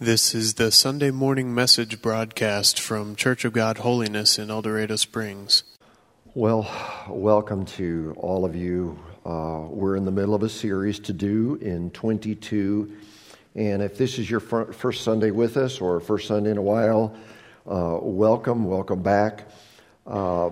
This 0.00 0.32
is 0.32 0.54
the 0.54 0.70
Sunday 0.70 1.10
morning 1.10 1.52
message 1.52 2.00
broadcast 2.00 2.78
from 2.78 3.16
Church 3.16 3.44
of 3.44 3.52
God 3.52 3.78
Holiness 3.78 4.38
in 4.38 4.48
El 4.48 4.62
Dorado 4.62 4.94
Springs. 4.94 5.64
Well, 6.34 6.70
welcome 7.08 7.66
to 7.66 8.14
all 8.16 8.44
of 8.44 8.54
you. 8.54 8.96
Uh, 9.26 9.66
we're 9.68 9.96
in 9.96 10.04
the 10.04 10.12
middle 10.12 10.36
of 10.36 10.44
a 10.44 10.48
series 10.48 11.00
to 11.00 11.12
do 11.12 11.56
in 11.56 11.90
22. 11.90 12.96
And 13.56 13.82
if 13.82 13.98
this 13.98 14.20
is 14.20 14.30
your 14.30 14.38
fir- 14.38 14.72
first 14.72 15.02
Sunday 15.02 15.32
with 15.32 15.56
us 15.56 15.80
or 15.80 15.98
first 15.98 16.28
Sunday 16.28 16.52
in 16.52 16.58
a 16.58 16.62
while, 16.62 17.16
uh, 17.68 17.98
welcome, 18.00 18.66
welcome 18.66 19.02
back. 19.02 19.48
Uh, 20.06 20.50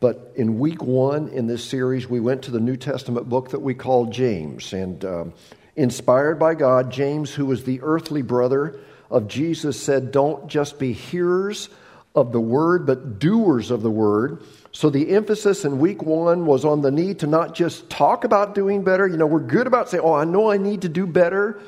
but 0.00 0.32
in 0.34 0.58
week 0.58 0.82
one 0.82 1.28
in 1.28 1.46
this 1.46 1.62
series, 1.62 2.08
we 2.08 2.18
went 2.18 2.42
to 2.42 2.50
the 2.50 2.58
New 2.58 2.76
Testament 2.76 3.28
book 3.28 3.50
that 3.50 3.60
we 3.60 3.72
call 3.72 4.06
James. 4.06 4.72
And 4.72 5.04
um, 5.04 5.32
inspired 5.76 6.38
by 6.38 6.54
God, 6.54 6.90
James, 6.90 7.32
who 7.32 7.46
was 7.46 7.64
the 7.64 7.80
earthly 7.82 8.22
brother 8.22 8.78
of 9.10 9.28
Jesus, 9.28 9.80
said, 9.80 10.12
Don't 10.12 10.48
just 10.48 10.78
be 10.78 10.92
hearers 10.92 11.68
of 12.14 12.32
the 12.32 12.40
word, 12.40 12.86
but 12.86 13.18
doers 13.18 13.70
of 13.70 13.82
the 13.82 13.90
word. 13.90 14.42
So 14.72 14.90
the 14.90 15.10
emphasis 15.10 15.64
in 15.64 15.78
week 15.78 16.02
one 16.02 16.46
was 16.46 16.64
on 16.64 16.80
the 16.80 16.90
need 16.90 17.20
to 17.20 17.26
not 17.26 17.54
just 17.54 17.88
talk 17.90 18.24
about 18.24 18.54
doing 18.54 18.84
better. 18.84 19.06
You 19.06 19.16
know, 19.16 19.26
we're 19.26 19.40
good 19.40 19.66
about 19.66 19.88
saying, 19.88 20.02
Oh, 20.04 20.14
I 20.14 20.24
know 20.24 20.50
I 20.50 20.56
need 20.56 20.82
to 20.82 20.88
do 20.88 21.06
better. 21.06 21.60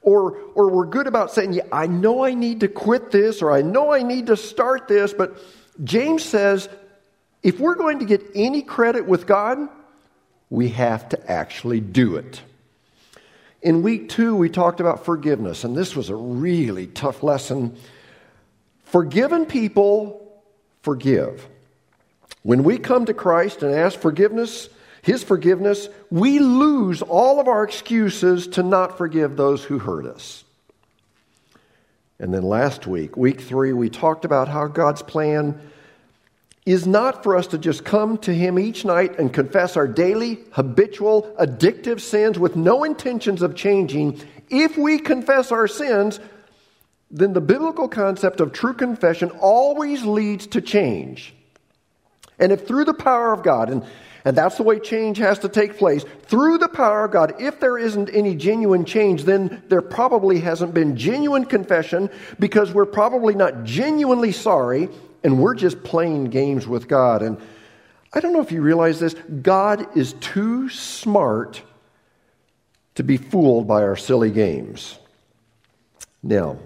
Or, 0.00 0.38
or 0.54 0.70
we're 0.70 0.86
good 0.86 1.06
about 1.06 1.32
saying, 1.32 1.52
Yeah, 1.52 1.64
I 1.72 1.86
know 1.86 2.24
I 2.24 2.34
need 2.34 2.60
to 2.60 2.68
quit 2.68 3.10
this, 3.10 3.42
or 3.42 3.52
I 3.52 3.62
know 3.62 3.92
I 3.92 4.02
need 4.02 4.26
to 4.28 4.36
start 4.36 4.88
this. 4.88 5.12
But 5.12 5.36
James 5.84 6.24
says, 6.24 6.68
if 7.42 7.60
we're 7.60 7.76
going 7.76 8.00
to 8.00 8.04
get 8.04 8.22
any 8.34 8.62
credit 8.62 9.06
with 9.06 9.26
God, 9.26 9.58
we 10.50 10.70
have 10.70 11.08
to 11.10 11.30
actually 11.30 11.80
do 11.80 12.16
it. 12.16 12.42
In 13.60 13.82
week 13.82 14.08
two, 14.08 14.36
we 14.36 14.48
talked 14.48 14.80
about 14.80 15.04
forgiveness, 15.04 15.64
and 15.64 15.76
this 15.76 15.96
was 15.96 16.10
a 16.10 16.14
really 16.14 16.86
tough 16.86 17.22
lesson. 17.22 17.76
Forgiven 18.84 19.46
people 19.46 20.42
forgive. 20.82 21.48
When 22.42 22.62
we 22.62 22.78
come 22.78 23.06
to 23.06 23.14
Christ 23.14 23.62
and 23.62 23.74
ask 23.74 23.98
forgiveness, 23.98 24.68
His 25.02 25.24
forgiveness, 25.24 25.88
we 26.10 26.38
lose 26.38 27.02
all 27.02 27.40
of 27.40 27.48
our 27.48 27.64
excuses 27.64 28.46
to 28.48 28.62
not 28.62 28.96
forgive 28.96 29.36
those 29.36 29.64
who 29.64 29.78
hurt 29.78 30.06
us. 30.06 30.44
And 32.20 32.32
then 32.32 32.42
last 32.42 32.86
week, 32.86 33.16
week 33.16 33.40
three, 33.40 33.72
we 33.72 33.90
talked 33.90 34.24
about 34.24 34.48
how 34.48 34.66
God's 34.66 35.02
plan 35.02 35.60
is 36.72 36.86
not 36.86 37.22
for 37.22 37.34
us 37.34 37.46
to 37.46 37.56
just 37.56 37.82
come 37.82 38.18
to 38.18 38.34
Him 38.34 38.58
each 38.58 38.84
night 38.84 39.18
and 39.18 39.32
confess 39.32 39.74
our 39.74 39.88
daily, 39.88 40.40
habitual, 40.50 41.34
addictive 41.40 41.98
sins 41.98 42.38
with 42.38 42.56
no 42.56 42.84
intentions 42.84 43.40
of 43.40 43.54
changing. 43.54 44.20
If 44.50 44.76
we 44.76 44.98
confess 44.98 45.50
our 45.50 45.66
sins, 45.66 46.20
then 47.10 47.32
the 47.32 47.40
biblical 47.40 47.88
concept 47.88 48.40
of 48.40 48.52
true 48.52 48.74
confession 48.74 49.30
always 49.40 50.04
leads 50.04 50.46
to 50.48 50.60
change. 50.60 51.34
And 52.38 52.52
if 52.52 52.66
through 52.66 52.84
the 52.84 52.92
power 52.92 53.32
of 53.32 53.42
God, 53.42 53.70
and, 53.70 53.82
and 54.26 54.36
that's 54.36 54.58
the 54.58 54.62
way 54.62 54.78
change 54.78 55.16
has 55.16 55.38
to 55.38 55.48
take 55.48 55.78
place, 55.78 56.04
through 56.24 56.58
the 56.58 56.68
power 56.68 57.06
of 57.06 57.12
God, 57.12 57.34
if 57.40 57.60
there 57.60 57.78
isn't 57.78 58.10
any 58.10 58.34
genuine 58.34 58.84
change, 58.84 59.24
then 59.24 59.62
there 59.68 59.80
probably 59.80 60.40
hasn't 60.40 60.74
been 60.74 60.98
genuine 60.98 61.46
confession 61.46 62.10
because 62.38 62.74
we're 62.74 62.84
probably 62.84 63.34
not 63.34 63.64
genuinely 63.64 64.32
sorry 64.32 64.90
and 65.22 65.40
we're 65.40 65.54
just 65.54 65.82
playing 65.82 66.26
games 66.26 66.66
with 66.66 66.88
God. 66.88 67.22
And 67.22 67.38
I 68.12 68.20
don't 68.20 68.32
know 68.32 68.40
if 68.40 68.52
you 68.52 68.62
realize 68.62 69.00
this 69.00 69.14
God 69.42 69.96
is 69.96 70.14
too 70.14 70.68
smart 70.68 71.62
to 72.94 73.04
be 73.04 73.16
fooled 73.16 73.68
by 73.68 73.82
our 73.82 73.96
silly 73.96 74.30
games. 74.30 74.98
Now, 76.22 76.58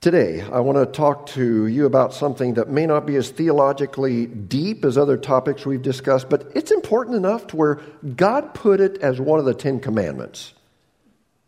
today 0.00 0.42
I 0.42 0.60
want 0.60 0.78
to 0.78 0.86
talk 0.86 1.26
to 1.28 1.66
you 1.66 1.86
about 1.86 2.14
something 2.14 2.54
that 2.54 2.68
may 2.68 2.86
not 2.86 3.04
be 3.04 3.16
as 3.16 3.30
theologically 3.30 4.26
deep 4.26 4.84
as 4.84 4.96
other 4.96 5.16
topics 5.16 5.66
we've 5.66 5.82
discussed, 5.82 6.28
but 6.28 6.52
it's 6.54 6.70
important 6.70 7.16
enough 7.16 7.48
to 7.48 7.56
where 7.56 7.80
God 8.16 8.54
put 8.54 8.80
it 8.80 8.98
as 8.98 9.20
one 9.20 9.38
of 9.38 9.44
the 9.44 9.54
Ten 9.54 9.80
Commandments. 9.80 10.54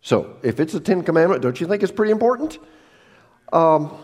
So, 0.03 0.37
if 0.43 0.59
it's 0.59 0.75
a 0.75 0.81
Ten 0.81 1.03
Commandment, 1.03 1.43
don't 1.43 1.61
you 1.61 1.67
think 1.67 1.83
it's 1.83 1.93
pretty 1.93 2.13
important? 2.13 2.59
Um, 3.53 3.95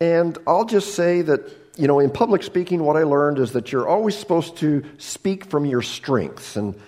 and 0.00 0.36
I'll 0.46 0.64
just 0.64 0.94
say 0.94 1.22
that, 1.22 1.40
you 1.76 1.86
know, 1.86 2.00
in 2.00 2.10
public 2.10 2.42
speaking, 2.42 2.82
what 2.82 2.96
I 2.96 3.04
learned 3.04 3.38
is 3.38 3.52
that 3.52 3.72
you're 3.72 3.88
always 3.88 4.16
supposed 4.16 4.58
to 4.58 4.84
speak 4.98 5.46
from 5.46 5.64
your 5.64 5.82
strengths. 5.82 6.56
And, 6.56 6.78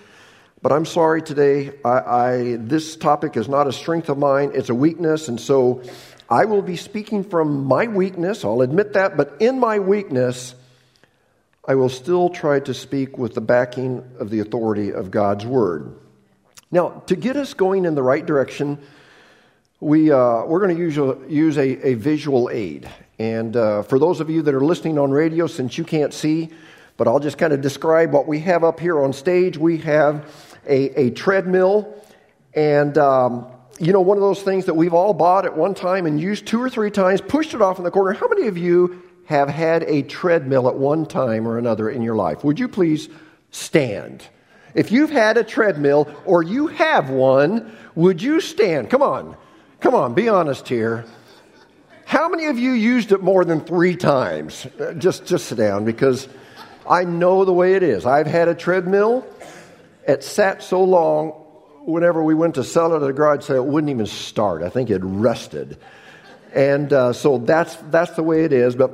but 0.61 0.71
I'm 0.71 0.85
sorry 0.85 1.21
today, 1.21 1.71
I, 1.83 1.89
I, 1.89 2.55
this 2.59 2.95
topic 2.95 3.35
is 3.37 3.47
not 3.47 3.67
a 3.67 3.71
strength 3.71 4.09
of 4.09 4.17
mine, 4.17 4.51
it's 4.53 4.69
a 4.69 4.75
weakness. 4.75 5.27
And 5.27 5.39
so 5.39 5.83
I 6.29 6.45
will 6.45 6.61
be 6.61 6.75
speaking 6.75 7.23
from 7.23 7.65
my 7.65 7.87
weakness, 7.87 8.45
I'll 8.45 8.61
admit 8.61 8.93
that, 8.93 9.17
but 9.17 9.37
in 9.39 9.59
my 9.59 9.79
weakness, 9.79 10.53
I 11.67 11.75
will 11.75 11.89
still 11.89 12.29
try 12.29 12.59
to 12.61 12.73
speak 12.73 13.17
with 13.17 13.35
the 13.35 13.41
backing 13.41 14.03
of 14.19 14.29
the 14.29 14.39
authority 14.39 14.91
of 14.91 15.11
God's 15.11 15.45
Word. 15.45 15.95
Now, 16.71 17.03
to 17.07 17.15
get 17.15 17.35
us 17.35 17.53
going 17.53 17.85
in 17.85 17.95
the 17.95 18.03
right 18.03 18.25
direction, 18.25 18.79
we, 19.79 20.11
uh, 20.11 20.43
we're 20.45 20.59
going 20.59 20.75
to 20.75 20.81
use, 20.81 20.97
a, 20.97 21.17
use 21.27 21.57
a, 21.57 21.87
a 21.87 21.93
visual 21.93 22.49
aid. 22.51 22.89
And 23.17 23.55
uh, 23.55 23.83
for 23.83 23.99
those 23.99 24.19
of 24.19 24.29
you 24.29 24.41
that 24.41 24.53
are 24.53 24.63
listening 24.63 24.97
on 24.97 25.11
radio, 25.11 25.47
since 25.47 25.77
you 25.77 25.83
can't 25.83 26.13
see, 26.13 26.49
but 26.97 27.07
I'll 27.07 27.19
just 27.19 27.37
kind 27.37 27.53
of 27.53 27.61
describe 27.61 28.11
what 28.11 28.27
we 28.27 28.39
have 28.39 28.63
up 28.63 28.79
here 28.79 29.01
on 29.01 29.13
stage. 29.13 29.57
We 29.57 29.77
have 29.79 30.29
a, 30.67 30.99
a 30.99 31.11
treadmill, 31.11 31.95
and 32.53 32.97
um, 32.97 33.47
you 33.79 33.93
know, 33.93 34.01
one 34.01 34.17
of 34.17 34.21
those 34.21 34.41
things 34.41 34.65
that 34.65 34.73
we've 34.73 34.93
all 34.93 35.13
bought 35.13 35.45
at 35.45 35.55
one 35.55 35.73
time 35.73 36.05
and 36.05 36.19
used 36.19 36.45
two 36.45 36.61
or 36.61 36.69
three 36.69 36.91
times, 36.91 37.21
pushed 37.21 37.53
it 37.53 37.61
off 37.61 37.77
in 37.77 37.85
the 37.85 37.91
corner. 37.91 38.11
How 38.11 38.27
many 38.27 38.47
of 38.47 38.57
you 38.57 39.01
have 39.25 39.47
had 39.47 39.83
a 39.83 40.01
treadmill 40.03 40.67
at 40.67 40.75
one 40.75 41.05
time 41.05 41.47
or 41.47 41.57
another 41.57 41.89
in 41.89 42.01
your 42.01 42.15
life? 42.15 42.43
Would 42.43 42.59
you 42.59 42.67
please 42.67 43.07
stand? 43.51 44.23
If 44.75 44.91
you've 44.91 45.09
had 45.09 45.37
a 45.37 45.43
treadmill 45.43 46.13
or 46.25 46.43
you 46.43 46.67
have 46.67 47.09
one, 47.09 47.75
would 47.95 48.21
you 48.21 48.41
stand? 48.41 48.89
Come 48.89 49.01
on. 49.01 49.37
Come 49.79 49.95
on, 49.95 50.13
be 50.13 50.27
honest 50.27 50.67
here. 50.67 51.05
How 52.05 52.27
many 52.27 52.47
of 52.47 52.59
you 52.59 52.71
used 52.71 53.13
it 53.13 53.23
more 53.23 53.45
than 53.45 53.61
three 53.61 53.95
times? 53.95 54.65
Uh, 54.79 54.93
just, 54.93 55.25
just 55.25 55.45
sit 55.45 55.57
down 55.57 55.85
because 55.85 56.27
I 56.89 57.05
know 57.05 57.45
the 57.45 57.53
way 57.53 57.75
it 57.75 57.83
is. 57.83 58.05
I've 58.05 58.27
had 58.27 58.49
a 58.49 58.55
treadmill. 58.55 59.25
It 60.05 60.23
sat 60.23 60.63
so 60.63 60.83
long, 60.83 61.29
whenever 61.85 62.21
we 62.21 62.33
went 62.33 62.55
to 62.55 62.63
sell 62.63 62.93
it 62.93 63.03
at 63.03 63.09
a 63.09 63.13
garage 63.13 63.45
sale, 63.45 63.63
it 63.63 63.65
wouldn't 63.65 63.89
even 63.89 64.05
start. 64.05 64.63
I 64.63 64.69
think 64.69 64.89
it 64.89 64.99
rusted. 65.01 65.77
And 66.53 66.91
uh, 66.91 67.13
so 67.13 67.37
that's, 67.37 67.75
that's 67.89 68.11
the 68.11 68.23
way 68.23 68.43
it 68.43 68.51
is. 68.51 68.75
But 68.75 68.91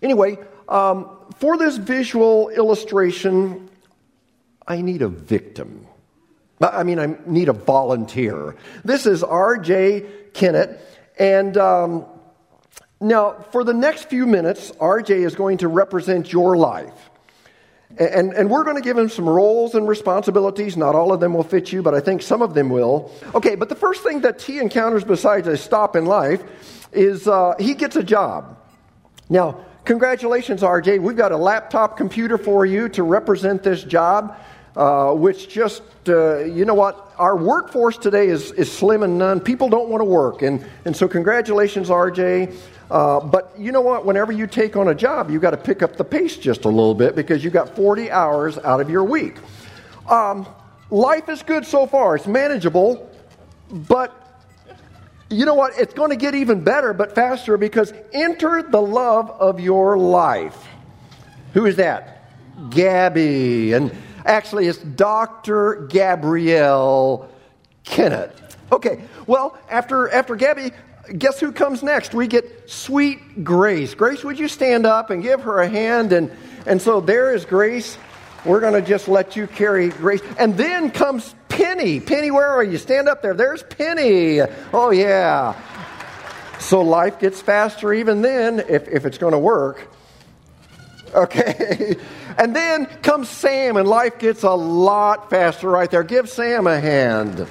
anyway, 0.00 0.38
um, 0.68 1.10
for 1.38 1.58
this 1.58 1.76
visual 1.76 2.48
illustration, 2.48 3.68
I 4.66 4.80
need 4.80 5.02
a 5.02 5.08
victim. 5.08 5.86
I 6.60 6.84
mean, 6.84 6.98
I 6.98 7.16
need 7.26 7.48
a 7.48 7.52
volunteer. 7.52 8.56
This 8.84 9.06
is 9.06 9.22
R.J. 9.22 10.06
Kennett. 10.32 10.80
And 11.18 11.56
um, 11.56 12.06
now, 13.00 13.44
for 13.52 13.62
the 13.62 13.74
next 13.74 14.08
few 14.08 14.26
minutes, 14.26 14.70
RJ 14.72 15.26
is 15.26 15.34
going 15.34 15.58
to 15.58 15.68
represent 15.68 16.32
your 16.32 16.56
life. 16.56 17.10
And, 17.98 18.32
and 18.32 18.50
we're 18.50 18.64
going 18.64 18.76
to 18.76 18.82
give 18.82 18.98
him 18.98 19.08
some 19.08 19.28
roles 19.28 19.74
and 19.74 19.86
responsibilities. 19.86 20.76
Not 20.76 20.94
all 20.94 21.12
of 21.12 21.20
them 21.20 21.34
will 21.34 21.44
fit 21.44 21.72
you, 21.72 21.82
but 21.82 21.94
I 21.94 22.00
think 22.00 22.20
some 22.20 22.42
of 22.42 22.52
them 22.52 22.68
will. 22.68 23.12
Okay, 23.34 23.54
but 23.54 23.68
the 23.68 23.74
first 23.74 24.02
thing 24.02 24.20
that 24.22 24.42
he 24.42 24.58
encounters 24.58 25.04
besides 25.04 25.46
a 25.46 25.56
stop 25.56 25.94
in 25.94 26.04
life 26.04 26.42
is 26.92 27.28
uh, 27.28 27.54
he 27.58 27.74
gets 27.74 27.96
a 27.96 28.02
job. 28.02 28.58
Now, 29.28 29.64
congratulations, 29.84 30.62
RJ. 30.62 31.00
We've 31.00 31.16
got 31.16 31.32
a 31.32 31.36
laptop 31.36 31.96
computer 31.96 32.38
for 32.38 32.66
you 32.66 32.88
to 32.90 33.02
represent 33.02 33.62
this 33.62 33.82
job 33.84 34.36
uh, 34.76 35.12
which 35.12 35.48
just, 35.48 35.82
uh, 36.08 36.40
you 36.44 36.66
know 36.66 36.74
what, 36.74 37.14
our 37.18 37.34
workforce 37.34 37.96
today 37.96 38.28
is, 38.28 38.52
is 38.52 38.70
slim 38.70 39.02
and 39.02 39.18
none. 39.18 39.40
People 39.40 39.70
don't 39.70 39.88
want 39.88 40.02
to 40.02 40.04
work. 40.04 40.42
And, 40.42 40.64
and 40.84 40.94
so, 40.94 41.08
congratulations, 41.08 41.88
RJ. 41.88 42.54
Uh, 42.90 43.20
but 43.20 43.52
you 43.58 43.72
know 43.72 43.80
what? 43.80 44.04
Whenever 44.04 44.32
you 44.32 44.46
take 44.46 44.76
on 44.76 44.88
a 44.88 44.94
job, 44.94 45.30
you've 45.30 45.42
got 45.42 45.50
to 45.50 45.56
pick 45.56 45.82
up 45.82 45.96
the 45.96 46.04
pace 46.04 46.36
just 46.36 46.66
a 46.66 46.68
little 46.68 46.94
bit 46.94 47.16
because 47.16 47.42
you've 47.42 47.52
got 47.54 47.74
40 47.74 48.10
hours 48.10 48.58
out 48.58 48.80
of 48.80 48.90
your 48.90 49.02
week. 49.02 49.36
Um, 50.08 50.46
life 50.90 51.28
is 51.28 51.42
good 51.42 51.66
so 51.66 51.86
far, 51.86 52.14
it's 52.14 52.26
manageable, 52.26 53.10
but 53.70 54.22
you 55.28 55.44
know 55.44 55.54
what? 55.54 55.76
It's 55.78 55.94
going 55.94 56.10
to 56.10 56.16
get 56.16 56.36
even 56.36 56.62
better, 56.62 56.92
but 56.92 57.14
faster 57.14 57.56
because 57.56 57.92
enter 58.12 58.62
the 58.62 58.80
love 58.80 59.30
of 59.30 59.58
your 59.58 59.98
life. 59.98 60.56
Who 61.54 61.66
is 61.66 61.76
that? 61.76 62.12
Gabby. 62.70 63.72
And 63.72 63.90
Actually, 64.26 64.66
it's 64.66 64.78
Dr. 64.78 65.86
Gabrielle 65.88 67.30
Kennett. 67.84 68.36
Okay, 68.72 69.04
well, 69.28 69.56
after, 69.70 70.10
after 70.10 70.34
Gabby, 70.34 70.72
guess 71.16 71.38
who 71.38 71.52
comes 71.52 71.84
next? 71.84 72.12
We 72.12 72.26
get 72.26 72.68
sweet 72.68 73.44
Grace. 73.44 73.94
Grace, 73.94 74.24
would 74.24 74.36
you 74.36 74.48
stand 74.48 74.84
up 74.84 75.10
and 75.10 75.22
give 75.22 75.42
her 75.42 75.60
a 75.60 75.68
hand? 75.68 76.12
And, 76.12 76.32
and 76.66 76.82
so 76.82 77.00
there 77.00 77.32
is 77.32 77.44
Grace. 77.44 77.96
We're 78.44 78.58
going 78.58 78.72
to 78.72 78.82
just 78.82 79.06
let 79.06 79.36
you 79.36 79.46
carry 79.46 79.90
Grace. 79.90 80.22
And 80.40 80.56
then 80.56 80.90
comes 80.90 81.32
Penny. 81.48 82.00
Penny, 82.00 82.32
where 82.32 82.48
are 82.48 82.64
you? 82.64 82.78
Stand 82.78 83.08
up 83.08 83.22
there. 83.22 83.34
There's 83.34 83.62
Penny. 83.62 84.40
Oh, 84.72 84.90
yeah. 84.90 85.54
So 86.58 86.82
life 86.82 87.20
gets 87.20 87.40
faster 87.40 87.92
even 87.92 88.22
then 88.22 88.58
if, 88.58 88.88
if 88.88 89.06
it's 89.06 89.18
going 89.18 89.32
to 89.32 89.38
work. 89.38 89.88
Okay. 91.16 91.96
And 92.38 92.54
then 92.54 92.84
comes 93.00 93.30
Sam, 93.30 93.78
and 93.78 93.88
life 93.88 94.18
gets 94.18 94.42
a 94.42 94.50
lot 94.50 95.30
faster 95.30 95.70
right 95.70 95.90
there. 95.90 96.04
Give 96.04 96.28
Sam 96.28 96.66
a 96.66 96.78
hand. 96.78 97.48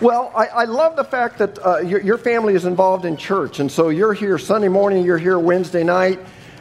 Well, 0.00 0.32
I, 0.34 0.46
I 0.46 0.64
love 0.64 0.96
the 0.96 1.04
fact 1.04 1.38
that 1.38 1.64
uh, 1.64 1.78
your, 1.78 2.00
your, 2.00 2.18
family 2.18 2.54
is 2.54 2.64
involved 2.64 3.04
in 3.04 3.16
church. 3.16 3.60
And 3.60 3.70
so 3.70 3.88
you're 3.90 4.14
here 4.14 4.36
Sunday 4.36 4.66
morning, 4.66 5.04
you're 5.04 5.16
here 5.16 5.38
Wednesday 5.38 5.84
night. 5.84 6.18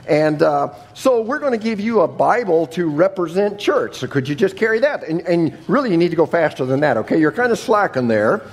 And 0.07 0.43
uh, 0.43 0.75
so 0.93 1.21
we're 1.21 1.39
going 1.39 1.57
to 1.59 1.63
give 1.63 1.79
you 1.79 2.01
a 2.01 2.07
Bible 2.07 2.67
to 2.67 2.87
represent 2.87 3.59
church. 3.59 3.97
So 3.97 4.07
could 4.07 4.29
you 4.29 4.35
just 4.35 4.55
carry 4.55 4.79
that? 4.81 5.03
And, 5.03 5.21
and 5.21 5.57
really, 5.67 5.89
you 5.89 5.97
need 5.97 6.11
to 6.11 6.15
go 6.15 6.27
faster 6.27 6.65
than 6.65 6.81
that, 6.81 6.97
okay? 6.97 7.19
You're 7.19 7.31
kind 7.31 7.51
of 7.51 7.57
slacking 7.57 8.07
there. 8.07 8.43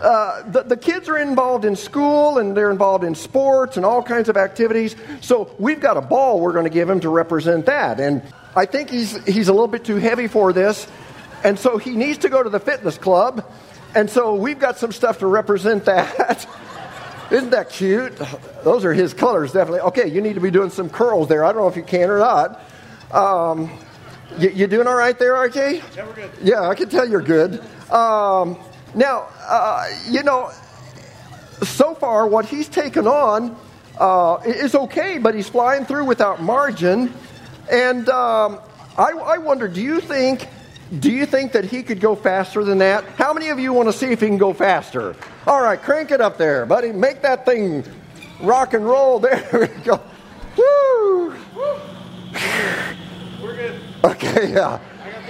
Uh, 0.00 0.42
the, 0.50 0.62
the 0.62 0.76
kids 0.76 1.08
are 1.08 1.16
involved 1.16 1.64
in 1.64 1.74
school 1.74 2.38
and 2.38 2.56
they're 2.56 2.70
involved 2.70 3.04
in 3.04 3.14
sports 3.14 3.76
and 3.76 3.86
all 3.86 4.02
kinds 4.02 4.28
of 4.28 4.36
activities. 4.36 4.94
So 5.22 5.54
we've 5.58 5.80
got 5.80 5.96
a 5.96 6.02
ball 6.02 6.40
we're 6.40 6.52
going 6.52 6.64
to 6.64 6.70
give 6.70 6.88
him 6.88 7.00
to 7.00 7.08
represent 7.08 7.66
that. 7.66 7.98
And 7.98 8.22
I 8.54 8.66
think 8.66 8.90
he's, 8.90 9.16
he's 9.24 9.48
a 9.48 9.52
little 9.52 9.68
bit 9.68 9.84
too 9.84 9.96
heavy 9.96 10.28
for 10.28 10.52
this. 10.52 10.86
And 11.44 11.58
so 11.58 11.78
he 11.78 11.96
needs 11.96 12.18
to 12.18 12.28
go 12.28 12.42
to 12.42 12.50
the 12.50 12.60
fitness 12.60 12.98
club. 12.98 13.50
And 13.94 14.10
so 14.10 14.34
we've 14.34 14.58
got 14.58 14.78
some 14.78 14.92
stuff 14.92 15.20
to 15.20 15.26
represent 15.26 15.86
that. 15.86 16.46
Isn't 17.30 17.50
that 17.50 17.70
cute? 17.70 18.16
Those 18.62 18.84
are 18.84 18.92
his 18.92 19.14
colors, 19.14 19.52
definitely. 19.52 19.80
Okay, 19.80 20.08
you 20.08 20.20
need 20.20 20.34
to 20.34 20.40
be 20.40 20.50
doing 20.50 20.70
some 20.70 20.88
curls 20.88 21.28
there. 21.28 21.44
I 21.44 21.52
don't 21.52 21.62
know 21.62 21.68
if 21.68 21.76
you 21.76 21.82
can 21.82 22.10
or 22.10 22.18
not. 22.18 22.62
Um, 23.10 23.70
you, 24.38 24.50
you, 24.50 24.66
doing 24.66 24.86
all 24.86 24.94
right 24.94 25.18
there, 25.18 25.32
RJ? 25.32 25.96
Yeah, 25.96 26.06
we're 26.06 26.14
good. 26.14 26.30
Yeah, 26.42 26.68
I 26.68 26.74
can 26.74 26.88
tell 26.88 27.08
you're 27.08 27.22
good. 27.22 27.60
Um, 27.90 28.58
now, 28.96 29.28
uh, 29.46 29.86
you 30.08 30.22
know, 30.22 30.50
so 31.62 31.94
far 31.94 32.26
what 32.26 32.46
he's 32.46 32.68
taken 32.68 33.06
on 33.06 33.56
uh, 33.98 34.38
is 34.44 34.74
okay, 34.74 35.18
but 35.18 35.34
he's 35.34 35.48
flying 35.48 35.84
through 35.84 36.06
without 36.06 36.42
margin. 36.42 37.12
And 37.70 38.08
um, 38.08 38.58
I, 38.96 39.12
I 39.12 39.38
wonder, 39.38 39.68
do 39.68 39.82
you 39.82 40.00
think 40.00 40.48
do 41.00 41.10
you 41.10 41.26
think 41.26 41.52
that 41.52 41.64
he 41.64 41.82
could 41.82 42.00
go 42.00 42.14
faster 42.14 42.62
than 42.62 42.78
that? 42.78 43.04
How 43.16 43.32
many 43.32 43.48
of 43.48 43.58
you 43.58 43.72
want 43.72 43.88
to 43.88 43.92
see 43.92 44.06
if 44.12 44.20
he 44.20 44.28
can 44.28 44.38
go 44.38 44.52
faster? 44.52 45.16
All 45.44 45.60
right, 45.60 45.80
crank 45.80 46.12
it 46.12 46.20
up 46.20 46.38
there, 46.38 46.64
buddy. 46.64 46.92
Make 46.92 47.22
that 47.22 47.44
thing 47.44 47.84
rock 48.40 48.72
and 48.72 48.84
roll. 48.84 49.18
There 49.26 49.46
we 49.52 49.82
go. 49.82 50.00
Woo! 50.56 51.34
We're 53.42 53.56
good. 53.56 53.80
Okay, 54.04 54.52
yeah. 54.52 54.78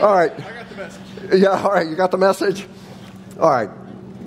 All 0.02 0.14
right. 0.14 0.30
I 0.32 0.52
got 0.52 0.68
the 0.68 0.76
message. 0.76 1.40
Yeah, 1.40 1.62
all 1.62 1.72
right. 1.72 1.88
You 1.88 1.96
got 1.96 2.10
the 2.10 2.18
message? 2.18 2.66
All 3.38 3.50
right, 3.50 3.68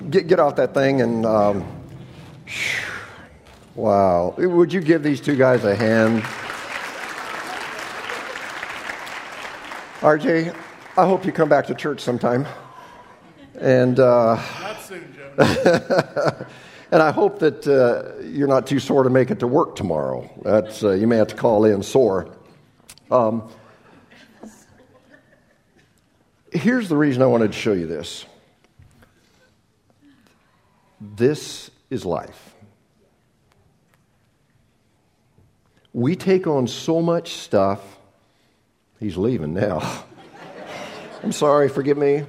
get, 0.08 0.28
get 0.28 0.38
off 0.38 0.54
that 0.56 0.72
thing 0.72 1.00
and. 1.00 1.26
Um, 1.26 1.66
wow. 3.74 4.34
Would 4.38 4.72
you 4.72 4.80
give 4.80 5.02
these 5.02 5.20
two 5.20 5.34
guys 5.34 5.64
a 5.64 5.74
hand? 5.74 6.22
RJ, 10.00 10.54
I 10.96 11.06
hope 11.06 11.26
you 11.26 11.32
come 11.32 11.48
back 11.48 11.66
to 11.66 11.74
church 11.74 12.00
sometime. 12.00 12.46
And. 13.58 13.98
Uh, 13.98 14.40
not 14.60 14.80
soon, 14.80 15.12
Joe. 15.16 16.46
and 16.92 17.02
I 17.02 17.10
hope 17.10 17.40
that 17.40 17.66
uh, 17.66 18.22
you're 18.22 18.46
not 18.46 18.68
too 18.68 18.78
sore 18.78 19.02
to 19.02 19.10
make 19.10 19.32
it 19.32 19.40
to 19.40 19.48
work 19.48 19.74
tomorrow. 19.74 20.30
That's, 20.42 20.84
uh, 20.84 20.92
you 20.92 21.08
may 21.08 21.16
have 21.16 21.28
to 21.28 21.36
call 21.36 21.64
in 21.64 21.82
sore. 21.82 22.28
Um, 23.10 23.50
here's 26.52 26.88
the 26.88 26.96
reason 26.96 27.22
I 27.22 27.26
wanted 27.26 27.50
to 27.50 27.58
show 27.58 27.72
you 27.72 27.88
this. 27.88 28.24
This 31.00 31.70
is 31.88 32.04
life. 32.04 32.54
We 35.92 36.14
take 36.14 36.46
on 36.46 36.68
so 36.68 37.00
much 37.00 37.32
stuff. 37.32 37.80
He's 39.00 39.16
leaving 39.16 39.54
now. 39.54 40.04
I'm 41.22 41.32
sorry, 41.32 41.68
forgive 41.68 41.96
me. 41.96 42.24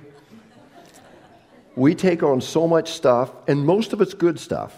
We 1.75 1.95
take 1.95 2.23
on 2.23 2.41
so 2.41 2.67
much 2.67 2.91
stuff, 2.91 3.31
and 3.47 3.65
most 3.65 3.93
of 3.93 4.01
it's 4.01 4.13
good 4.13 4.39
stuff. 4.39 4.75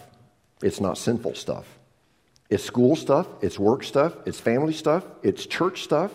It's 0.62 0.80
not 0.80 0.98
sinful 0.98 1.34
stuff. 1.34 1.66
It's 2.50 2.62
school 2.62 2.94
stuff, 2.94 3.26
it's 3.40 3.58
work 3.58 3.84
stuff, 3.84 4.14
it's 4.26 4.38
family 4.38 4.72
stuff, 4.72 5.04
it's 5.22 5.46
church 5.46 5.82
stuff, 5.82 6.12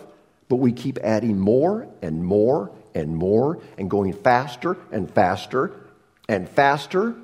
but 0.48 0.56
we 0.56 0.72
keep 0.72 0.98
adding 0.98 1.38
more 1.38 1.88
and 2.02 2.24
more 2.24 2.70
and 2.94 3.16
more 3.16 3.60
and 3.76 3.90
going 3.90 4.12
faster 4.12 4.76
and 4.92 5.10
faster 5.10 5.72
and 6.28 6.48
faster 6.48 7.14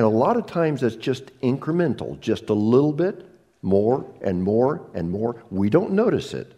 and 0.00 0.06
a 0.06 0.08
lot 0.08 0.38
of 0.38 0.46
times 0.46 0.82
it's 0.82 0.96
just 0.96 1.26
incremental, 1.42 2.18
just 2.20 2.48
a 2.48 2.54
little 2.54 2.94
bit 2.94 3.28
more 3.60 4.10
and 4.22 4.42
more 4.42 4.80
and 4.94 5.10
more. 5.10 5.42
We 5.50 5.68
don't 5.68 5.92
notice 5.92 6.32
it. 6.32 6.54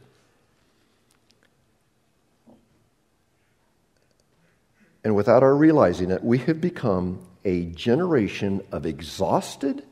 And 5.03 5.17
without 5.17 5.43
our 5.43 5.57
realizing 5.57 6.13
it, 6.13 6.23
we 6.23 6.39
have 6.39 6.61
become 6.61 7.19
a 7.45 7.65
generation 7.65 8.63
of 8.71 8.87
exhausted 8.87 9.83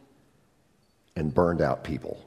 and 1.16 1.34
burned 1.34 1.60
out 1.60 1.82
people. 1.82 2.24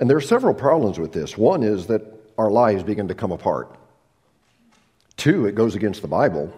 And 0.00 0.10
there 0.10 0.16
are 0.16 0.20
several 0.20 0.52
problems 0.52 0.98
with 0.98 1.12
this. 1.12 1.38
One 1.38 1.62
is 1.62 1.86
that 1.86 2.02
our 2.36 2.50
lives 2.50 2.82
begin 2.82 3.06
to 3.06 3.14
come 3.14 3.30
apart. 3.30 3.78
Two, 5.16 5.46
it 5.46 5.54
goes 5.54 5.76
against 5.76 6.02
the 6.02 6.08
Bible. 6.08 6.52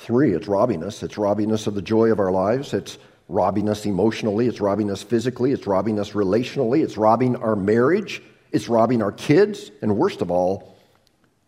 Three, 0.00 0.32
it's 0.32 0.48
robbing 0.48 0.82
us. 0.82 1.02
It's 1.02 1.18
robbing 1.18 1.52
us 1.52 1.66
of 1.66 1.74
the 1.74 1.82
joy 1.82 2.10
of 2.10 2.20
our 2.20 2.32
lives. 2.32 2.72
It's 2.72 2.96
robbing 3.28 3.68
us 3.68 3.84
emotionally. 3.84 4.46
It's 4.46 4.58
robbing 4.58 4.90
us 4.90 5.02
physically. 5.02 5.52
It's 5.52 5.66
robbing 5.66 6.00
us 6.00 6.12
relationally. 6.12 6.82
It's 6.82 6.96
robbing 6.96 7.36
our 7.36 7.54
marriage. 7.54 8.22
It's 8.50 8.66
robbing 8.66 9.02
our 9.02 9.12
kids. 9.12 9.70
And 9.82 9.98
worst 9.98 10.22
of 10.22 10.30
all, 10.30 10.74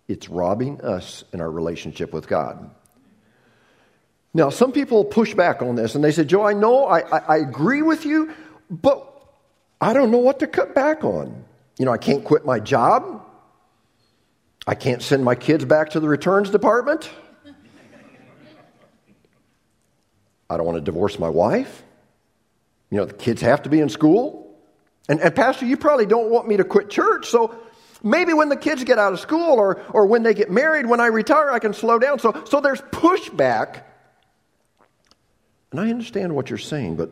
it's 0.06 0.28
robbing 0.28 0.82
us 0.82 1.24
in 1.32 1.40
our 1.40 1.50
relationship 1.50 2.12
with 2.12 2.28
God. 2.28 2.70
Now, 4.34 4.50
some 4.50 4.70
people 4.70 5.06
push 5.06 5.32
back 5.32 5.62
on 5.62 5.74
this 5.74 5.94
and 5.94 6.04
they 6.04 6.12
say, 6.12 6.24
Joe, 6.24 6.46
I 6.46 6.52
know, 6.52 6.84
I, 6.84 7.00
I, 7.00 7.18
I 7.20 7.36
agree 7.38 7.80
with 7.80 8.04
you, 8.04 8.34
but 8.68 9.10
I 9.80 9.94
don't 9.94 10.10
know 10.10 10.18
what 10.18 10.40
to 10.40 10.46
cut 10.46 10.74
back 10.74 11.04
on. 11.04 11.42
You 11.78 11.86
know, 11.86 11.92
I 11.92 11.98
can't 11.98 12.22
quit 12.22 12.44
my 12.44 12.60
job. 12.60 13.24
I 14.66 14.74
can't 14.74 15.00
send 15.00 15.24
my 15.24 15.36
kids 15.36 15.64
back 15.64 15.90
to 15.90 16.00
the 16.00 16.08
returns 16.08 16.50
department. 16.50 17.10
I 20.52 20.56
don't 20.56 20.66
want 20.66 20.76
to 20.76 20.82
divorce 20.82 21.18
my 21.18 21.28
wife. 21.28 21.82
You 22.90 22.98
know, 22.98 23.06
the 23.06 23.14
kids 23.14 23.40
have 23.40 23.62
to 23.62 23.70
be 23.70 23.80
in 23.80 23.88
school. 23.88 24.56
And, 25.08 25.20
and 25.20 25.34
Pastor, 25.34 25.66
you 25.66 25.76
probably 25.76 26.06
don't 26.06 26.30
want 26.30 26.46
me 26.46 26.58
to 26.58 26.64
quit 26.64 26.90
church, 26.90 27.28
so 27.28 27.56
maybe 28.02 28.32
when 28.32 28.48
the 28.48 28.56
kids 28.56 28.84
get 28.84 28.98
out 28.98 29.12
of 29.12 29.20
school 29.20 29.58
or, 29.58 29.80
or 29.90 30.06
when 30.06 30.22
they 30.22 30.34
get 30.34 30.50
married, 30.50 30.86
when 30.86 31.00
I 31.00 31.06
retire, 31.06 31.50
I 31.50 31.58
can 31.58 31.74
slow 31.74 31.98
down. 31.98 32.18
So, 32.18 32.44
so 32.44 32.60
there's 32.60 32.80
pushback. 32.80 33.82
And 35.70 35.80
I 35.80 35.90
understand 35.90 36.34
what 36.34 36.50
you're 36.50 36.58
saying, 36.58 36.96
but 36.96 37.10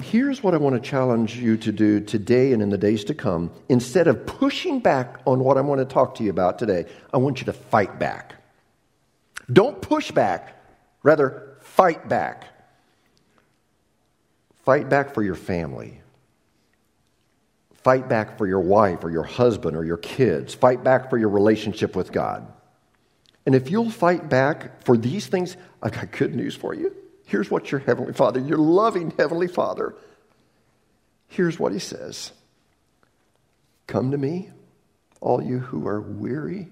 here's 0.00 0.42
what 0.42 0.54
I 0.54 0.56
want 0.56 0.80
to 0.82 0.88
challenge 0.88 1.36
you 1.36 1.56
to 1.58 1.72
do 1.72 2.00
today 2.00 2.52
and 2.52 2.62
in 2.62 2.70
the 2.70 2.78
days 2.78 3.04
to 3.04 3.14
come. 3.14 3.50
Instead 3.68 4.06
of 4.06 4.24
pushing 4.24 4.80
back 4.80 5.20
on 5.26 5.40
what 5.40 5.58
I 5.58 5.60
want 5.62 5.80
to 5.80 5.84
talk 5.84 6.14
to 6.16 6.24
you 6.24 6.30
about 6.30 6.58
today, 6.58 6.86
I 7.12 7.18
want 7.18 7.40
you 7.40 7.46
to 7.46 7.52
fight 7.52 7.98
back. 7.98 8.36
Don't 9.52 9.82
push 9.82 10.10
back, 10.12 10.62
rather, 11.02 11.51
Fight 11.72 12.06
back. 12.06 12.48
Fight 14.66 14.90
back 14.90 15.14
for 15.14 15.22
your 15.22 15.34
family. 15.34 16.02
Fight 17.82 18.10
back 18.10 18.36
for 18.36 18.46
your 18.46 18.60
wife 18.60 19.02
or 19.02 19.10
your 19.10 19.22
husband 19.22 19.74
or 19.74 19.82
your 19.82 19.96
kids. 19.96 20.52
Fight 20.52 20.84
back 20.84 21.08
for 21.08 21.16
your 21.16 21.30
relationship 21.30 21.96
with 21.96 22.12
God. 22.12 22.46
And 23.46 23.54
if 23.54 23.70
you'll 23.70 23.88
fight 23.88 24.28
back 24.28 24.84
for 24.84 24.98
these 24.98 25.26
things, 25.26 25.56
I've 25.82 25.92
got 25.92 26.12
good 26.12 26.34
news 26.34 26.54
for 26.54 26.74
you. 26.74 26.94
Here's 27.24 27.50
what 27.50 27.72
your 27.72 27.80
Heavenly 27.80 28.12
Father, 28.12 28.38
your 28.38 28.58
loving 28.58 29.14
Heavenly 29.16 29.48
Father, 29.48 29.94
here's 31.28 31.58
what 31.58 31.72
He 31.72 31.78
says 31.78 32.32
Come 33.86 34.10
to 34.10 34.18
me, 34.18 34.50
all 35.22 35.42
you 35.42 35.58
who 35.58 35.86
are 35.88 36.02
weary 36.02 36.68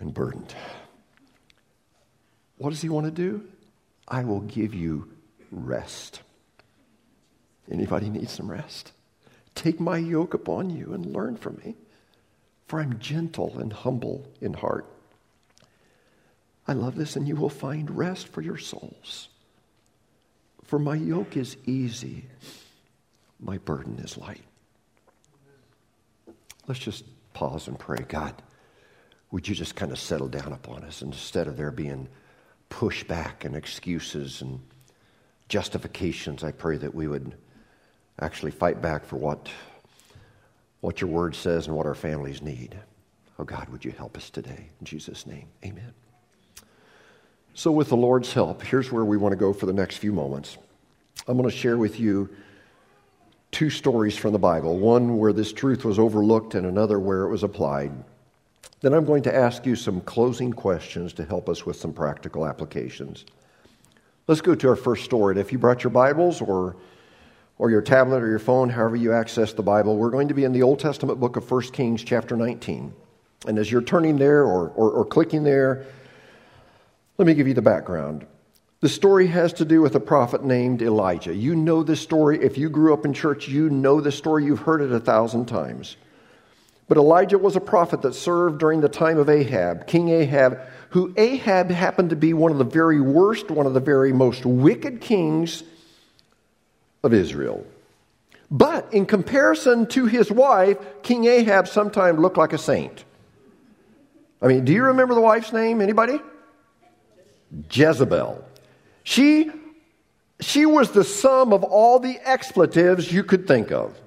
and 0.00 0.12
burdened. 0.12 0.52
What 2.58 2.70
does 2.70 2.82
he 2.82 2.88
want 2.88 3.06
to 3.06 3.12
do? 3.12 3.44
I 4.06 4.24
will 4.24 4.40
give 4.40 4.74
you 4.74 5.10
rest. 5.50 6.22
Anybody 7.70 8.10
need 8.10 8.28
some 8.28 8.50
rest? 8.50 8.92
Take 9.54 9.80
my 9.80 9.98
yoke 9.98 10.34
upon 10.34 10.70
you 10.70 10.92
and 10.92 11.06
learn 11.06 11.36
from 11.36 11.60
me, 11.64 11.76
for 12.66 12.80
I'm 12.80 12.98
gentle 12.98 13.58
and 13.58 13.72
humble 13.72 14.26
in 14.40 14.54
heart. 14.54 14.86
I 16.66 16.74
love 16.74 16.96
this, 16.96 17.16
and 17.16 17.26
you 17.26 17.34
will 17.34 17.48
find 17.48 17.96
rest 17.96 18.28
for 18.28 18.42
your 18.42 18.58
souls. 18.58 19.28
For 20.64 20.78
my 20.78 20.96
yoke 20.96 21.36
is 21.36 21.56
easy, 21.64 22.26
my 23.40 23.58
burden 23.58 23.98
is 24.00 24.18
light. 24.18 24.42
let's 26.66 26.80
just 26.80 27.04
pause 27.32 27.68
and 27.68 27.78
pray. 27.78 28.04
God, 28.06 28.42
would 29.30 29.48
you 29.48 29.54
just 29.54 29.76
kind 29.76 29.92
of 29.92 29.98
settle 29.98 30.28
down 30.28 30.52
upon 30.52 30.84
us 30.84 31.00
instead 31.00 31.46
of 31.46 31.56
there 31.56 31.70
being 31.70 32.08
pushback 32.70 33.44
and 33.44 33.56
excuses 33.56 34.42
and 34.42 34.60
justifications? 35.48 36.44
I 36.44 36.52
pray 36.52 36.76
that 36.78 36.94
we 36.94 37.08
would 37.08 37.34
actually 38.20 38.50
fight 38.50 38.82
back 38.82 39.04
for 39.04 39.16
what, 39.16 39.48
what 40.80 41.00
your 41.00 41.10
word 41.10 41.34
says 41.34 41.66
and 41.66 41.76
what 41.76 41.86
our 41.86 41.94
families 41.94 42.42
need. 42.42 42.76
Oh 43.38 43.44
God, 43.44 43.68
would 43.68 43.84
you 43.84 43.92
help 43.92 44.16
us 44.16 44.30
today? 44.30 44.68
In 44.80 44.86
Jesus' 44.86 45.26
name, 45.26 45.46
amen. 45.64 45.92
So, 47.54 47.72
with 47.72 47.88
the 47.88 47.96
Lord's 47.96 48.32
help, 48.32 48.62
here's 48.62 48.92
where 48.92 49.04
we 49.04 49.16
want 49.16 49.32
to 49.32 49.36
go 49.36 49.52
for 49.52 49.66
the 49.66 49.72
next 49.72 49.96
few 49.96 50.12
moments. 50.12 50.58
I'm 51.26 51.36
going 51.36 51.50
to 51.50 51.56
share 51.56 51.76
with 51.76 51.98
you 51.98 52.28
two 53.50 53.70
stories 53.70 54.16
from 54.16 54.32
the 54.32 54.38
Bible 54.38 54.78
one 54.78 55.18
where 55.18 55.32
this 55.32 55.52
truth 55.52 55.84
was 55.84 55.98
overlooked, 55.98 56.54
and 56.54 56.66
another 56.66 56.98
where 57.00 57.24
it 57.24 57.30
was 57.30 57.42
applied. 57.42 57.92
Then 58.80 58.94
I'm 58.94 59.04
going 59.04 59.22
to 59.24 59.34
ask 59.34 59.66
you 59.66 59.74
some 59.74 60.00
closing 60.00 60.52
questions 60.52 61.12
to 61.14 61.24
help 61.24 61.48
us 61.48 61.66
with 61.66 61.76
some 61.76 61.92
practical 61.92 62.46
applications. 62.46 63.24
Let's 64.28 64.40
go 64.40 64.54
to 64.54 64.68
our 64.68 64.76
first 64.76 65.04
story. 65.04 65.32
And 65.32 65.40
if 65.40 65.52
you 65.52 65.58
brought 65.58 65.82
your 65.82 65.90
Bibles 65.90 66.40
or, 66.40 66.76
or 67.58 67.70
your 67.70 67.82
tablet 67.82 68.22
or 68.22 68.28
your 68.28 68.38
phone, 68.38 68.68
however 68.68 68.94
you 68.94 69.12
access 69.12 69.52
the 69.52 69.62
Bible, 69.62 69.96
we're 69.96 70.10
going 70.10 70.28
to 70.28 70.34
be 70.34 70.44
in 70.44 70.52
the 70.52 70.62
Old 70.62 70.78
Testament 70.78 71.18
book 71.18 71.36
of 71.36 71.50
1 71.50 71.62
Kings, 71.72 72.04
chapter 72.04 72.36
19. 72.36 72.92
And 73.46 73.58
as 73.58 73.70
you're 73.70 73.82
turning 73.82 74.16
there 74.16 74.44
or, 74.44 74.68
or, 74.70 74.90
or 74.90 75.04
clicking 75.04 75.42
there, 75.42 75.86
let 77.16 77.26
me 77.26 77.34
give 77.34 77.48
you 77.48 77.54
the 77.54 77.62
background. 77.62 78.26
The 78.80 78.88
story 78.88 79.26
has 79.26 79.52
to 79.54 79.64
do 79.64 79.80
with 79.80 79.96
a 79.96 80.00
prophet 80.00 80.44
named 80.44 80.82
Elijah. 80.82 81.34
You 81.34 81.56
know 81.56 81.82
this 81.82 82.00
story. 82.00 82.40
If 82.40 82.56
you 82.56 82.70
grew 82.70 82.94
up 82.94 83.04
in 83.04 83.12
church, 83.12 83.48
you 83.48 83.70
know 83.70 84.00
this 84.00 84.16
story. 84.16 84.44
You've 84.44 84.60
heard 84.60 84.82
it 84.82 84.92
a 84.92 85.00
thousand 85.00 85.46
times. 85.46 85.96
But 86.88 86.96
Elijah 86.96 87.38
was 87.38 87.54
a 87.54 87.60
prophet 87.60 88.02
that 88.02 88.14
served 88.14 88.58
during 88.58 88.80
the 88.80 88.88
time 88.88 89.18
of 89.18 89.28
Ahab, 89.28 89.86
King 89.86 90.08
Ahab, 90.08 90.58
who 90.90 91.12
Ahab 91.18 91.70
happened 91.70 92.10
to 92.10 92.16
be 92.16 92.32
one 92.32 92.50
of 92.50 92.58
the 92.58 92.64
very 92.64 93.00
worst, 93.00 93.50
one 93.50 93.66
of 93.66 93.74
the 93.74 93.80
very 93.80 94.12
most 94.12 94.46
wicked 94.46 95.02
kings 95.02 95.62
of 97.04 97.12
Israel. 97.12 97.66
But 98.50 98.92
in 98.94 99.04
comparison 99.04 99.86
to 99.88 100.06
his 100.06 100.32
wife, 100.32 100.78
King 101.02 101.26
Ahab 101.26 101.68
sometimes 101.68 102.18
looked 102.18 102.38
like 102.38 102.54
a 102.54 102.58
saint. 102.58 103.04
I 104.40 104.46
mean, 104.46 104.64
do 104.64 104.72
you 104.72 104.84
remember 104.84 105.14
the 105.14 105.20
wife's 105.20 105.52
name? 105.52 105.82
Anybody? 105.82 106.18
Jezebel. 107.70 108.42
She, 109.04 109.50
she 110.40 110.64
was 110.64 110.92
the 110.92 111.04
sum 111.04 111.52
of 111.52 111.64
all 111.64 111.98
the 111.98 112.18
expletives 112.26 113.12
you 113.12 113.24
could 113.24 113.46
think 113.46 113.72
of. 113.72 113.98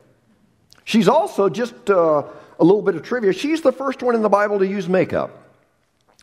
She's 0.83 1.07
also, 1.07 1.50
just 1.50 1.89
uh, 1.89 2.23
a 2.62 2.63
little 2.63 2.82
bit 2.82 2.96
of 2.96 3.03
trivia, 3.03 3.34
she's 3.34 3.62
the 3.62 3.72
first 3.74 4.01
one 4.01 4.15
in 4.15 4.22
the 4.22 4.30
Bible 4.30 4.60
to 4.60 4.68
use 4.68 4.88
makeup. 4.88 5.38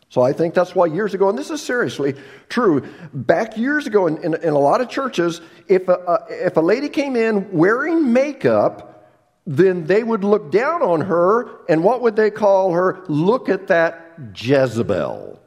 So 0.09 0.23
I 0.23 0.33
think 0.33 0.55
that's 0.55 0.73
why 0.73 0.87
years 0.87 1.13
ago, 1.13 1.29
and 1.29 1.37
this 1.37 1.51
is 1.51 1.61
seriously 1.61 2.15
true, 2.47 2.87
back 3.13 3.57
years 3.57 3.85
ago 3.85 4.07
in, 4.07 4.17
in, 4.23 4.33
in 4.33 4.53
a 4.53 4.57
lot 4.57 4.81
of 4.81 4.89
churches, 4.89 5.41
if 5.67 5.87
a, 5.87 6.25
if 6.29 6.57
a 6.57 6.61
lady 6.61 6.89
came 6.89 7.15
in 7.15 7.51
wearing 7.51 8.11
makeup, 8.11 9.11
then 9.45 9.85
they 9.85 10.01
would 10.01 10.23
look 10.23 10.51
down 10.51 10.81
on 10.81 11.01
her, 11.01 11.65
and 11.67 11.83
what 11.83 12.01
would 12.01 12.15
they 12.15 12.31
call 12.31 12.73
her? 12.73 13.03
Look 13.07 13.49
at 13.49 13.67
that 13.67 14.13
Jezebel 14.35 15.39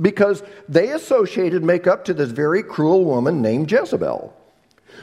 because 0.00 0.42
they 0.68 0.90
associated 0.90 1.62
makeup 1.62 2.04
to 2.06 2.14
this 2.14 2.30
very 2.30 2.62
cruel 2.62 3.04
woman 3.04 3.42
named 3.42 3.70
Jezebel. 3.70 4.34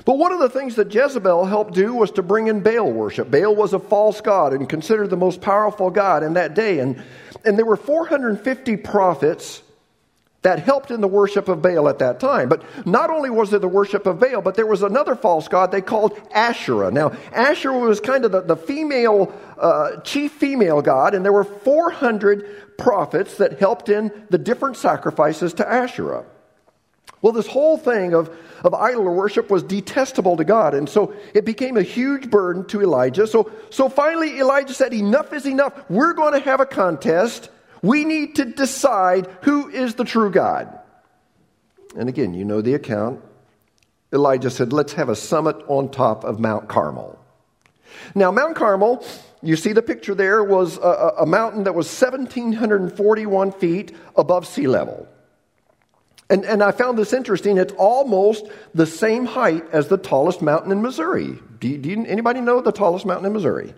But 0.06 0.18
one 0.18 0.32
of 0.32 0.40
the 0.40 0.50
things 0.50 0.76
that 0.76 0.94
Jezebel 0.94 1.46
helped 1.46 1.74
do 1.74 1.94
was 1.94 2.12
to 2.12 2.24
bring 2.24 2.48
in 2.48 2.62
Baal 2.62 2.92
worship. 2.92 3.30
Baal 3.30 3.56
was 3.56 3.74
a 3.74 3.80
false 3.80 4.22
god 4.22 4.54
and 4.54 4.68
considered 4.68 5.10
the 5.10 5.18
most 5.18 5.42
powerful 5.42 5.90
god 5.90 6.24
in 6.24 6.34
that 6.34 6.56
day. 6.56 6.80
And, 6.80 7.02
and 7.46 7.58
there 7.58 7.66
were 7.66 7.78
450 7.78 8.78
prophets 8.78 9.62
that 10.42 10.58
helped 10.60 10.90
in 10.90 11.02
the 11.02 11.08
worship 11.08 11.48
of 11.48 11.62
Baal 11.62 11.88
at 11.88 12.00
that 12.00 12.20
time. 12.20 12.50
But 12.50 12.64
not 12.86 13.12
only 13.12 13.30
was 13.30 13.52
there 13.52 13.60
the 13.60 13.68
worship 13.68 14.08
of 14.08 14.20
Baal, 14.20 14.42
but 14.42 14.56
there 14.56 14.66
was 14.66 14.82
another 14.82 15.16
false 15.16 15.48
god 15.48 15.72
they 15.72 15.82
called 15.82 16.20
Asherah. 16.34 16.92
Now, 16.92 17.12
Asherah 17.32 17.78
was 17.78 18.00
kind 18.00 18.26
of 18.26 18.32
the, 18.32 18.42
the 18.42 18.58
female, 18.58 19.32
uh, 19.60 19.98
chief 20.02 20.32
female 20.32 20.82
god, 20.82 21.14
and 21.14 21.24
there 21.24 21.34
were 21.34 21.44
400 21.44 22.78
prophets 22.78 23.38
that 23.38 23.60
helped 23.60 23.90
in 23.90 24.12
the 24.32 24.40
different 24.40 24.78
sacrifices 24.78 25.54
to 25.56 25.68
Asherah. 25.70 26.26
Well, 27.22 27.34
this 27.34 27.48
whole 27.48 27.78
thing 27.78 28.14
of, 28.14 28.36
of 28.64 28.74
idol 28.74 29.04
worship 29.04 29.50
was 29.50 29.62
detestable 29.64 30.38
to 30.38 30.44
God, 30.44 30.74
and 30.74 30.90
so 30.90 31.14
it 31.34 31.46
became 31.46 31.78
a 31.78 31.84
huge 31.84 32.30
burden 32.30 32.66
to 32.68 32.82
Elijah. 32.82 33.28
So, 33.28 33.52
so 33.70 33.90
finally, 33.90 34.40
Elijah 34.40 34.74
said, 34.74 34.94
Enough 34.94 35.34
is 35.34 35.46
enough. 35.46 35.74
We're 35.90 36.14
going 36.14 36.34
to 36.34 36.40
have 36.40 36.60
a 36.60 36.66
contest. 36.66 37.50
We 37.84 38.06
need 38.06 38.36
to 38.36 38.46
decide 38.46 39.28
who 39.42 39.70
is 39.70 39.96
the 39.96 40.04
true 40.04 40.32
God. 40.32 40.80
And 41.96 42.10
again, 42.10 42.34
you 42.34 42.46
know 42.46 42.62
the 42.62 42.74
account. 42.74 43.22
Elijah 44.12 44.50
said, 44.50 44.74
Let's 44.74 44.94
have 44.94 45.10
a 45.10 45.16
summit 45.16 45.58
on 45.68 45.90
top 45.90 46.24
of 46.24 46.40
Mount 46.40 46.68
Carmel. 46.68 47.20
Now, 48.16 48.32
Mount 48.32 48.56
Carmel 48.56 49.06
you 49.44 49.56
see 49.56 49.74
the 49.74 49.82
picture 49.82 50.14
there 50.14 50.44
was 50.44 50.78
a, 50.78 51.14
a, 51.20 51.26
mountain 51.26 51.64
that 51.64 51.74
was 51.74 51.88
1,741 51.88 53.52
feet 53.54 53.96
above 54.16 54.46
sea 54.46 54.68
level. 54.68 55.08
And, 56.32 56.46
and 56.46 56.64
I 56.64 56.72
found 56.72 56.98
this 56.98 57.12
interesting. 57.12 57.58
It's 57.58 57.74
almost 57.74 58.46
the 58.74 58.86
same 58.86 59.26
height 59.26 59.66
as 59.74 59.90
the 59.90 59.98
tallest 59.98 60.42
mountain 60.42 60.72
in 60.72 60.82
Missouri. 60.82 61.38
Do, 61.60 61.68
you, 61.68 61.78
do 61.78 61.90
you, 61.90 62.06
anybody 62.06 62.40
know 62.40 62.62
the 62.62 62.72
tallest 62.72 63.06
mountain 63.06 63.26
in 63.26 63.34
Missouri? 63.34 63.76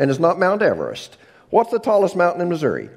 And 0.00 0.10
it's 0.10 0.18
not 0.18 0.36
Mount 0.36 0.62
Everest. 0.62 1.16
What's 1.50 1.70
the 1.70 1.78
tallest 1.78 2.16
mountain 2.16 2.42
in 2.42 2.48
Missouri? 2.48 2.90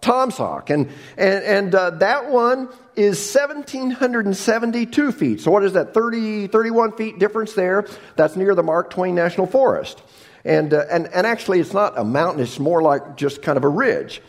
Taum 0.00 0.32
Sauk. 0.32 0.68
And, 0.68 0.88
and, 1.16 1.44
and 1.44 1.74
uh, 1.76 1.90
that 1.90 2.28
one 2.28 2.68
is 2.96 3.18
1,772 3.32 5.12
feet. 5.12 5.40
So 5.40 5.52
what 5.52 5.62
is 5.62 5.74
that, 5.74 5.94
30, 5.94 6.48
31 6.48 6.96
feet 6.96 7.20
difference 7.20 7.52
there? 7.52 7.86
That's 8.16 8.34
near 8.34 8.56
the 8.56 8.64
Mark 8.64 8.90
Twain 8.90 9.14
National 9.14 9.46
Forest. 9.46 10.02
And, 10.44 10.74
uh, 10.74 10.86
and, 10.90 11.06
and 11.08 11.24
actually, 11.24 11.60
it's 11.60 11.74
not 11.74 11.96
a 11.96 12.04
mountain, 12.04 12.42
it's 12.42 12.58
more 12.58 12.82
like 12.82 13.16
just 13.16 13.42
kind 13.42 13.56
of 13.56 13.62
a 13.62 13.68
ridge. 13.68 14.22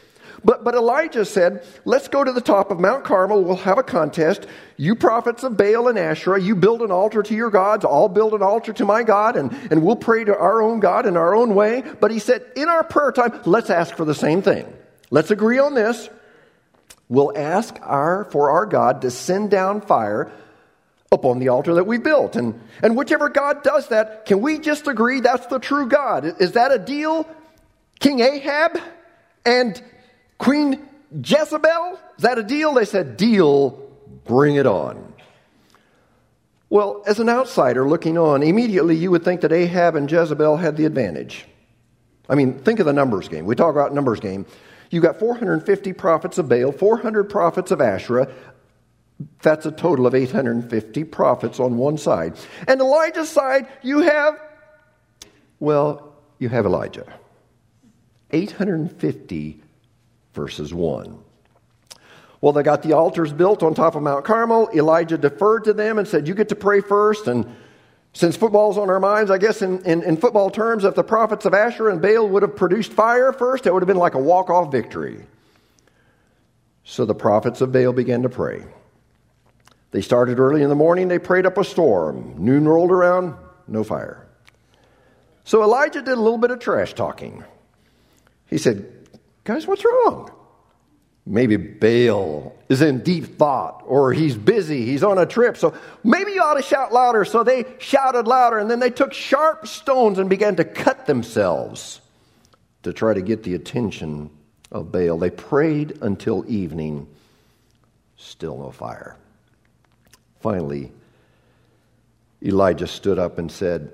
But, 0.43 0.63
but 0.63 0.73
Elijah 0.73 1.25
said, 1.25 1.63
Let's 1.85 2.07
go 2.07 2.23
to 2.23 2.31
the 2.31 2.41
top 2.41 2.71
of 2.71 2.79
Mount 2.79 3.03
Carmel. 3.03 3.43
We'll 3.43 3.57
have 3.57 3.77
a 3.77 3.83
contest. 3.83 4.47
You 4.77 4.95
prophets 4.95 5.43
of 5.43 5.57
Baal 5.57 5.87
and 5.87 5.99
Asherah, 5.99 6.41
you 6.41 6.55
build 6.55 6.81
an 6.81 6.91
altar 6.91 7.21
to 7.21 7.35
your 7.35 7.51
gods. 7.51 7.85
I'll 7.85 8.09
build 8.09 8.33
an 8.33 8.41
altar 8.41 8.73
to 8.73 8.85
my 8.85 9.03
God, 9.03 9.35
and, 9.35 9.51
and 9.69 9.83
we'll 9.83 9.95
pray 9.95 10.23
to 10.23 10.35
our 10.35 10.61
own 10.61 10.79
God 10.79 11.05
in 11.05 11.17
our 11.17 11.35
own 11.35 11.53
way. 11.53 11.83
But 11.99 12.11
he 12.11 12.19
said, 12.19 12.45
In 12.55 12.69
our 12.69 12.83
prayer 12.83 13.11
time, 13.11 13.41
let's 13.45 13.69
ask 13.69 13.95
for 13.95 14.05
the 14.05 14.15
same 14.15 14.41
thing. 14.41 14.71
Let's 15.11 15.29
agree 15.29 15.59
on 15.59 15.73
this. 15.73 16.09
We'll 17.09 17.37
ask 17.37 17.75
our, 17.81 18.23
for 18.31 18.51
our 18.51 18.65
God 18.65 19.01
to 19.01 19.11
send 19.11 19.51
down 19.51 19.81
fire 19.81 20.31
upon 21.11 21.39
the 21.39 21.49
altar 21.49 21.73
that 21.73 21.85
we 21.85 21.97
built. 21.97 22.37
And, 22.37 22.59
and 22.81 22.95
whichever 22.95 23.27
God 23.27 23.63
does 23.63 23.89
that, 23.89 24.25
can 24.25 24.39
we 24.41 24.57
just 24.57 24.87
agree 24.87 25.19
that's 25.19 25.45
the 25.47 25.59
true 25.59 25.89
God? 25.89 26.41
Is 26.41 26.53
that 26.53 26.71
a 26.71 26.79
deal? 26.79 27.27
King 27.99 28.21
Ahab 28.21 28.79
and 29.45 29.81
Queen 30.41 30.89
Jezebel? 31.23 31.99
Is 32.17 32.23
that 32.23 32.39
a 32.39 32.43
deal? 32.43 32.73
They 32.73 32.85
said, 32.85 33.15
deal, 33.15 33.79
bring 34.25 34.55
it 34.55 34.65
on. 34.65 35.13
Well, 36.71 37.03
as 37.05 37.19
an 37.19 37.29
outsider 37.29 37.87
looking 37.87 38.17
on, 38.17 38.41
immediately 38.41 38.95
you 38.95 39.11
would 39.11 39.23
think 39.23 39.41
that 39.41 39.51
Ahab 39.51 39.95
and 39.95 40.11
Jezebel 40.11 40.57
had 40.57 40.77
the 40.77 40.85
advantage. 40.85 41.45
I 42.27 42.33
mean, 42.33 42.57
think 42.57 42.79
of 42.79 42.87
the 42.87 42.93
numbers 42.93 43.27
game. 43.27 43.45
We 43.45 43.53
talk 43.53 43.69
about 43.69 43.93
numbers 43.93 44.19
game. 44.19 44.47
You 44.89 44.99
got 44.99 45.19
450 45.19 45.93
prophets 45.93 46.39
of 46.39 46.49
Baal, 46.49 46.71
400 46.71 47.25
prophets 47.25 47.69
of 47.69 47.79
Asherah, 47.79 48.27
that's 49.43 49.67
a 49.67 49.71
total 49.71 50.07
of 50.07 50.15
850 50.15 51.03
prophets 51.03 51.59
on 51.59 51.77
one 51.77 51.99
side. 51.99 52.35
And 52.67 52.81
Elijah's 52.81 53.29
side, 53.29 53.67
you 53.83 53.99
have, 53.99 54.39
well, 55.59 56.15
you 56.39 56.49
have 56.49 56.65
Elijah. 56.65 57.05
850 58.31 59.61
verses 60.33 60.73
1. 60.73 61.17
Well, 62.41 62.53
they 62.53 62.63
got 62.63 62.81
the 62.81 62.93
altars 62.93 63.31
built 63.31 63.61
on 63.61 63.75
top 63.75 63.95
of 63.95 64.01
Mount 64.01 64.25
Carmel. 64.25 64.69
Elijah 64.73 65.17
deferred 65.17 65.65
to 65.65 65.73
them 65.73 65.99
and 65.99 66.07
said, 66.07 66.27
You 66.27 66.33
get 66.33 66.49
to 66.49 66.55
pray 66.55 66.81
first. 66.81 67.27
And 67.27 67.55
since 68.13 68.35
football's 68.35 68.77
on 68.77 68.89
our 68.89 68.99
minds, 68.99 69.29
I 69.29 69.37
guess 69.37 69.61
in, 69.61 69.85
in, 69.85 70.01
in 70.01 70.17
football 70.17 70.49
terms, 70.49 70.83
if 70.83 70.95
the 70.95 71.03
prophets 71.03 71.45
of 71.45 71.53
Asher 71.53 71.87
and 71.89 72.01
Baal 72.01 72.27
would 72.27 72.41
have 72.41 72.55
produced 72.55 72.91
fire 72.91 73.31
first, 73.31 73.67
it 73.67 73.73
would 73.73 73.83
have 73.83 73.87
been 73.87 73.97
like 73.97 74.15
a 74.15 74.19
walk 74.19 74.49
off 74.49 74.71
victory. 74.71 75.23
So 76.83 77.05
the 77.05 77.15
prophets 77.15 77.61
of 77.61 77.71
Baal 77.71 77.93
began 77.93 78.23
to 78.23 78.29
pray. 78.29 78.63
They 79.91 80.01
started 80.01 80.39
early 80.39 80.63
in 80.63 80.69
the 80.69 80.75
morning, 80.75 81.09
they 81.09 81.19
prayed 81.19 81.45
up 81.45 81.57
a 81.57 81.63
storm. 81.63 82.35
Noon 82.37 82.67
rolled 82.67 82.91
around, 82.91 83.35
no 83.67 83.83
fire. 83.83 84.25
So 85.43 85.63
Elijah 85.63 86.01
did 86.01 86.13
a 86.13 86.21
little 86.21 86.37
bit 86.37 86.51
of 86.51 86.59
trash 86.59 86.93
talking. 86.93 87.43
He 88.47 88.57
said, 88.57 89.00
Guys, 89.43 89.65
what's 89.67 89.83
wrong? 89.83 90.31
Maybe 91.25 91.55
Baal 91.55 92.55
is 92.67 92.81
in 92.81 93.03
deep 93.03 93.37
thought, 93.37 93.83
or 93.85 94.11
he's 94.11 94.35
busy, 94.35 94.85
he's 94.85 95.03
on 95.03 95.17
a 95.17 95.25
trip, 95.25 95.55
so 95.55 95.75
maybe 96.03 96.31
you 96.31 96.41
ought 96.41 96.55
to 96.55 96.63
shout 96.63 96.91
louder. 96.91 97.25
So 97.25 97.43
they 97.43 97.65
shouted 97.77 98.27
louder, 98.27 98.57
and 98.57 98.69
then 98.69 98.79
they 98.79 98.89
took 98.89 99.13
sharp 99.13 99.67
stones 99.67 100.17
and 100.17 100.29
began 100.29 100.55
to 100.55 100.63
cut 100.63 101.05
themselves. 101.05 102.01
to 102.83 102.91
try 102.93 103.13
to 103.13 103.21
get 103.21 103.43
the 103.43 103.53
attention 103.53 104.29
of 104.71 104.91
Baal. 104.91 105.17
They 105.17 105.29
prayed 105.29 105.99
until 106.01 106.43
evening, 106.47 107.07
still 108.17 108.57
no 108.57 108.71
fire. 108.71 109.15
Finally, 110.39 110.91
Elijah 112.43 112.87
stood 112.87 113.19
up 113.19 113.37
and 113.37 113.51
said, 113.51 113.91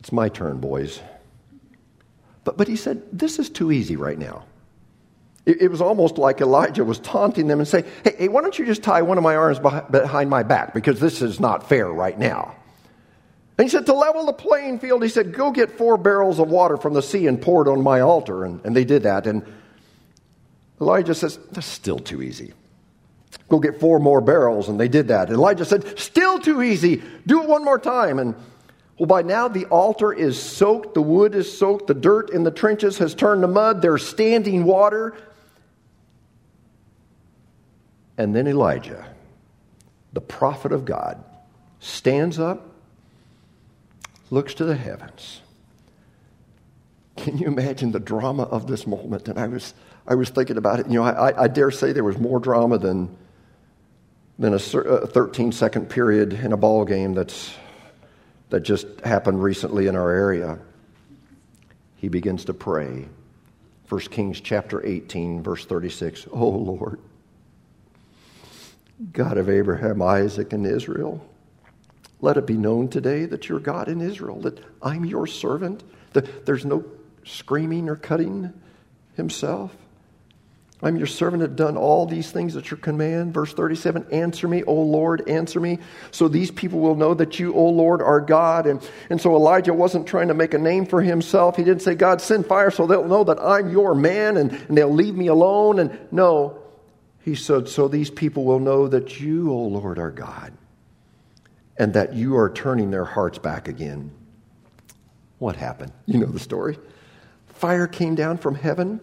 It's 0.00 0.10
my 0.10 0.28
turn, 0.28 0.58
boys. 0.58 1.00
But, 2.46 2.56
but 2.56 2.68
he 2.68 2.76
said, 2.76 3.02
This 3.12 3.38
is 3.38 3.50
too 3.50 3.72
easy 3.72 3.96
right 3.96 4.16
now. 4.16 4.44
It, 5.44 5.62
it 5.62 5.68
was 5.68 5.80
almost 5.80 6.16
like 6.16 6.40
Elijah 6.40 6.84
was 6.84 7.00
taunting 7.00 7.48
them 7.48 7.58
and 7.58 7.68
saying, 7.68 7.84
hey, 8.04 8.14
hey, 8.18 8.28
why 8.28 8.40
don't 8.40 8.58
you 8.58 8.64
just 8.64 8.82
tie 8.82 9.02
one 9.02 9.18
of 9.18 9.24
my 9.24 9.36
arms 9.36 9.58
behind 9.58 10.30
my 10.30 10.42
back 10.42 10.72
because 10.72 10.98
this 10.98 11.22
is 11.22 11.38
not 11.38 11.68
fair 11.68 11.88
right 11.88 12.18
now. 12.18 12.56
And 13.58 13.64
he 13.64 13.70
said, 13.70 13.86
To 13.86 13.94
level 13.94 14.26
the 14.26 14.32
playing 14.32 14.78
field, 14.78 15.02
he 15.02 15.08
said, 15.08 15.34
Go 15.34 15.50
get 15.50 15.76
four 15.76 15.96
barrels 15.96 16.38
of 16.38 16.48
water 16.48 16.76
from 16.76 16.94
the 16.94 17.02
sea 17.02 17.26
and 17.26 17.42
pour 17.42 17.66
it 17.66 17.70
on 17.70 17.82
my 17.82 18.00
altar. 18.00 18.44
And, 18.44 18.64
and 18.64 18.76
they 18.76 18.84
did 18.84 19.02
that. 19.02 19.26
And 19.26 19.42
Elijah 20.80 21.14
says, 21.14 21.38
That's 21.52 21.66
still 21.66 21.98
too 21.98 22.22
easy. 22.22 22.52
Go 23.48 23.58
get 23.58 23.80
four 23.80 23.98
more 23.98 24.20
barrels. 24.20 24.68
And 24.68 24.78
they 24.78 24.88
did 24.88 25.08
that. 25.08 25.28
And 25.28 25.36
Elijah 25.36 25.64
said, 25.64 25.98
Still 25.98 26.38
too 26.38 26.62
easy. 26.62 27.02
Do 27.26 27.42
it 27.42 27.48
one 27.48 27.64
more 27.64 27.78
time. 27.78 28.18
And 28.20 28.36
well, 28.98 29.06
by 29.06 29.22
now 29.22 29.48
the 29.48 29.66
altar 29.66 30.12
is 30.12 30.40
soaked, 30.40 30.94
the 30.94 31.02
wood 31.02 31.34
is 31.34 31.56
soaked, 31.56 31.86
the 31.86 31.94
dirt 31.94 32.30
in 32.30 32.44
the 32.44 32.50
trenches 32.50 32.98
has 32.98 33.14
turned 33.14 33.42
to 33.42 33.48
mud, 33.48 33.82
there's 33.82 34.06
standing 34.06 34.64
water. 34.64 35.14
And 38.16 38.34
then 38.34 38.48
Elijah, 38.48 39.06
the 40.14 40.22
prophet 40.22 40.72
of 40.72 40.86
God, 40.86 41.22
stands 41.78 42.38
up, 42.38 42.70
looks 44.30 44.54
to 44.54 44.64
the 44.64 44.76
heavens. 44.76 45.42
Can 47.16 47.36
you 47.36 47.46
imagine 47.46 47.92
the 47.92 48.00
drama 48.00 48.44
of 48.44 48.66
this 48.66 48.86
moment? 48.86 49.28
And 49.28 49.38
I 49.38 49.46
was, 49.46 49.74
I 50.06 50.14
was 50.14 50.30
thinking 50.30 50.56
about 50.56 50.80
it. 50.80 50.86
You 50.86 50.94
know, 50.94 51.04
I, 51.04 51.44
I 51.44 51.48
dare 51.48 51.70
say 51.70 51.92
there 51.92 52.04
was 52.04 52.18
more 52.18 52.40
drama 52.40 52.78
than, 52.78 53.14
than 54.38 54.54
a 54.54 54.58
13 54.58 55.52
second 55.52 55.90
period 55.90 56.32
in 56.32 56.54
a 56.54 56.56
ball 56.56 56.86
game 56.86 57.12
that's, 57.12 57.54
that 58.50 58.60
just 58.60 58.86
happened 59.00 59.42
recently 59.42 59.86
in 59.86 59.96
our 59.96 60.10
area. 60.10 60.58
He 61.96 62.08
begins 62.08 62.44
to 62.46 62.54
pray. 62.54 63.08
1 63.88 64.00
Kings 64.02 64.40
chapter 64.40 64.84
18, 64.84 65.42
verse 65.42 65.64
36. 65.64 66.26
Oh 66.32 66.48
Lord, 66.48 67.00
God 69.12 69.38
of 69.38 69.48
Abraham, 69.48 70.02
Isaac, 70.02 70.52
and 70.52 70.66
Israel. 70.66 71.26
Let 72.20 72.36
it 72.36 72.46
be 72.46 72.56
known 72.56 72.88
today 72.88 73.26
that 73.26 73.48
you're 73.48 73.60
God 73.60 73.88
in 73.88 74.00
Israel, 74.00 74.40
that 74.40 74.58
I'm 74.82 75.04
your 75.04 75.26
servant, 75.26 75.82
that 76.14 76.46
there's 76.46 76.64
no 76.64 76.84
screaming 77.24 77.88
or 77.88 77.96
cutting 77.96 78.52
himself. 79.14 79.76
I'm 80.82 80.96
your 80.96 81.06
servant, 81.06 81.40
have 81.40 81.56
done 81.56 81.78
all 81.78 82.04
these 82.04 82.30
things 82.30 82.54
at 82.54 82.70
your 82.70 82.76
command. 82.78 83.32
Verse 83.32 83.54
37 83.54 84.06
Answer 84.12 84.46
me, 84.46 84.62
O 84.64 84.74
Lord, 84.74 85.26
answer 85.28 85.58
me, 85.58 85.78
so 86.10 86.28
these 86.28 86.50
people 86.50 86.80
will 86.80 86.96
know 86.96 87.14
that 87.14 87.38
you, 87.38 87.54
O 87.54 87.64
Lord, 87.70 88.02
are 88.02 88.20
God. 88.20 88.66
And, 88.66 88.86
and 89.08 89.18
so 89.18 89.34
Elijah 89.34 89.72
wasn't 89.72 90.06
trying 90.06 90.28
to 90.28 90.34
make 90.34 90.52
a 90.52 90.58
name 90.58 90.84
for 90.84 91.00
himself. 91.00 91.56
He 91.56 91.64
didn't 91.64 91.82
say, 91.82 91.94
God, 91.94 92.20
send 92.20 92.46
fire 92.46 92.70
so 92.70 92.86
they'll 92.86 93.08
know 93.08 93.24
that 93.24 93.40
I'm 93.40 93.70
your 93.70 93.94
man 93.94 94.36
and, 94.36 94.52
and 94.52 94.76
they'll 94.76 94.92
leave 94.92 95.14
me 95.14 95.28
alone. 95.28 95.78
And 95.78 95.98
no, 96.12 96.58
he 97.22 97.34
said, 97.34 97.68
So 97.68 97.88
these 97.88 98.10
people 98.10 98.44
will 98.44 98.60
know 98.60 98.86
that 98.86 99.18
you, 99.18 99.50
O 99.50 99.58
Lord, 99.58 99.98
are 99.98 100.10
God, 100.10 100.52
and 101.78 101.94
that 101.94 102.12
you 102.12 102.36
are 102.36 102.50
turning 102.50 102.90
their 102.90 103.06
hearts 103.06 103.38
back 103.38 103.66
again. 103.66 104.10
What 105.38 105.56
happened? 105.56 105.92
You 106.04 106.18
know 106.18 106.26
the 106.26 106.38
story. 106.38 106.78
Fire 107.46 107.86
came 107.86 108.14
down 108.14 108.36
from 108.36 108.54
heaven. 108.54 109.00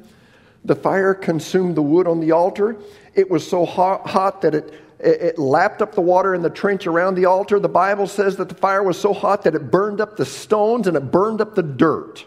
The 0.65 0.75
fire 0.75 1.13
consumed 1.13 1.75
the 1.75 1.81
wood 1.81 2.07
on 2.07 2.19
the 2.19 2.31
altar. 2.31 2.77
It 3.15 3.29
was 3.29 3.47
so 3.47 3.65
hot, 3.65 4.07
hot 4.07 4.41
that 4.41 4.55
it, 4.55 4.73
it 4.99 5.37
lapped 5.37 5.81
up 5.81 5.93
the 5.93 6.01
water 6.01 6.33
in 6.33 6.41
the 6.41 6.49
trench 6.49 6.87
around 6.87 7.15
the 7.15 7.25
altar. 7.25 7.59
The 7.59 7.69
Bible 7.69 8.07
says 8.07 8.37
that 8.37 8.49
the 8.49 8.55
fire 8.55 8.81
was 8.81 8.99
so 8.99 9.13
hot 9.13 9.43
that 9.43 9.55
it 9.55 9.69
burned 9.71 9.99
up 9.99 10.15
the 10.15 10.25
stones 10.25 10.87
and 10.87 10.95
it 10.95 11.11
burned 11.11 11.41
up 11.41 11.55
the 11.55 11.63
dirt. 11.63 12.25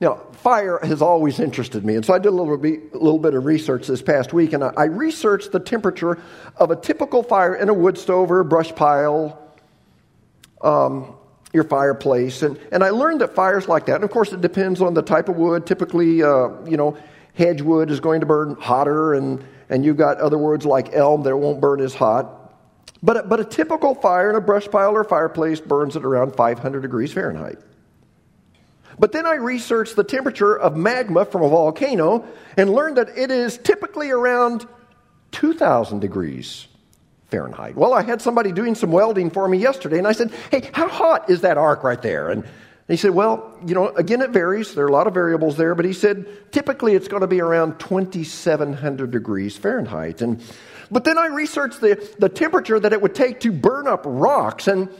Now, 0.00 0.16
fire 0.32 0.80
has 0.82 1.00
always 1.00 1.38
interested 1.38 1.84
me, 1.84 1.94
and 1.94 2.04
so 2.04 2.12
I 2.12 2.18
did 2.18 2.28
a 2.28 2.30
little 2.32 2.58
bit, 2.58 2.92
a 2.92 2.98
little 2.98 3.18
bit 3.18 3.34
of 3.34 3.44
research 3.44 3.86
this 3.86 4.02
past 4.02 4.32
week, 4.32 4.52
and 4.52 4.64
I, 4.64 4.72
I 4.76 4.84
researched 4.84 5.52
the 5.52 5.60
temperature 5.60 6.20
of 6.56 6.70
a 6.70 6.76
typical 6.76 7.22
fire 7.22 7.54
in 7.54 7.68
a 7.68 7.74
wood 7.74 7.96
stove 7.96 8.30
or 8.30 8.40
a 8.40 8.44
brush 8.44 8.74
pile, 8.74 9.40
um, 10.60 11.14
your 11.54 11.64
fireplace, 11.64 12.42
and, 12.42 12.58
and 12.72 12.82
I 12.82 12.90
learned 12.90 13.20
that 13.20 13.34
fires 13.34 13.68
like 13.68 13.86
that, 13.86 13.96
and 13.96 14.04
of 14.04 14.10
course 14.10 14.32
it 14.32 14.40
depends 14.40 14.82
on 14.82 14.92
the 14.92 15.02
type 15.02 15.28
of 15.28 15.36
wood. 15.36 15.66
Typically, 15.66 16.22
uh, 16.22 16.48
you 16.66 16.76
know, 16.76 16.98
hedgewood 17.34 17.90
is 17.90 18.00
going 18.00 18.20
to 18.20 18.26
burn 18.26 18.56
hotter, 18.56 19.14
and, 19.14 19.42
and 19.68 19.84
you've 19.84 19.96
got 19.96 20.18
other 20.18 20.36
woods 20.36 20.66
like 20.66 20.92
elm 20.92 21.22
that 21.22 21.36
won't 21.36 21.60
burn 21.60 21.80
as 21.80 21.94
hot. 21.94 22.40
But, 23.02 23.28
but 23.28 23.38
a 23.38 23.44
typical 23.44 23.94
fire 23.94 24.30
in 24.30 24.36
a 24.36 24.40
brush 24.40 24.68
pile 24.68 24.96
or 24.96 25.04
fireplace 25.04 25.60
burns 25.60 25.96
at 25.96 26.04
around 26.04 26.34
500 26.34 26.80
degrees 26.80 27.12
Fahrenheit. 27.12 27.58
But 28.98 29.12
then 29.12 29.26
I 29.26 29.34
researched 29.34 29.96
the 29.96 30.04
temperature 30.04 30.58
of 30.58 30.76
magma 30.76 31.24
from 31.24 31.42
a 31.42 31.48
volcano 31.48 32.26
and 32.56 32.70
learned 32.70 32.96
that 32.96 33.16
it 33.16 33.30
is 33.30 33.58
typically 33.58 34.10
around 34.10 34.66
2,000 35.32 36.00
degrees 36.00 36.68
Fahrenheit. 37.30 37.74
Well, 37.74 37.94
I 37.94 38.02
had 38.02 38.22
somebody 38.22 38.52
doing 38.52 38.74
some 38.74 38.92
welding 38.92 39.30
for 39.30 39.48
me 39.48 39.58
yesterday, 39.58 39.98
and 39.98 40.06
I 40.06 40.12
said, 40.12 40.32
Hey, 40.50 40.70
how 40.72 40.88
hot 40.88 41.30
is 41.30 41.40
that 41.42 41.58
arc 41.58 41.82
right 41.82 42.00
there? 42.00 42.28
And 42.30 42.44
he 42.88 42.96
said, 42.96 43.12
Well, 43.12 43.58
you 43.66 43.74
know, 43.74 43.88
again, 43.88 44.20
it 44.20 44.30
varies. 44.30 44.74
There 44.74 44.84
are 44.84 44.88
a 44.88 44.92
lot 44.92 45.06
of 45.06 45.14
variables 45.14 45.56
there, 45.56 45.74
but 45.74 45.84
he 45.84 45.92
said, 45.92 46.26
typically 46.52 46.94
it's 46.94 47.08
going 47.08 47.22
to 47.22 47.26
be 47.26 47.40
around 47.40 47.78
2,700 47.80 49.10
degrees 49.10 49.56
Fahrenheit. 49.56 50.20
And, 50.20 50.42
but 50.90 51.04
then 51.04 51.16
I 51.16 51.26
researched 51.26 51.80
the, 51.80 52.08
the 52.18 52.28
temperature 52.28 52.78
that 52.78 52.92
it 52.92 53.00
would 53.00 53.14
take 53.14 53.40
to 53.40 53.52
burn 53.52 53.88
up 53.88 54.02
rocks. 54.04 54.68
And, 54.68 54.90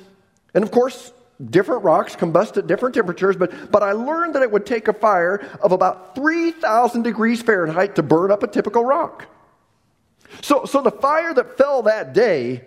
and 0.54 0.64
of 0.64 0.70
course, 0.70 1.12
different 1.44 1.84
rocks 1.84 2.16
combust 2.16 2.56
at 2.56 2.66
different 2.66 2.94
temperatures, 2.94 3.36
but, 3.36 3.70
but 3.70 3.82
I 3.82 3.92
learned 3.92 4.34
that 4.34 4.42
it 4.42 4.50
would 4.50 4.66
take 4.66 4.88
a 4.88 4.92
fire 4.92 5.46
of 5.60 5.72
about 5.72 6.14
3,000 6.14 7.02
degrees 7.02 7.42
Fahrenheit 7.42 7.96
to 7.96 8.02
burn 8.02 8.30
up 8.30 8.42
a 8.42 8.46
typical 8.46 8.84
rock. 8.84 9.26
So, 10.42 10.64
so 10.64 10.82
the 10.82 10.90
fire 10.90 11.34
that 11.34 11.56
fell 11.56 11.82
that 11.82 12.12
day 12.12 12.62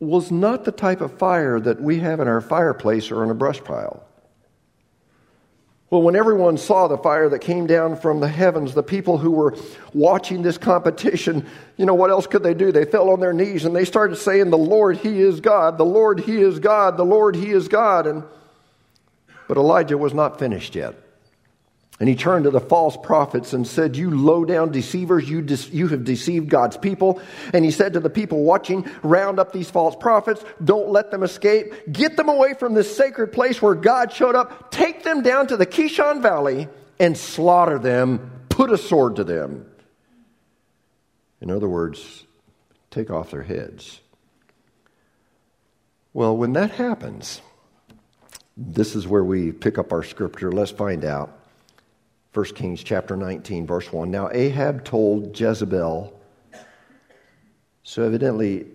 was 0.00 0.30
not 0.30 0.64
the 0.64 0.72
type 0.72 1.00
of 1.00 1.18
fire 1.18 1.58
that 1.58 1.80
we 1.80 1.98
have 1.98 2.20
in 2.20 2.28
our 2.28 2.40
fireplace 2.40 3.10
or 3.10 3.24
in 3.24 3.30
a 3.30 3.34
brush 3.34 3.62
pile. 3.62 4.04
Well, 5.90 6.02
when 6.02 6.16
everyone 6.16 6.58
saw 6.58 6.86
the 6.86 6.98
fire 6.98 7.30
that 7.30 7.38
came 7.38 7.66
down 7.66 7.96
from 7.96 8.20
the 8.20 8.28
heavens, 8.28 8.74
the 8.74 8.82
people 8.82 9.16
who 9.16 9.30
were 9.30 9.56
watching 9.94 10.42
this 10.42 10.58
competition, 10.58 11.46
you 11.78 11.86
know, 11.86 11.94
what 11.94 12.10
else 12.10 12.26
could 12.26 12.42
they 12.42 12.52
do? 12.52 12.70
They 12.70 12.84
fell 12.84 13.08
on 13.08 13.20
their 13.20 13.32
knees 13.32 13.64
and 13.64 13.74
they 13.74 13.86
started 13.86 14.16
saying, 14.16 14.50
The 14.50 14.58
Lord, 14.58 14.98
He 14.98 15.20
is 15.20 15.40
God. 15.40 15.78
The 15.78 15.86
Lord, 15.86 16.20
He 16.20 16.42
is 16.42 16.58
God. 16.58 16.98
The 16.98 17.06
Lord, 17.06 17.36
He 17.36 17.50
is 17.50 17.68
God. 17.68 18.06
And, 18.06 18.22
but 19.48 19.56
Elijah 19.56 19.96
was 19.96 20.12
not 20.12 20.38
finished 20.38 20.74
yet. 20.74 20.94
And 22.00 22.08
he 22.08 22.14
turned 22.14 22.44
to 22.44 22.50
the 22.50 22.60
false 22.60 22.96
prophets 22.96 23.52
and 23.52 23.66
said, 23.66 23.96
You 23.96 24.16
low 24.16 24.44
down 24.44 24.70
deceivers, 24.70 25.28
you, 25.28 25.42
de- 25.42 25.54
you 25.72 25.88
have 25.88 26.04
deceived 26.04 26.48
God's 26.48 26.76
people. 26.76 27.20
And 27.52 27.64
he 27.64 27.72
said 27.72 27.94
to 27.94 28.00
the 28.00 28.10
people 28.10 28.44
watching, 28.44 28.88
Round 29.02 29.40
up 29.40 29.52
these 29.52 29.68
false 29.68 29.96
prophets, 29.96 30.44
don't 30.62 30.90
let 30.90 31.10
them 31.10 31.24
escape. 31.24 31.74
Get 31.90 32.16
them 32.16 32.28
away 32.28 32.54
from 32.54 32.74
this 32.74 32.94
sacred 32.96 33.32
place 33.32 33.60
where 33.60 33.74
God 33.74 34.12
showed 34.12 34.36
up. 34.36 34.70
Take 34.70 35.02
them 35.02 35.22
down 35.22 35.48
to 35.48 35.56
the 35.56 35.66
Kishon 35.66 36.22
Valley 36.22 36.68
and 37.00 37.16
slaughter 37.16 37.80
them. 37.80 38.30
Put 38.48 38.70
a 38.70 38.78
sword 38.78 39.16
to 39.16 39.24
them. 39.24 39.66
In 41.40 41.50
other 41.50 41.68
words, 41.68 42.26
take 42.90 43.10
off 43.10 43.32
their 43.32 43.42
heads. 43.42 44.00
Well, 46.12 46.36
when 46.36 46.52
that 46.52 46.72
happens, 46.72 47.40
this 48.56 48.94
is 48.94 49.06
where 49.06 49.24
we 49.24 49.50
pick 49.50 49.78
up 49.78 49.92
our 49.92 50.02
scripture. 50.04 50.50
Let's 50.52 50.70
find 50.70 51.04
out. 51.04 51.37
1 52.34 52.44
Kings 52.54 52.82
chapter 52.82 53.16
19, 53.16 53.66
verse 53.66 53.90
1. 53.90 54.10
Now 54.10 54.28
Ahab 54.30 54.84
told 54.84 55.38
Jezebel, 55.38 56.12
so 57.82 58.02
evidently 58.02 58.66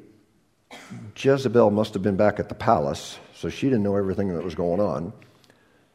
Jezebel 1.15 1.69
must 1.69 1.93
have 1.93 2.01
been 2.01 2.15
back 2.15 2.39
at 2.39 2.49
the 2.49 2.55
palace, 2.55 3.19
so 3.35 3.49
she 3.49 3.67
didn't 3.67 3.83
know 3.83 3.95
everything 3.95 4.33
that 4.35 4.43
was 4.43 4.55
going 4.55 4.79
on. 4.79 5.13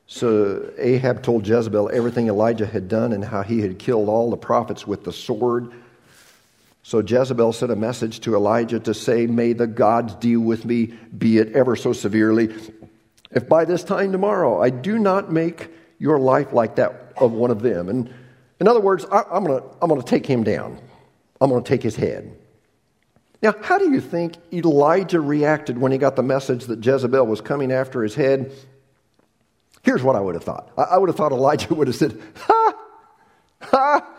So 0.07 0.71
Ahab 0.79 1.23
told 1.23 1.47
Jezebel 1.47 1.91
everything 1.93 2.29
Elijah 2.29 2.65
had 2.65 2.89
done 2.89 3.13
and 3.13 3.25
how 3.25 3.43
he 3.43 3.61
had 3.61 3.79
killed 3.79 4.09
all 4.09 4.31
the 4.31 4.37
prophets 4.37 4.87
with 4.87 5.05
the 5.05 5.13
sword. 5.13 5.73
So 6.85 7.01
Jezebel 7.01 7.53
sent 7.53 7.73
a 7.73 7.77
message 7.77 8.21
to 8.21 8.37
Elijah 8.37 8.79
to 8.81 8.95
say, 8.95 9.27
May 9.27 9.53
the 9.53 9.67
gods 9.67 10.15
deal 10.15 10.41
with 10.41 10.65
me, 10.65 10.95
be 11.17 11.39
it 11.39 11.53
ever 11.53 11.75
so 11.75 11.93
severely, 11.93 12.55
if 13.33 13.49
by 13.49 13.65
this 13.65 13.83
time 13.83 14.13
tomorrow 14.13 14.63
I 14.63 14.71
do 14.71 14.99
not 14.99 15.31
make 15.33 15.71
your 15.99 16.19
life 16.21 16.53
like 16.53 16.77
that 16.77 17.08
of 17.21 17.33
one 17.33 17.51
of 17.51 17.63
them. 17.63 17.89
And 17.89 18.13
in 18.61 18.69
other 18.69 18.81
words, 18.81 19.07
I, 19.11 19.23
am 19.33 19.45
going 19.45 19.61
to 19.61 19.69
I'm 19.81 19.89
going 19.89 20.01
to 20.01 20.07
take 20.07 20.27
him 20.27 20.45
down. 20.45 20.81
I'm 21.41 21.51
going 21.51 21.63
to 21.63 21.69
take 21.69 21.83
his 21.83 21.97
head. 21.97 22.37
Now, 23.41 23.55
how 23.63 23.79
do 23.79 23.91
you 23.91 24.01
think 24.01 24.35
Elijah 24.53 25.21
reacted 25.21 25.79
when 25.79 25.93
he 25.93 25.99
got 25.99 26.17
the 26.17 26.25
message 26.25 26.65
that 26.67 26.85
Jezebel 26.85 27.25
was 27.27 27.41
coming 27.41 27.71
after 27.71 28.03
his 28.03 28.15
head? 28.15 28.53
Here's 29.83 30.03
what 30.03 30.17
I 30.17 30.21
would 30.21 30.35
have 30.35 30.45
thought 30.45 30.73
I, 30.77 30.83
I 30.83 30.99
would 30.99 31.09
have 31.09 31.17
thought 31.17 31.33
Elijah 31.33 31.75
would 31.75 31.87
have 31.87 31.97
said, 31.97 32.21
Ha! 32.37 32.75
Ha! 33.61 34.15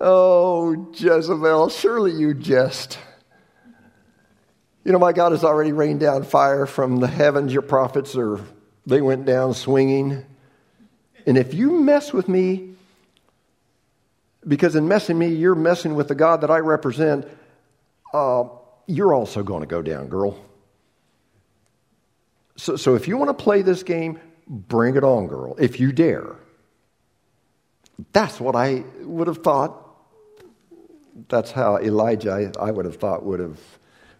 Oh, 0.00 0.92
Jezebel, 0.94 1.70
surely 1.70 2.12
you 2.12 2.34
jest. 2.34 2.98
You 4.84 4.92
know, 4.92 4.98
my 4.98 5.12
God 5.12 5.32
has 5.32 5.44
already 5.44 5.72
rained 5.72 6.00
down 6.00 6.22
fire 6.22 6.64
from 6.64 6.98
the 6.98 7.08
heavens. 7.08 7.52
Your 7.52 7.62
prophets 7.62 8.16
are, 8.16 8.40
they 8.86 9.02
went 9.02 9.26
down 9.26 9.54
swinging. 9.54 10.24
And 11.26 11.36
if 11.36 11.54
you 11.54 11.80
mess 11.80 12.12
with 12.12 12.28
me, 12.28 12.74
because 14.46 14.76
in 14.76 14.88
messing 14.88 15.18
me, 15.18 15.28
you're 15.28 15.54
messing 15.54 15.94
with 15.94 16.08
the 16.08 16.14
God 16.14 16.40
that 16.40 16.50
I 16.50 16.58
represent, 16.58 17.26
uh, 18.12 18.44
you're 18.86 19.12
also 19.12 19.42
going 19.42 19.60
to 19.60 19.66
go 19.66 19.82
down, 19.82 20.08
girl. 20.08 20.38
So, 22.56 22.76
so 22.76 22.94
if 22.94 23.06
you 23.06 23.16
want 23.16 23.36
to 23.36 23.42
play 23.42 23.62
this 23.62 23.82
game, 23.82 24.18
bring 24.46 24.96
it 24.96 25.04
on, 25.04 25.26
girl, 25.26 25.56
if 25.58 25.78
you 25.78 25.92
dare. 25.92 26.36
That's 28.12 28.40
what 28.40 28.56
I 28.56 28.84
would 29.00 29.26
have 29.26 29.38
thought. 29.38 29.84
That's 31.28 31.50
how 31.50 31.78
Elijah, 31.78 32.52
I, 32.58 32.68
I 32.68 32.70
would 32.70 32.84
have 32.84 32.96
thought, 32.96 33.24
would 33.24 33.40
have 33.40 33.58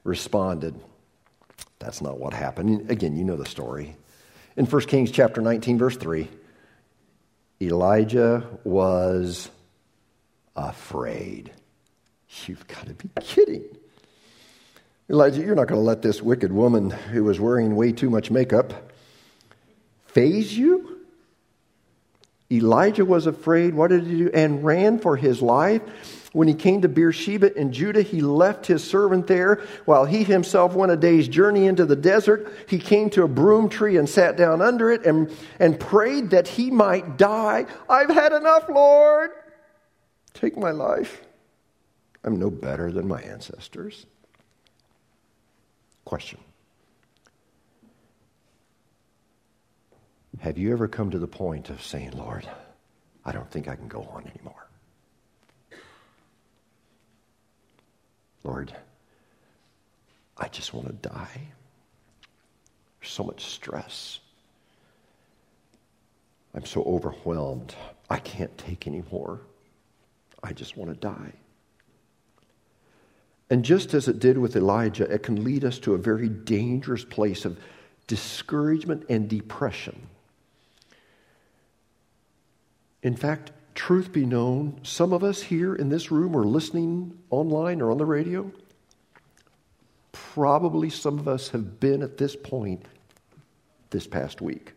responded. 0.04 0.78
That's 1.78 2.02
not 2.02 2.18
what 2.18 2.34
happened. 2.34 2.90
Again, 2.90 3.16
you 3.16 3.24
know 3.24 3.36
the 3.36 3.46
story. 3.46 3.96
In 4.56 4.66
1 4.66 4.82
Kings 4.82 5.10
chapter 5.10 5.40
19, 5.40 5.78
verse 5.78 5.96
3, 5.96 6.28
Elijah 7.60 8.46
was 8.64 9.50
afraid. 10.54 11.52
You've 12.46 12.66
got 12.66 12.86
to 12.86 12.94
be 12.94 13.08
kidding. 13.20 13.64
Elijah, 15.10 15.40
you're 15.40 15.54
not 15.54 15.68
going 15.68 15.80
to 15.80 15.84
let 15.86 16.02
this 16.02 16.22
wicked 16.22 16.52
woman 16.52 16.90
who 16.90 17.24
was 17.24 17.40
wearing 17.40 17.74
way 17.74 17.92
too 17.92 18.10
much 18.10 18.30
makeup 18.30 18.92
faze 20.18 20.56
you? 20.56 20.98
Elijah 22.50 23.04
was 23.04 23.26
afraid. 23.26 23.74
What 23.74 23.90
did 23.90 24.04
he 24.04 24.18
do? 24.18 24.30
And 24.34 24.64
ran 24.64 24.98
for 24.98 25.16
his 25.16 25.40
life. 25.40 25.82
When 26.32 26.46
he 26.46 26.54
came 26.54 26.82
to 26.82 26.88
Beersheba 26.88 27.56
in 27.56 27.72
Judah, 27.72 28.02
he 28.02 28.20
left 28.20 28.66
his 28.66 28.84
servant 28.84 29.26
there 29.26 29.62
while 29.86 30.04
he 30.04 30.24
himself 30.24 30.74
went 30.74 30.92
a 30.92 30.96
day's 30.96 31.26
journey 31.26 31.66
into 31.66 31.86
the 31.86 31.96
desert. 31.96 32.52
He 32.68 32.78
came 32.78 33.08
to 33.10 33.22
a 33.22 33.28
broom 33.28 33.68
tree 33.68 33.96
and 33.96 34.08
sat 34.08 34.36
down 34.36 34.60
under 34.60 34.90
it 34.90 35.06
and, 35.06 35.34
and 35.58 35.80
prayed 35.80 36.30
that 36.30 36.46
he 36.46 36.70
might 36.70 37.16
die. 37.16 37.64
I've 37.88 38.10
had 38.10 38.32
enough, 38.32 38.68
Lord. 38.68 39.30
Take 40.34 40.56
my 40.56 40.70
life. 40.70 41.22
I'm 42.24 42.38
no 42.38 42.50
better 42.50 42.92
than 42.92 43.08
my 43.08 43.22
ancestors. 43.22 44.04
Question 46.04 46.38
Have 50.40 50.58
you 50.58 50.72
ever 50.72 50.88
come 50.88 51.10
to 51.10 51.18
the 51.18 51.26
point 51.26 51.70
of 51.70 51.82
saying, 51.82 52.12
Lord, 52.12 52.46
I 53.24 53.32
don't 53.32 53.50
think 53.50 53.66
I 53.66 53.76
can 53.76 53.88
go 53.88 54.02
on 54.12 54.26
anymore? 54.26 54.67
Lord, 58.48 58.74
I 60.38 60.48
just 60.48 60.72
want 60.72 60.86
to 60.86 61.08
die. 61.08 61.48
There's 62.98 63.12
so 63.12 63.22
much 63.22 63.44
stress. 63.44 64.20
I'm 66.54 66.64
so 66.64 66.82
overwhelmed. 66.84 67.74
I 68.08 68.18
can't 68.18 68.56
take 68.56 68.86
any 68.86 69.02
more. 69.12 69.40
I 70.42 70.54
just 70.54 70.78
want 70.78 70.90
to 70.90 70.96
die. 70.96 71.32
And 73.50 73.62
just 73.64 73.92
as 73.92 74.08
it 74.08 74.18
did 74.18 74.38
with 74.38 74.56
Elijah, 74.56 75.04
it 75.12 75.22
can 75.22 75.44
lead 75.44 75.62
us 75.62 75.78
to 75.80 75.92
a 75.92 75.98
very 75.98 76.30
dangerous 76.30 77.04
place 77.04 77.44
of 77.44 77.58
discouragement 78.06 79.04
and 79.10 79.28
depression. 79.28 80.08
In 83.02 83.14
fact, 83.14 83.52
truth 83.78 84.12
be 84.12 84.26
known, 84.26 84.80
some 84.82 85.12
of 85.12 85.22
us 85.22 85.40
here 85.40 85.72
in 85.72 85.88
this 85.88 86.10
room 86.10 86.34
or 86.34 86.44
listening 86.44 87.16
online 87.30 87.80
or 87.80 87.92
on 87.92 87.96
the 87.96 88.04
radio, 88.04 88.50
probably 90.10 90.90
some 90.90 91.16
of 91.16 91.28
us 91.28 91.50
have 91.50 91.78
been 91.78 92.02
at 92.02 92.18
this 92.18 92.34
point 92.34 92.84
this 93.90 94.06
past 94.06 94.42
week 94.42 94.72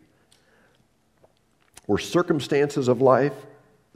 where 1.86 1.98
circumstances 1.98 2.86
of 2.86 3.02
life 3.02 3.34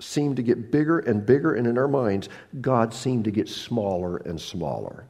seem 0.01 0.35
to 0.35 0.42
get 0.42 0.73
bigger 0.73 0.99
and 0.99 1.25
bigger, 1.25 1.55
and 1.55 1.69
in 1.69 1.79
our 1.79 1.88
minds, 1.88 2.29
God 2.61 2.92
seemed 2.92 3.25
to 3.27 3.31
get 3.31 3.49
smaller 3.49 4.16
and 4.16 4.40
smaller. 4.40 5.07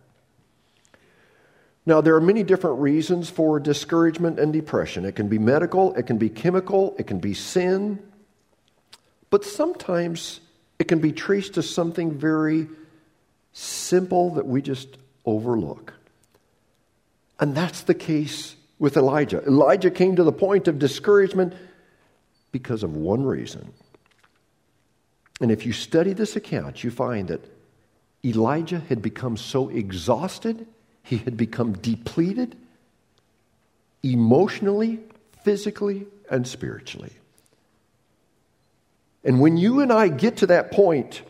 Now, 1.86 2.02
there 2.02 2.14
are 2.14 2.20
many 2.20 2.42
different 2.42 2.80
reasons 2.80 3.30
for 3.30 3.58
discouragement 3.58 4.38
and 4.38 4.52
depression. 4.52 5.06
It 5.06 5.16
can 5.16 5.26
be 5.26 5.38
medical, 5.38 5.94
it 5.94 6.06
can 6.06 6.18
be 6.18 6.28
chemical, 6.28 6.94
it 6.98 7.06
can 7.06 7.18
be 7.18 7.32
sin, 7.32 7.98
but 9.30 9.44
sometimes 9.44 10.40
it 10.78 10.88
can 10.88 11.00
be 11.00 11.12
traced 11.12 11.54
to 11.54 11.62
something 11.62 12.12
very 12.12 12.68
simple 13.52 14.34
that 14.34 14.46
we 14.46 14.62
just 14.62 14.98
overlook. 15.24 15.94
And 17.40 17.54
that's 17.54 17.82
the 17.82 17.94
case 17.94 18.56
with 18.78 18.96
Elijah. 18.96 19.42
Elijah 19.46 19.90
came 19.90 20.16
to 20.16 20.24
the 20.24 20.32
point 20.32 20.68
of 20.68 20.78
discouragement 20.78 21.54
because 22.52 22.82
of 22.82 22.96
one 22.96 23.24
reason 23.24 23.72
and 25.40 25.50
if 25.50 25.66
you 25.66 25.72
study 25.72 26.12
this 26.12 26.36
account, 26.36 26.82
you 26.82 26.90
find 26.90 27.28
that 27.28 27.40
Elijah 28.24 28.80
had 28.88 29.02
become 29.02 29.36
so 29.36 29.68
exhausted, 29.68 30.66
he 31.02 31.18
had 31.18 31.36
become 31.36 31.74
depleted 31.74 32.56
emotionally, 34.02 35.00
physically, 35.44 36.06
and 36.30 36.46
spiritually. 36.46 37.12
And 39.26 39.40
when 39.40 39.56
you 39.56 39.80
and 39.80 39.92
I 39.92 40.06
get 40.06 40.36
to 40.38 40.46
that 40.46 40.70
point, 40.70 41.20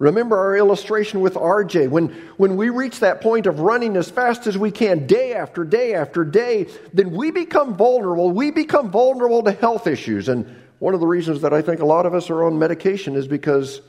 remember 0.00 0.36
our 0.36 0.56
illustration 0.56 1.20
with 1.20 1.34
RJ, 1.34 1.88
when, 1.88 2.08
when 2.36 2.56
we 2.56 2.68
reach 2.68 2.98
that 2.98 3.20
point 3.20 3.46
of 3.46 3.60
running 3.60 3.96
as 3.96 4.10
fast 4.10 4.48
as 4.48 4.58
we 4.58 4.72
can 4.72 5.06
day 5.06 5.32
after 5.32 5.62
day 5.62 5.94
after 5.94 6.24
day, 6.24 6.66
then 6.92 7.12
we 7.12 7.30
become 7.30 7.76
vulnerable. 7.76 8.32
We 8.32 8.50
become 8.50 8.90
vulnerable 8.90 9.44
to 9.44 9.52
health 9.52 9.86
issues. 9.86 10.28
And 10.28 10.52
one 10.80 10.94
of 10.94 11.00
the 11.00 11.06
reasons 11.06 11.42
that 11.42 11.54
I 11.54 11.62
think 11.62 11.78
a 11.78 11.86
lot 11.86 12.06
of 12.06 12.14
us 12.14 12.28
are 12.28 12.42
on 12.42 12.58
medication 12.58 13.14
is 13.14 13.28
because 13.28 13.80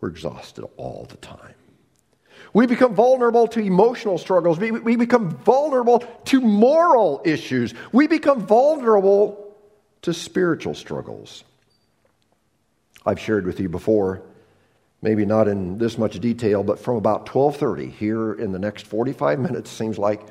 we're 0.00 0.08
exhausted 0.08 0.64
all 0.78 1.06
the 1.10 1.18
time. 1.18 1.54
We 2.54 2.66
become 2.66 2.94
vulnerable 2.94 3.46
to 3.48 3.60
emotional 3.60 4.16
struggles. 4.16 4.58
We, 4.58 4.70
we 4.70 4.96
become 4.96 5.30
vulnerable 5.30 5.98
to 5.98 6.40
moral 6.40 7.20
issues. 7.26 7.74
We 7.92 8.06
become 8.06 8.46
vulnerable 8.46 9.47
to 10.02 10.14
spiritual 10.14 10.74
struggles. 10.74 11.44
I've 13.04 13.20
shared 13.20 13.46
with 13.46 13.60
you 13.60 13.68
before, 13.68 14.22
maybe 15.02 15.24
not 15.24 15.48
in 15.48 15.78
this 15.78 15.98
much 15.98 16.18
detail, 16.20 16.62
but 16.62 16.78
from 16.78 16.96
about 16.96 17.26
12:30 17.26 17.90
here 17.90 18.32
in 18.32 18.52
the 18.52 18.58
next 18.58 18.86
45 18.86 19.38
minutes 19.38 19.70
seems 19.70 19.98
like 19.98 20.22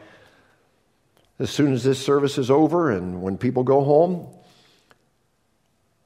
as 1.39 1.49
soon 1.49 1.73
as 1.73 1.84
this 1.84 2.03
service 2.03 2.38
is 2.38 2.49
over 2.49 2.91
and 2.91 3.21
when 3.21 3.38
people 3.38 3.63
go 3.63 3.84
home, 3.84 4.27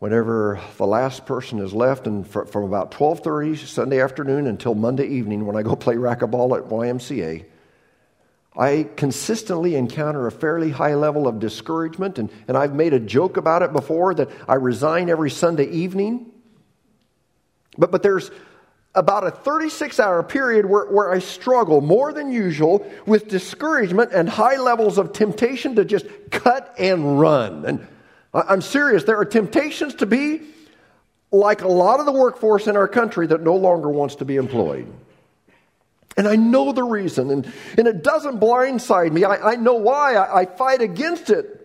whenever 0.01 0.59
the 0.77 0.87
last 0.87 1.27
person 1.27 1.59
is 1.59 1.75
left 1.75 2.07
and 2.07 2.27
from 2.27 2.63
about 2.63 2.89
12.30 2.89 3.55
sunday 3.67 4.01
afternoon 4.01 4.47
until 4.47 4.73
monday 4.73 5.05
evening 5.05 5.45
when 5.45 5.55
i 5.55 5.61
go 5.61 5.75
play 5.75 5.93
racquetball 5.93 6.57
at 6.57 6.67
ymca 6.69 7.45
i 8.57 8.87
consistently 8.95 9.75
encounter 9.75 10.27
a 10.27 10.31
fairly 10.31 10.71
high 10.71 10.95
level 10.95 11.27
of 11.27 11.39
discouragement 11.39 12.19
and, 12.19 12.29
and 12.47 12.57
i've 12.57 12.73
made 12.73 12.93
a 12.93 12.99
joke 12.99 13.37
about 13.37 13.61
it 13.61 13.71
before 13.71 14.13
that 14.13 14.29
i 14.47 14.55
resign 14.55 15.09
every 15.09 15.29
sunday 15.29 15.69
evening 15.69 16.31
but, 17.77 17.91
but 17.91 18.03
there's 18.03 18.31
about 18.93 19.25
a 19.25 19.31
36 19.31 19.99
hour 19.99 20.21
period 20.23 20.65
where, 20.65 20.85
where 20.85 21.11
I 21.11 21.19
struggle 21.19 21.81
more 21.81 22.11
than 22.11 22.31
usual 22.31 22.85
with 23.05 23.29
discouragement 23.29 24.11
and 24.13 24.27
high 24.27 24.57
levels 24.57 24.97
of 24.97 25.13
temptation 25.13 25.75
to 25.75 25.85
just 25.85 26.05
cut 26.29 26.73
and 26.77 27.19
run. 27.19 27.65
And 27.65 27.87
I'm 28.33 28.61
serious. 28.61 29.03
There 29.03 29.17
are 29.17 29.25
temptations 29.25 29.95
to 29.95 30.05
be 30.05 30.41
like 31.31 31.61
a 31.61 31.67
lot 31.67 32.01
of 32.01 32.05
the 32.05 32.11
workforce 32.11 32.67
in 32.67 32.75
our 32.75 32.87
country 32.87 33.27
that 33.27 33.41
no 33.41 33.55
longer 33.55 33.89
wants 33.89 34.15
to 34.15 34.25
be 34.25 34.35
employed. 34.35 34.91
And 36.17 36.27
I 36.27 36.35
know 36.35 36.73
the 36.73 36.83
reason, 36.83 37.31
and, 37.31 37.53
and 37.77 37.87
it 37.87 38.03
doesn't 38.03 38.39
blindside 38.39 39.13
me. 39.13 39.23
I, 39.23 39.51
I 39.51 39.55
know 39.55 39.75
why. 39.75 40.15
I, 40.15 40.41
I 40.41 40.45
fight 40.45 40.81
against 40.81 41.29
it. 41.29 41.57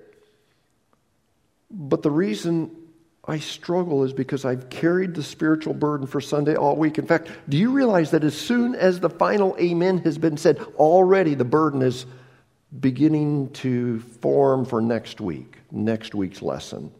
But 1.70 2.02
the 2.02 2.10
reason 2.10 2.70
I 3.24 3.40
struggle 3.40 4.04
is 4.04 4.12
because 4.12 4.44
I've 4.44 4.70
carried 4.70 5.14
the 5.14 5.22
spiritual 5.22 5.74
burden 5.74 6.06
for 6.06 6.20
Sunday 6.20 6.54
all 6.54 6.76
week. 6.76 6.96
In 6.96 7.06
fact, 7.06 7.28
do 7.48 7.56
you 7.56 7.72
realize 7.72 8.12
that 8.12 8.22
as 8.22 8.36
soon 8.36 8.76
as 8.76 9.00
the 9.00 9.10
final 9.10 9.56
amen 9.58 9.98
has 9.98 10.16
been 10.16 10.36
said, 10.36 10.60
already 10.76 11.34
the 11.34 11.44
burden 11.44 11.82
is 11.82 12.06
beginning 12.80 13.50
to 13.50 14.00
form 14.00 14.64
for 14.64 14.80
next 14.80 15.20
week, 15.20 15.58
next 15.70 16.14
week's 16.14 16.42
lesson. 16.42 16.92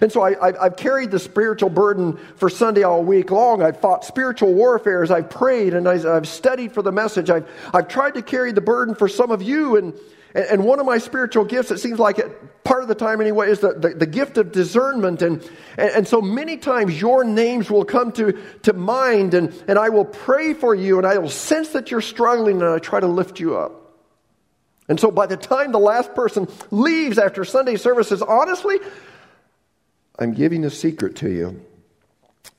And 0.00 0.10
so 0.10 0.22
I, 0.22 0.52
have 0.62 0.76
carried 0.76 1.10
the 1.10 1.18
spiritual 1.18 1.70
burden 1.70 2.16
for 2.36 2.48
Sunday 2.48 2.82
all 2.82 3.02
week 3.02 3.30
long. 3.30 3.62
I've 3.62 3.80
fought 3.80 4.04
spiritual 4.04 4.54
warfare 4.54 5.02
as 5.02 5.10
I've 5.10 5.28
prayed 5.28 5.74
and 5.74 5.88
I've 5.88 6.28
studied 6.28 6.72
for 6.72 6.82
the 6.82 6.92
message. 6.92 7.30
I've, 7.30 7.48
I've 7.74 7.88
tried 7.88 8.14
to 8.14 8.22
carry 8.22 8.52
the 8.52 8.60
burden 8.60 8.94
for 8.94 9.08
some 9.08 9.30
of 9.30 9.42
you. 9.42 9.76
And, 9.76 9.94
And, 10.34 10.64
one 10.64 10.80
of 10.80 10.86
my 10.86 10.96
spiritual 10.98 11.44
gifts, 11.44 11.70
it 11.70 11.78
seems 11.78 11.98
like 11.98 12.18
it, 12.18 12.64
part 12.64 12.82
of 12.82 12.88
the 12.88 12.94
time 12.94 13.20
anyway, 13.20 13.50
is 13.50 13.60
the, 13.60 13.74
the, 13.74 13.90
the 13.90 14.06
gift 14.06 14.38
of 14.38 14.50
discernment. 14.50 15.20
And, 15.20 15.42
and, 15.76 15.90
and, 15.90 16.08
so 16.08 16.22
many 16.22 16.56
times 16.56 16.98
your 16.98 17.22
names 17.22 17.70
will 17.70 17.84
come 17.84 18.12
to, 18.12 18.40
to 18.62 18.72
mind, 18.72 19.34
and, 19.34 19.52
and 19.68 19.78
I 19.78 19.90
will 19.90 20.06
pray 20.06 20.54
for 20.54 20.74
you, 20.74 20.96
and 20.96 21.06
I 21.06 21.18
will 21.18 21.28
sense 21.28 21.70
that 21.70 21.90
you're 21.90 22.00
struggling, 22.00 22.62
and 22.62 22.70
I 22.70 22.78
try 22.78 23.00
to 23.00 23.06
lift 23.06 23.40
you 23.40 23.58
up. 23.58 23.82
And 24.88 24.98
so 24.98 25.10
by 25.10 25.26
the 25.26 25.36
time 25.36 25.72
the 25.72 25.78
last 25.78 26.14
person 26.14 26.48
leaves 26.70 27.18
after 27.18 27.44
Sunday 27.44 27.76
services, 27.76 28.22
honestly, 28.22 28.78
I'm 30.18 30.34
giving 30.34 30.64
a 30.64 30.70
secret 30.70 31.16
to 31.16 31.30
you. 31.30 31.62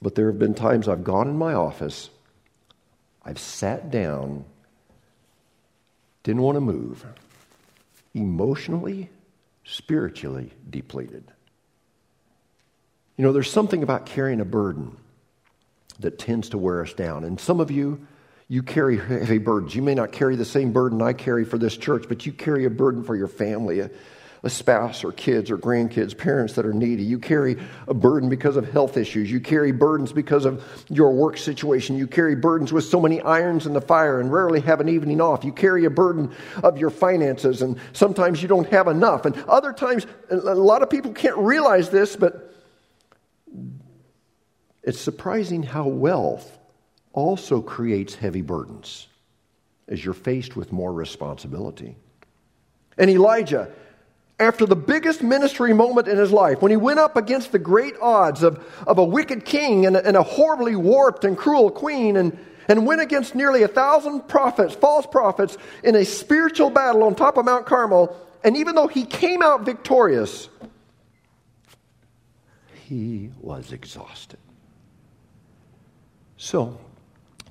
But 0.02 0.16
there 0.16 0.28
have 0.28 0.40
been 0.40 0.54
times 0.54 0.88
I've 0.88 1.04
gone 1.04 1.28
in 1.30 1.38
my 1.38 1.54
office, 1.54 2.10
I've 3.26 3.40
sat 3.40 3.90
down, 3.90 4.44
didn't 6.24 6.42
want 6.42 6.58
to 6.58 6.62
move, 6.62 7.06
emotionally, 8.14 9.10
spiritually 9.64 10.52
depleted. 10.70 11.24
You 13.18 13.24
know, 13.24 13.32
there's 13.32 13.52
something 13.52 13.82
about 13.84 14.06
carrying 14.06 14.42
a 14.42 14.46
burden 14.46 14.98
that 16.00 16.20
tends 16.20 16.50
to 16.50 16.58
wear 16.58 16.82
us 16.82 16.94
down. 16.94 17.24
And 17.24 17.40
some 17.40 17.60
of 17.60 17.72
you, 17.72 18.06
you 18.50 18.62
carry 18.64 18.98
heavy 18.98 19.38
burdens. 19.38 19.76
You 19.76 19.84
may 19.84 19.96
not 19.96 20.12
carry 20.12 20.36
the 20.36 20.44
same 20.44 20.74
burden 20.74 21.02
I 21.02 21.14
carry 21.14 21.46
for 21.46 21.58
this 21.58 21.78
church, 21.78 22.06
but 22.10 22.26
you 22.26 22.34
carry 22.34 22.66
a 22.66 22.70
burden 22.70 23.04
for 23.04 23.16
your 23.16 23.28
family, 23.28 23.88
spouse 24.50 25.06
or 25.06 25.14
kids 25.14 25.50
or 25.50 25.58
grandkids, 25.58 26.18
parents 26.18 26.54
that 26.54 26.66
are 26.66 26.74
needy. 26.74 27.04
You 27.04 27.18
carry 27.18 27.58
a 27.88 27.94
burden 27.94 28.28
because 28.28 28.58
of 28.58 28.70
health 28.70 28.98
issues. 28.98 29.32
You 29.32 29.40
carry 29.40 29.72
burdens 29.72 30.12
because 30.12 30.44
of 30.44 30.64
your 30.90 31.14
work 31.14 31.38
situation. 31.38 31.98
You 31.98 32.08
carry 32.08 32.36
burdens 32.36 32.74
with 32.74 32.84
so 32.84 33.00
many 33.00 33.22
irons 33.22 33.66
in 33.66 33.74
the 33.74 33.82
fire 33.82 34.20
and 34.20 34.32
rarely 34.32 34.60
have 34.62 34.82
an 34.82 34.90
evening 34.90 35.22
off. 35.22 35.46
You 35.46 35.54
carry 35.54 35.86
a 35.86 35.90
burden 35.90 36.36
of 36.62 36.78
your 36.78 36.90
finances, 36.90 37.62
and 37.62 37.80
sometimes 37.94 38.42
you 38.42 38.50
don't 38.50 38.68
have 38.70 38.88
enough. 38.88 39.26
And 39.26 39.42
other 39.46 39.72
times, 39.72 40.06
a 40.30 40.36
lot 40.36 40.82
of 40.82 40.90
people 40.90 41.14
can't 41.14 41.38
realize 41.38 41.90
this, 41.90 42.18
but 42.18 42.54
it's 44.84 45.00
surprising 45.00 45.64
how 45.64 45.88
wealth 45.88 46.60
also 47.14 47.62
creates 47.62 48.16
heavy 48.16 48.42
burdens 48.42 49.08
as 49.88 50.04
you're 50.04 50.14
faced 50.14 50.56
with 50.58 50.72
more 50.74 50.92
responsibility. 50.92 51.96
And 52.98 53.10
Elijah, 53.10 53.72
after 54.40 54.66
the 54.66 54.76
biggest 54.76 55.22
ministry 55.22 55.74
moment 55.74 56.08
in 56.08 56.18
his 56.18 56.32
life, 56.32 56.62
when 56.62 56.72
he 56.72 56.78
went 56.78 57.00
up 57.00 57.16
against 57.16 57.52
the 57.52 57.60
great 57.60 57.94
odds 58.02 58.44
of, 58.44 58.64
of 58.88 58.98
a 58.98 59.04
wicked 59.04 59.46
king 59.46 59.86
and 59.86 59.96
a, 59.96 60.06
and 60.06 60.18
a 60.18 60.24
horribly 60.24 60.76
warped 60.76 61.24
and 61.24 61.38
cruel 61.38 61.70
queen, 61.70 62.18
and, 62.18 62.38
and 62.68 62.86
went 62.86 63.02
against 63.02 63.36
nearly 63.36 63.64
a 63.64 63.68
thousand 63.68 64.28
prophets, 64.28 64.74
false 64.74 65.06
prophets, 65.06 65.58
in 65.84 65.96
a 65.96 66.06
spiritual 66.06 66.70
battle 66.70 67.04
on 67.04 67.16
top 67.16 67.38
of 67.38 67.46
Mount 67.46 67.66
Carmel, 67.66 68.16
and 68.44 68.58
even 68.58 68.76
though 68.76 68.88
he 68.88 69.06
came 69.06 69.42
out 69.42 69.62
victorious, 69.62 70.50
he 72.86 73.30
was 73.40 73.72
exhausted. 73.72 74.40
So, 76.38 76.78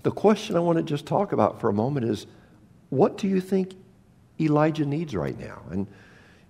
the 0.03 0.11
question 0.11 0.57
I 0.57 0.61
want 0.61 0.79
to 0.79 0.85
just 0.85 1.07
talk 1.07 1.33
about 1.33 1.61
for 1.61 1.69
a 1.69 1.73
moment 1.73 2.07
is 2.07 2.27
what 2.91 3.17
do 3.17 3.29
you 3.29 3.41
think 3.41 3.75
Elijah 4.39 4.85
needs 4.85 5.15
right 5.15 5.39
now? 5.39 5.63
And 5.71 5.87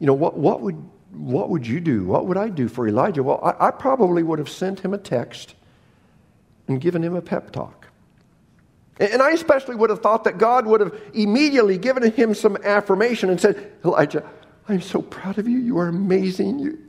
you 0.03 0.07
know, 0.07 0.15
what, 0.15 0.37
what, 0.37 0.62
would, 0.62 0.85
what 1.12 1.49
would 1.49 1.65
you 1.65 1.79
do? 1.79 2.05
What 2.05 2.27
would 2.27 2.37
I 2.37 2.49
do 2.49 2.67
for 2.67 2.88
Elijah? 2.88 3.23
Well, 3.23 3.38
I, 3.41 3.69
I 3.69 3.71
probably 3.71 4.25
would 4.25 4.41
have 4.41 4.49
sent 4.49 4.81
him 4.81 4.95
a 4.95 4.99
text 4.99 5.55
and 6.67 6.81
given 6.81 7.05
him 7.05 7.15
a 7.15 7.23
pep 7.23 7.53
talk. 7.53 7.87
And 8.99 9.23
I 9.23 9.31
especially 9.31 9.77
would 9.77 9.91
have 9.91 10.03
thought 10.03 10.25
that 10.25 10.38
God 10.38 10.67
would 10.67 10.81
have 10.81 11.01
immediately 11.15 11.79
given 11.79 12.11
him 12.11 12.35
some 12.35 12.57
affirmation 12.65 13.31
and 13.31 13.41
said, 13.41 13.71
Elijah, 13.85 14.29
I'm 14.69 14.81
so 14.81 15.03
proud 15.03 15.38
of 15.38 15.47
you. 15.47 15.59
You 15.59 15.79
are 15.79 15.87
amazing. 15.87 16.59
You, 16.59 16.81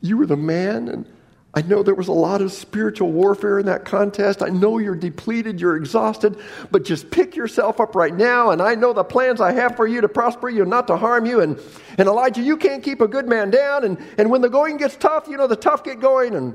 you 0.00 0.16
were 0.16 0.26
the 0.26 0.36
man. 0.36 0.88
And 0.88 1.06
I 1.54 1.62
know 1.62 1.82
there 1.82 1.94
was 1.94 2.08
a 2.08 2.12
lot 2.12 2.42
of 2.42 2.52
spiritual 2.52 3.10
warfare 3.10 3.58
in 3.58 3.66
that 3.66 3.84
contest. 3.84 4.42
I 4.42 4.48
know 4.48 4.78
you're 4.78 4.94
depleted, 4.94 5.60
you're 5.60 5.76
exhausted, 5.76 6.38
but 6.70 6.84
just 6.84 7.10
pick 7.10 7.36
yourself 7.36 7.80
up 7.80 7.94
right 7.94 8.14
now. 8.14 8.50
And 8.50 8.60
I 8.60 8.74
know 8.74 8.92
the 8.92 9.02
plans 9.02 9.40
I 9.40 9.52
have 9.52 9.74
for 9.74 9.86
you 9.86 10.02
to 10.02 10.08
prosper 10.08 10.50
you 10.50 10.62
and 10.62 10.70
not 10.70 10.86
to 10.88 10.96
harm 10.96 11.24
you. 11.24 11.40
And, 11.40 11.58
and 11.96 12.06
Elijah, 12.06 12.42
you 12.42 12.58
can't 12.58 12.82
keep 12.82 13.00
a 13.00 13.08
good 13.08 13.26
man 13.26 13.50
down. 13.50 13.84
And, 13.84 13.98
and 14.18 14.30
when 14.30 14.42
the 14.42 14.50
going 14.50 14.76
gets 14.76 14.96
tough, 14.96 15.26
you 15.26 15.38
know, 15.38 15.46
the 15.46 15.56
tough 15.56 15.82
get 15.82 16.00
going. 16.00 16.34
And 16.34 16.54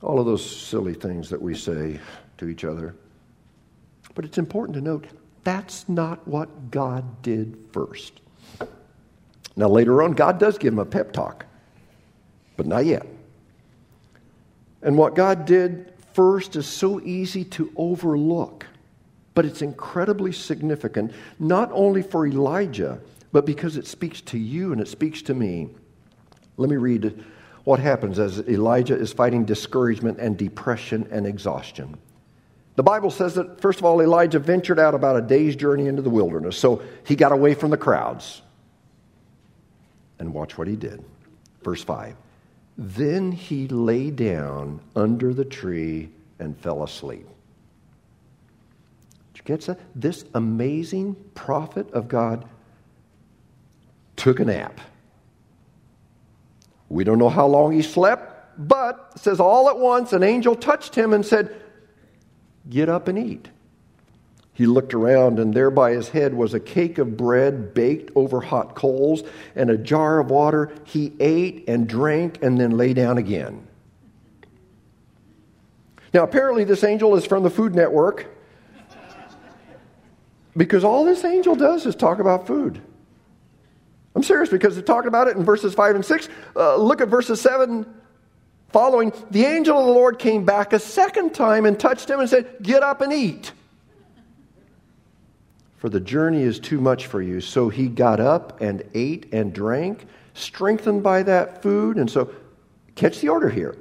all 0.00 0.18
of 0.18 0.24
those 0.24 0.44
silly 0.44 0.94
things 0.94 1.28
that 1.28 1.40
we 1.40 1.54
say 1.54 2.00
to 2.38 2.48
each 2.48 2.64
other. 2.64 2.96
But 4.14 4.24
it's 4.24 4.38
important 4.38 4.74
to 4.76 4.80
note 4.80 5.06
that's 5.44 5.86
not 5.88 6.26
what 6.26 6.70
God 6.70 7.22
did 7.22 7.56
first. 7.72 8.20
Now, 9.54 9.68
later 9.68 10.02
on, 10.02 10.12
God 10.12 10.38
does 10.38 10.56
give 10.56 10.72
him 10.72 10.78
a 10.78 10.86
pep 10.86 11.12
talk, 11.12 11.44
but 12.56 12.66
not 12.66 12.86
yet. 12.86 13.06
And 14.84 14.98
what 14.98 15.14
God 15.14 15.46
did 15.46 15.92
first 16.12 16.54
is 16.54 16.66
so 16.66 17.00
easy 17.00 17.42
to 17.44 17.72
overlook, 17.74 18.66
but 19.34 19.46
it's 19.46 19.62
incredibly 19.62 20.30
significant, 20.30 21.12
not 21.38 21.70
only 21.72 22.02
for 22.02 22.26
Elijah, 22.26 23.00
but 23.32 23.46
because 23.46 23.76
it 23.76 23.86
speaks 23.86 24.20
to 24.20 24.38
you 24.38 24.72
and 24.72 24.80
it 24.80 24.86
speaks 24.86 25.22
to 25.22 25.34
me. 25.34 25.70
Let 26.58 26.70
me 26.70 26.76
read 26.76 27.24
what 27.64 27.80
happens 27.80 28.18
as 28.18 28.38
Elijah 28.40 28.94
is 28.94 29.12
fighting 29.12 29.46
discouragement 29.46 30.18
and 30.20 30.36
depression 30.36 31.08
and 31.10 31.26
exhaustion. 31.26 31.96
The 32.76 32.82
Bible 32.82 33.10
says 33.10 33.34
that, 33.34 33.60
first 33.60 33.78
of 33.78 33.86
all, 33.86 34.02
Elijah 34.02 34.38
ventured 34.38 34.78
out 34.78 34.94
about 34.94 35.16
a 35.16 35.22
day's 35.22 35.56
journey 35.56 35.86
into 35.86 36.02
the 36.02 36.10
wilderness, 36.10 36.58
so 36.58 36.82
he 37.06 37.16
got 37.16 37.32
away 37.32 37.54
from 37.54 37.70
the 37.70 37.76
crowds. 37.76 38.42
And 40.18 40.34
watch 40.34 40.58
what 40.58 40.68
he 40.68 40.76
did. 40.76 41.02
Verse 41.62 41.82
5 41.82 42.16
then 42.76 43.32
he 43.32 43.68
lay 43.68 44.10
down 44.10 44.80
under 44.96 45.32
the 45.32 45.44
tree 45.44 46.10
and 46.38 46.58
fell 46.58 46.82
asleep. 46.82 47.26
Did 49.32 49.38
you 49.38 49.44
catch 49.44 49.66
that? 49.66 49.78
This 49.94 50.24
amazing 50.34 51.16
prophet 51.34 51.90
of 51.92 52.08
God 52.08 52.44
took 54.16 54.40
a 54.40 54.44
nap. 54.44 54.80
We 56.88 57.04
don't 57.04 57.18
know 57.18 57.28
how 57.28 57.46
long 57.46 57.72
he 57.72 57.82
slept, 57.82 58.58
but 58.58 59.18
says 59.18 59.40
all 59.40 59.68
at 59.68 59.78
once 59.78 60.12
an 60.12 60.22
angel 60.22 60.54
touched 60.54 60.94
him 60.94 61.12
and 61.12 61.24
said, 61.24 61.60
Get 62.68 62.88
up 62.88 63.08
and 63.08 63.18
eat. 63.18 63.48
He 64.54 64.66
looked 64.66 64.94
around, 64.94 65.40
and 65.40 65.52
there 65.52 65.70
by 65.70 65.90
his 65.90 66.08
head 66.08 66.32
was 66.32 66.54
a 66.54 66.60
cake 66.60 66.98
of 66.98 67.16
bread 67.16 67.74
baked 67.74 68.12
over 68.14 68.40
hot 68.40 68.76
coals 68.76 69.24
and 69.56 69.68
a 69.68 69.76
jar 69.76 70.20
of 70.20 70.30
water. 70.30 70.72
He 70.84 71.12
ate 71.18 71.64
and 71.66 71.88
drank 71.88 72.40
and 72.40 72.58
then 72.58 72.76
lay 72.76 72.94
down 72.94 73.18
again. 73.18 73.66
Now, 76.12 76.22
apparently, 76.22 76.62
this 76.62 76.84
angel 76.84 77.16
is 77.16 77.26
from 77.26 77.42
the 77.42 77.50
Food 77.50 77.74
Network 77.74 78.26
because 80.56 80.84
all 80.84 81.04
this 81.04 81.24
angel 81.24 81.56
does 81.56 81.84
is 81.84 81.96
talk 81.96 82.20
about 82.20 82.46
food. 82.46 82.80
I'm 84.14 84.22
serious 84.22 84.50
because 84.50 84.76
they're 84.76 84.84
talking 84.84 85.08
about 85.08 85.26
it 85.26 85.36
in 85.36 85.44
verses 85.44 85.74
5 85.74 85.96
and 85.96 86.04
6. 86.04 86.28
Uh, 86.54 86.76
look 86.76 87.00
at 87.00 87.08
verses 87.08 87.40
7 87.40 87.84
following. 88.68 89.12
The 89.32 89.44
angel 89.44 89.76
of 89.76 89.86
the 89.86 89.92
Lord 89.92 90.20
came 90.20 90.44
back 90.44 90.72
a 90.72 90.78
second 90.78 91.34
time 91.34 91.66
and 91.66 91.78
touched 91.78 92.08
him 92.08 92.20
and 92.20 92.30
said, 92.30 92.58
Get 92.62 92.84
up 92.84 93.00
and 93.00 93.12
eat 93.12 93.50
for 95.84 95.90
the 95.90 96.00
journey 96.00 96.40
is 96.40 96.58
too 96.58 96.80
much 96.80 97.08
for 97.08 97.20
you. 97.20 97.42
So 97.42 97.68
he 97.68 97.88
got 97.88 98.18
up 98.18 98.62
and 98.62 98.82
ate 98.94 99.26
and 99.34 99.52
drank, 99.52 100.06
strengthened 100.32 101.02
by 101.02 101.24
that 101.24 101.60
food. 101.60 101.98
And 101.98 102.10
so, 102.10 102.30
catch 102.94 103.20
the 103.20 103.28
order 103.28 103.50
here. 103.50 103.76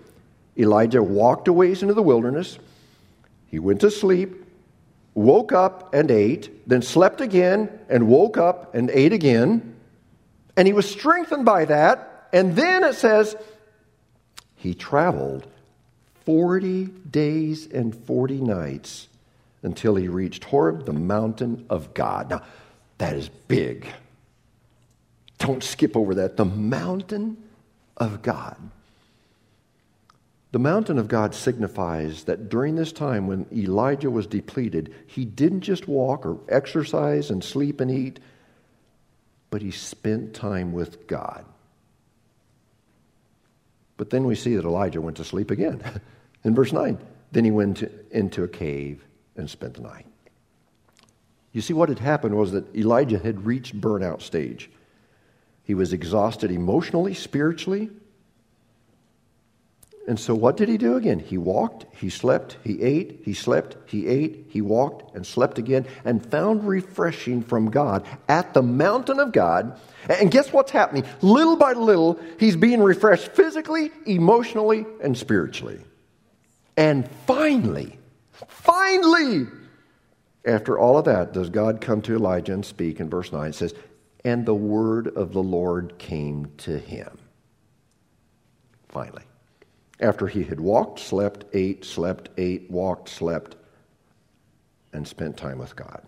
Elijah 0.58 1.02
walked 1.02 1.48
a 1.48 1.54
ways 1.54 1.82
into 1.82 1.94
the 1.94 2.04
wilderness. 2.04 2.60
He 3.46 3.58
went 3.58 3.80
to 3.80 3.90
sleep, 3.90 4.36
woke 5.14 5.54
up 5.54 5.94
and 5.94 6.12
ate, 6.12 6.68
then 6.68 6.82
slept 6.82 7.22
again 7.22 7.70
and 7.88 8.10
woke 8.10 8.36
up 8.36 8.76
and 8.76 8.90
ate 8.90 9.14
again. 9.14 9.74
And 10.58 10.68
he 10.68 10.74
was 10.74 10.92
strengthened 10.92 11.46
by 11.46 11.64
that. 11.64 12.28
And 12.34 12.54
then 12.58 12.84
it 12.84 12.96
says, 12.96 13.34
he 14.58 14.74
traveled 14.74 15.48
40 16.26 16.84
days 17.10 17.66
and 17.66 17.96
40 17.96 18.42
nights 18.42 19.08
until 19.64 19.96
he 19.96 20.08
reached 20.08 20.44
Horeb, 20.44 20.86
the 20.86 20.94
mountain 20.94 21.66
of 21.70 21.94
God. 21.94 22.30
Now, 22.30 22.44
that 22.98 23.16
is 23.16 23.30
big. 23.30 23.88
Don't 25.40 25.64
skip 25.64 25.98
over 25.98 26.16
that. 26.16 26.38
The 26.38 26.46
mountain 26.46 27.38
of 27.98 28.22
God. 28.22 28.58
The 30.52 30.60
mountain 30.60 31.00
of 31.00 31.08
God 31.08 31.34
signifies 31.34 32.26
that 32.26 32.50
during 32.50 32.76
this 32.76 32.92
time 32.92 33.26
when 33.26 33.48
Elijah 33.52 34.12
was 34.12 34.28
depleted, 34.28 34.94
he 35.08 35.26
didn't 35.26 35.62
just 35.62 35.88
walk 35.88 36.26
or 36.26 36.38
exercise 36.48 37.32
and 37.32 37.44
sleep 37.44 37.82
and 37.82 37.90
eat, 37.90 38.20
but 39.50 39.64
he 39.64 39.72
spent 39.72 40.36
time 40.36 40.72
with 40.72 41.08
God. 41.08 41.44
But 43.98 44.12
then 44.12 44.26
we 44.26 44.36
see 44.36 44.56
that 44.56 44.66
Elijah 44.66 45.02
went 45.02 45.18
to 45.18 45.24
sleep 45.24 45.50
again. 45.50 45.82
In 46.44 46.54
verse 46.54 46.72
9, 46.72 47.00
then 47.32 47.46
he 47.46 47.52
went 47.52 47.82
into 48.12 48.44
a 48.44 48.48
cave 48.48 49.04
and 49.36 49.50
spent 49.50 49.76
the 49.76 49.82
night. 49.82 50.06
You 51.52 51.62
see, 51.62 51.74
what 51.74 51.90
had 51.90 52.00
happened 52.00 52.36
was 52.36 52.52
that 52.52 52.76
Elijah 52.76 53.20
had 53.20 53.46
reached 53.46 53.80
burnout 53.80 54.22
stage. 54.22 54.70
He 55.64 55.76
was 55.76 55.94
exhausted 55.94 56.52
emotionally, 56.52 57.14
spiritually. 57.14 57.90
And 60.06 60.20
so, 60.20 60.36
what 60.36 60.58
did 60.58 60.68
he 60.68 60.78
do 60.78 60.98
again? 60.98 61.20
He 61.20 61.38
walked, 61.38 61.86
he 61.96 62.10
slept, 62.10 62.58
he 62.62 62.82
ate, 62.82 63.22
he 63.24 63.34
slept, 63.34 63.78
he 63.86 64.08
ate, 64.08 64.48
he 64.50 64.60
walked, 64.62 65.16
and 65.16 65.26
slept 65.26 65.58
again, 65.58 65.86
and 66.04 66.26
found 66.26 66.68
refreshing 66.68 67.42
from 67.42 67.70
God 67.70 68.06
at 68.28 68.54
the 68.54 68.62
mountain 68.62 69.20
of 69.20 69.32
God. 69.32 69.80
And 70.10 70.30
guess 70.30 70.52
what's 70.52 70.72
happening? 70.72 71.06
Little 71.22 71.56
by 71.56 71.72
little, 71.72 72.20
he's 72.38 72.58
being 72.58 72.84
refreshed 72.84 73.32
physically, 73.32 73.92
emotionally, 74.06 74.86
and 75.02 75.18
spiritually. 75.18 75.80
And 76.76 77.10
finally, 77.26 77.98
finally, 78.48 79.48
after 80.46 80.78
all 80.78 80.98
of 80.98 81.06
that, 81.06 81.34
does 81.34 81.50
God 81.50 81.82
come 81.82 82.02
to 82.04 82.16
Elijah 82.16 82.54
and 82.54 82.66
speak 82.66 83.00
in 83.00 83.10
verse 83.10 83.32
9? 83.32 83.50
It 83.50 83.56
says, 83.56 83.74
And 84.26 84.46
the 84.46 84.56
word 84.56 85.08
of 85.10 85.34
the 85.34 85.44
Lord 85.44 85.98
came 85.98 86.52
to 86.58 86.78
him. 86.78 87.18
Finally. 88.90 89.24
After 90.00 90.28
he 90.28 90.44
had 90.44 90.60
walked, 90.60 91.00
slept, 91.00 91.46
ate, 91.54 91.86
slept, 91.86 92.30
ate, 92.38 92.70
walked, 92.70 93.08
slept, 93.08 93.56
and 94.92 95.08
spent 95.08 95.38
time 95.38 95.60
with 95.60 95.76
God. 95.76 96.02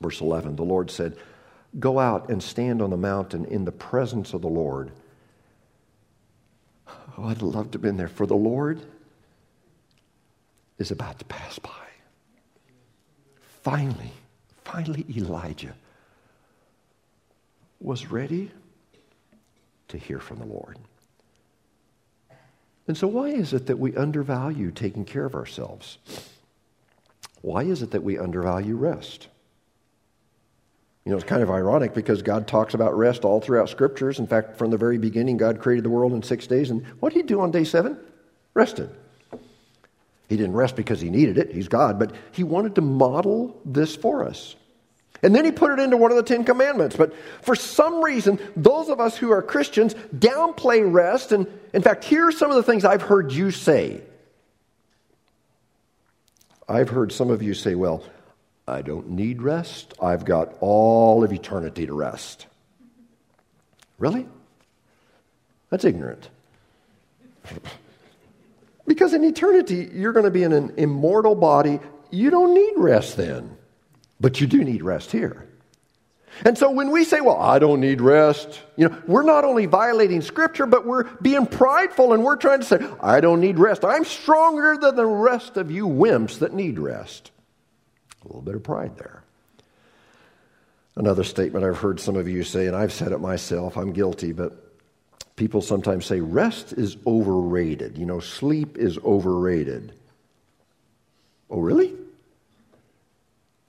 Verse 0.00 0.20
11 0.20 0.56
The 0.56 0.64
Lord 0.64 0.90
said, 0.90 1.16
Go 1.78 1.98
out 1.98 2.28
and 2.28 2.42
stand 2.42 2.82
on 2.82 2.90
the 2.90 2.96
mountain 2.96 3.44
in 3.46 3.64
the 3.64 3.72
presence 3.72 4.34
of 4.34 4.42
the 4.42 4.48
Lord. 4.48 4.90
Oh, 6.86 7.24
I'd 7.24 7.42
love 7.42 7.70
to 7.70 7.76
have 7.76 7.82
been 7.82 7.96
there, 7.96 8.08
for 8.08 8.26
the 8.26 8.36
Lord 8.36 8.82
is 10.78 10.90
about 10.90 11.18
to 11.18 11.24
pass 11.24 11.58
by. 11.58 11.70
Finally, 13.62 14.12
finally, 14.64 15.04
Elijah 15.14 15.74
was 17.80 18.10
ready 18.10 18.50
to 19.88 19.98
hear 19.98 20.18
from 20.18 20.38
the 20.38 20.46
Lord. 20.46 20.78
And 22.86 22.96
so, 22.96 23.06
why 23.06 23.28
is 23.28 23.52
it 23.52 23.66
that 23.66 23.78
we 23.78 23.94
undervalue 23.94 24.70
taking 24.70 25.04
care 25.04 25.24
of 25.24 25.34
ourselves? 25.34 25.98
Why 27.42 27.62
is 27.62 27.82
it 27.82 27.90
that 27.90 28.02
we 28.02 28.18
undervalue 28.18 28.76
rest? 28.76 29.28
You 31.04 31.12
know, 31.12 31.16
it's 31.16 31.26
kind 31.26 31.42
of 31.42 31.50
ironic 31.50 31.94
because 31.94 32.22
God 32.22 32.46
talks 32.46 32.74
about 32.74 32.96
rest 32.96 33.24
all 33.24 33.40
throughout 33.40 33.68
scriptures. 33.68 34.18
In 34.18 34.26
fact, 34.26 34.58
from 34.58 34.70
the 34.70 34.76
very 34.76 34.98
beginning, 34.98 35.36
God 35.36 35.60
created 35.60 35.84
the 35.84 35.90
world 35.90 36.12
in 36.12 36.22
six 36.22 36.46
days. 36.46 36.70
And 36.70 36.84
what 37.00 37.12
did 37.12 37.20
he 37.20 37.26
do 37.26 37.40
on 37.40 37.50
day 37.50 37.64
seven? 37.64 37.98
Rested. 38.54 38.90
He 40.28 40.36
didn't 40.36 40.54
rest 40.54 40.76
because 40.76 41.00
he 41.00 41.10
needed 41.10 41.38
it, 41.38 41.52
he's 41.52 41.68
God, 41.68 41.98
but 41.98 42.12
he 42.32 42.44
wanted 42.44 42.74
to 42.74 42.80
model 42.82 43.58
this 43.64 43.96
for 43.96 44.24
us. 44.24 44.54
And 45.22 45.34
then 45.34 45.44
he 45.44 45.50
put 45.50 45.72
it 45.72 45.80
into 45.80 45.96
one 45.96 46.10
of 46.12 46.16
the 46.16 46.22
Ten 46.22 46.44
Commandments. 46.44 46.94
But 46.94 47.12
for 47.42 47.56
some 47.56 48.04
reason, 48.04 48.38
those 48.54 48.88
of 48.88 49.00
us 49.00 49.16
who 49.16 49.32
are 49.32 49.42
Christians 49.42 49.94
downplay 50.14 50.80
rest. 50.90 51.32
And 51.32 51.46
in 51.72 51.82
fact, 51.82 52.04
here 52.04 52.28
are 52.28 52.32
some 52.32 52.50
of 52.50 52.56
the 52.56 52.62
things 52.62 52.84
I've 52.84 53.02
heard 53.02 53.32
you 53.32 53.50
say. 53.50 54.00
I've 56.68 56.90
heard 56.90 57.10
some 57.10 57.30
of 57.30 57.42
you 57.42 57.54
say, 57.54 57.74
well, 57.74 58.04
I 58.68 58.82
don't 58.82 59.10
need 59.10 59.42
rest. 59.42 59.94
I've 60.00 60.24
got 60.24 60.54
all 60.60 61.24
of 61.24 61.32
eternity 61.32 61.86
to 61.86 61.94
rest. 61.94 62.46
Really? 63.98 64.28
That's 65.70 65.84
ignorant. 65.84 66.28
Because 68.88 69.14
in 69.14 69.22
eternity, 69.22 69.88
you're 69.92 70.12
going 70.12 70.24
to 70.24 70.30
be 70.30 70.42
in 70.42 70.52
an 70.52 70.74
immortal 70.76 71.34
body. 71.34 71.78
You 72.10 72.30
don't 72.30 72.54
need 72.54 72.72
rest 72.76 73.16
then. 73.16 73.56
But 74.20 74.40
you 74.40 74.46
do 74.46 74.64
need 74.64 74.82
rest 74.82 75.12
here. 75.12 75.46
And 76.44 76.56
so 76.56 76.70
when 76.70 76.90
we 76.90 77.04
say, 77.04 77.20
well, 77.20 77.36
I 77.36 77.58
don't 77.58 77.80
need 77.80 78.00
rest, 78.00 78.60
you 78.76 78.88
know, 78.88 79.02
we're 79.06 79.22
not 79.22 79.44
only 79.44 79.66
violating 79.66 80.22
scripture, 80.22 80.66
but 80.66 80.86
we're 80.86 81.04
being 81.20 81.46
prideful 81.46 82.12
and 82.12 82.22
we're 82.22 82.36
trying 82.36 82.60
to 82.60 82.66
say, 82.66 82.78
I 83.00 83.20
don't 83.20 83.40
need 83.40 83.58
rest. 83.58 83.84
I'm 83.84 84.04
stronger 84.04 84.76
than 84.76 84.94
the 84.94 85.06
rest 85.06 85.56
of 85.56 85.70
you 85.70 85.86
wimps 85.86 86.38
that 86.40 86.52
need 86.52 86.78
rest. 86.78 87.32
A 88.24 88.28
little 88.28 88.42
bit 88.42 88.54
of 88.54 88.62
pride 88.62 88.96
there. 88.96 89.22
Another 90.94 91.24
statement 91.24 91.64
I've 91.64 91.78
heard 91.78 92.00
some 92.00 92.16
of 92.16 92.28
you 92.28 92.44
say, 92.44 92.66
and 92.66 92.76
I've 92.76 92.92
said 92.92 93.12
it 93.12 93.18
myself, 93.18 93.76
I'm 93.76 93.92
guilty, 93.92 94.32
but 94.32 94.67
people 95.38 95.62
sometimes 95.62 96.04
say 96.04 96.20
rest 96.20 96.74
is 96.74 96.96
overrated. 97.06 97.96
You 97.96 98.04
know, 98.04 98.20
sleep 98.20 98.76
is 98.76 98.98
overrated. 98.98 99.94
Oh, 101.48 101.60
really? 101.60 101.94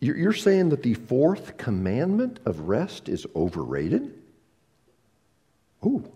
You're 0.01 0.34
saying 0.34 0.69
that 0.69 0.84
the 0.84 0.93
fourth 0.95 1.58
commandment 1.58 2.39
of 2.45 2.62
rest 2.62 3.08
is 3.08 3.25
overrated? 3.36 4.13
Ooh. 5.86 6.10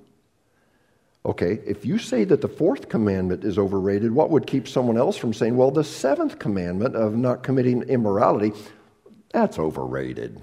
Okay, 1.26 1.60
if 1.66 1.86
you 1.86 1.98
say 1.98 2.26
that 2.26 2.42
the 2.42 2.50
fourth 2.50 2.90
commandment 2.90 3.46
is 3.46 3.58
overrated, 3.58 4.12
what 4.12 4.30
would 4.30 4.46
keep 4.46 4.68
someone 4.68 4.98
else 4.98 5.16
from 5.16 5.34
saying, 5.34 5.56
well, 5.56 5.72
the 5.72 5.84
seventh 5.84 6.38
commandment 6.38 6.96
of 6.96 7.16
not 7.16 7.44
committing 7.44 7.84
immorality, 7.84 8.52
that's 9.32 9.58
overrated? 9.58 10.42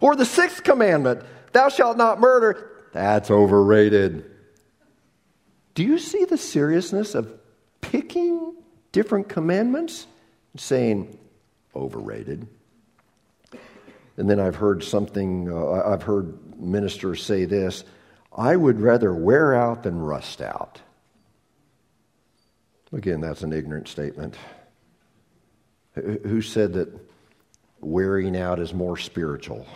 Or 0.00 0.14
the 0.14 0.24
sixth 0.24 0.62
commandment, 0.62 1.22
thou 1.52 1.68
shalt 1.68 1.96
not 1.96 2.20
murder, 2.20 2.70
that's 2.98 3.30
overrated. 3.30 4.24
Do 5.74 5.84
you 5.84 5.98
see 5.98 6.24
the 6.24 6.38
seriousness 6.38 7.14
of 7.14 7.32
picking 7.80 8.54
different 8.92 9.28
commandments 9.28 10.06
and 10.52 10.60
saying, 10.60 11.18
overrated. 11.74 12.46
And 14.16 14.28
then 14.28 14.40
I've 14.40 14.56
heard 14.56 14.82
something, 14.82 15.50
uh, 15.50 15.82
I've 15.86 16.02
heard 16.02 16.58
ministers 16.58 17.22
say 17.22 17.44
this 17.44 17.84
I 18.36 18.56
would 18.56 18.80
rather 18.80 19.14
wear 19.14 19.54
out 19.54 19.84
than 19.84 19.98
rust 19.98 20.40
out. 20.40 20.80
Again, 22.92 23.20
that's 23.20 23.42
an 23.42 23.52
ignorant 23.52 23.88
statement. 23.88 24.34
Who 25.94 26.42
said 26.42 26.72
that 26.74 26.88
wearing 27.80 28.36
out 28.36 28.60
is 28.60 28.72
more 28.72 28.96
spiritual? 28.96 29.66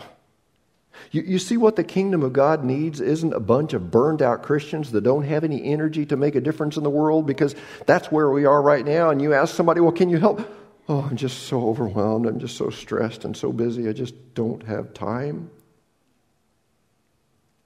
You, 1.10 1.22
you, 1.22 1.38
see 1.38 1.56
what 1.56 1.76
the 1.76 1.84
kingdom 1.84 2.22
of 2.22 2.32
God 2.32 2.64
needs 2.64 3.00
isn't 3.00 3.32
a 3.32 3.40
bunch 3.40 3.72
of 3.72 3.90
burned 3.90 4.22
out 4.22 4.42
Christians 4.42 4.92
that 4.92 5.02
don't 5.02 5.24
have 5.24 5.44
any 5.44 5.64
energy 5.64 6.06
to 6.06 6.16
make 6.16 6.34
a 6.34 6.40
difference 6.40 6.76
in 6.76 6.84
the 6.84 6.90
world 6.90 7.26
because 7.26 7.54
that's 7.86 8.12
where 8.12 8.30
we 8.30 8.44
are 8.44 8.62
right 8.62 8.84
now. 8.84 9.10
And 9.10 9.20
you 9.20 9.34
ask 9.34 9.54
somebody, 9.54 9.80
well, 9.80 9.92
can 9.92 10.08
you 10.08 10.18
help? 10.18 10.48
Oh, 10.88 11.00
I'm 11.00 11.16
just 11.16 11.44
so 11.44 11.68
overwhelmed. 11.68 12.26
I'm 12.26 12.38
just 12.38 12.56
so 12.56 12.70
stressed 12.70 13.24
and 13.24 13.36
so 13.36 13.52
busy. 13.52 13.88
I 13.88 13.92
just 13.92 14.14
don't 14.34 14.62
have 14.64 14.94
time. 14.94 15.50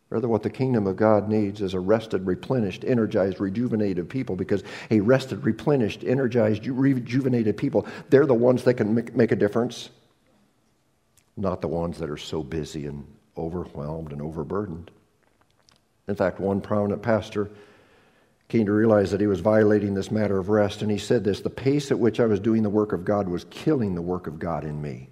Rather, 0.09 0.29
what 0.29 0.45
the 0.45 0.51
kingdom 0.51 0.87
of 0.87 0.97
God 0.97 1.29
needs 1.29 1.61
is 1.61 1.75
a 1.75 1.81
rested, 1.81 2.27
replenished, 2.27 2.85
energized, 2.85 3.41
rejuvenated 3.41 4.09
people 4.09 4.37
because 4.37 4.63
a 4.91 5.01
rested, 5.01 5.45
replenished, 5.45 6.05
energized, 6.05 6.67
rejuvenated 6.67 7.57
people, 7.57 7.87
they're 8.09 8.27
the 8.27 8.35
ones 8.35 8.63
that 8.65 8.75
can 8.75 8.95
make 9.15 9.33
a 9.33 9.37
difference, 9.37 9.91
not 11.37 11.61
the 11.61 11.69
ones 11.69 11.99
that 11.99 12.09
are 12.09 12.17
so 12.17 12.45
busy 12.45 12.87
and 12.87 13.05
overwhelmed 13.37 14.13
and 14.13 14.23
overburdened. 14.23 14.91
In 16.09 16.15
fact, 16.15 16.41
one 16.41 16.61
prominent 16.61 17.03
pastor 17.03 17.51
came 18.49 18.67
to 18.67 18.73
realize 18.73 19.11
that 19.11 19.21
he 19.21 19.27
was 19.27 19.41
violating 19.41 19.95
this 19.95 20.11
matter 20.11 20.39
of 20.39 20.49
rest. 20.49 20.83
And 20.83 20.91
he 20.91 20.99
said 20.99 21.25
this 21.25 21.41
the 21.41 21.51
pace 21.51 21.91
at 21.91 21.99
which 21.99 22.21
I 22.21 22.27
was 22.27 22.41
doing 22.41 22.63
the 22.63 22.71
work 22.71 22.93
of 22.93 23.05
God 23.05 23.29
was 23.29 23.45
killing 23.51 23.95
the 23.95 24.03
work 24.03 24.27
of 24.27 24.39
God 24.39 24.65
in 24.65 24.81
me. 24.81 25.09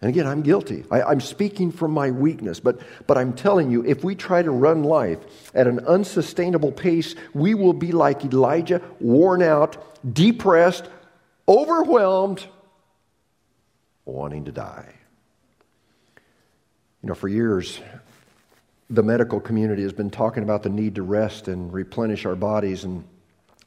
And 0.00 0.10
again, 0.10 0.26
I'm 0.26 0.42
guilty. 0.42 0.84
I, 0.90 1.10
am 1.10 1.20
speaking 1.20 1.72
from 1.72 1.90
my 1.90 2.10
weakness, 2.10 2.60
but, 2.60 2.80
but 3.06 3.16
I'm 3.16 3.32
telling 3.32 3.70
you, 3.70 3.84
if 3.84 4.04
we 4.04 4.14
try 4.14 4.42
to 4.42 4.50
run 4.50 4.82
life 4.82 5.18
at 5.54 5.66
an 5.66 5.80
unsustainable 5.80 6.70
pace, 6.70 7.14
we 7.32 7.54
will 7.54 7.72
be 7.72 7.92
like 7.92 8.22
Elijah, 8.24 8.82
worn 9.00 9.42
out, 9.42 9.98
depressed, 10.14 10.86
overwhelmed, 11.48 12.44
wanting 14.04 14.44
to 14.44 14.52
die. 14.52 14.95
You 17.06 17.10
know, 17.10 17.14
for 17.14 17.28
years, 17.28 17.80
the 18.90 19.04
medical 19.04 19.38
community 19.38 19.82
has 19.84 19.92
been 19.92 20.10
talking 20.10 20.42
about 20.42 20.64
the 20.64 20.70
need 20.70 20.96
to 20.96 21.04
rest 21.04 21.46
and 21.46 21.72
replenish 21.72 22.26
our 22.26 22.34
bodies, 22.34 22.82
and 22.82 23.04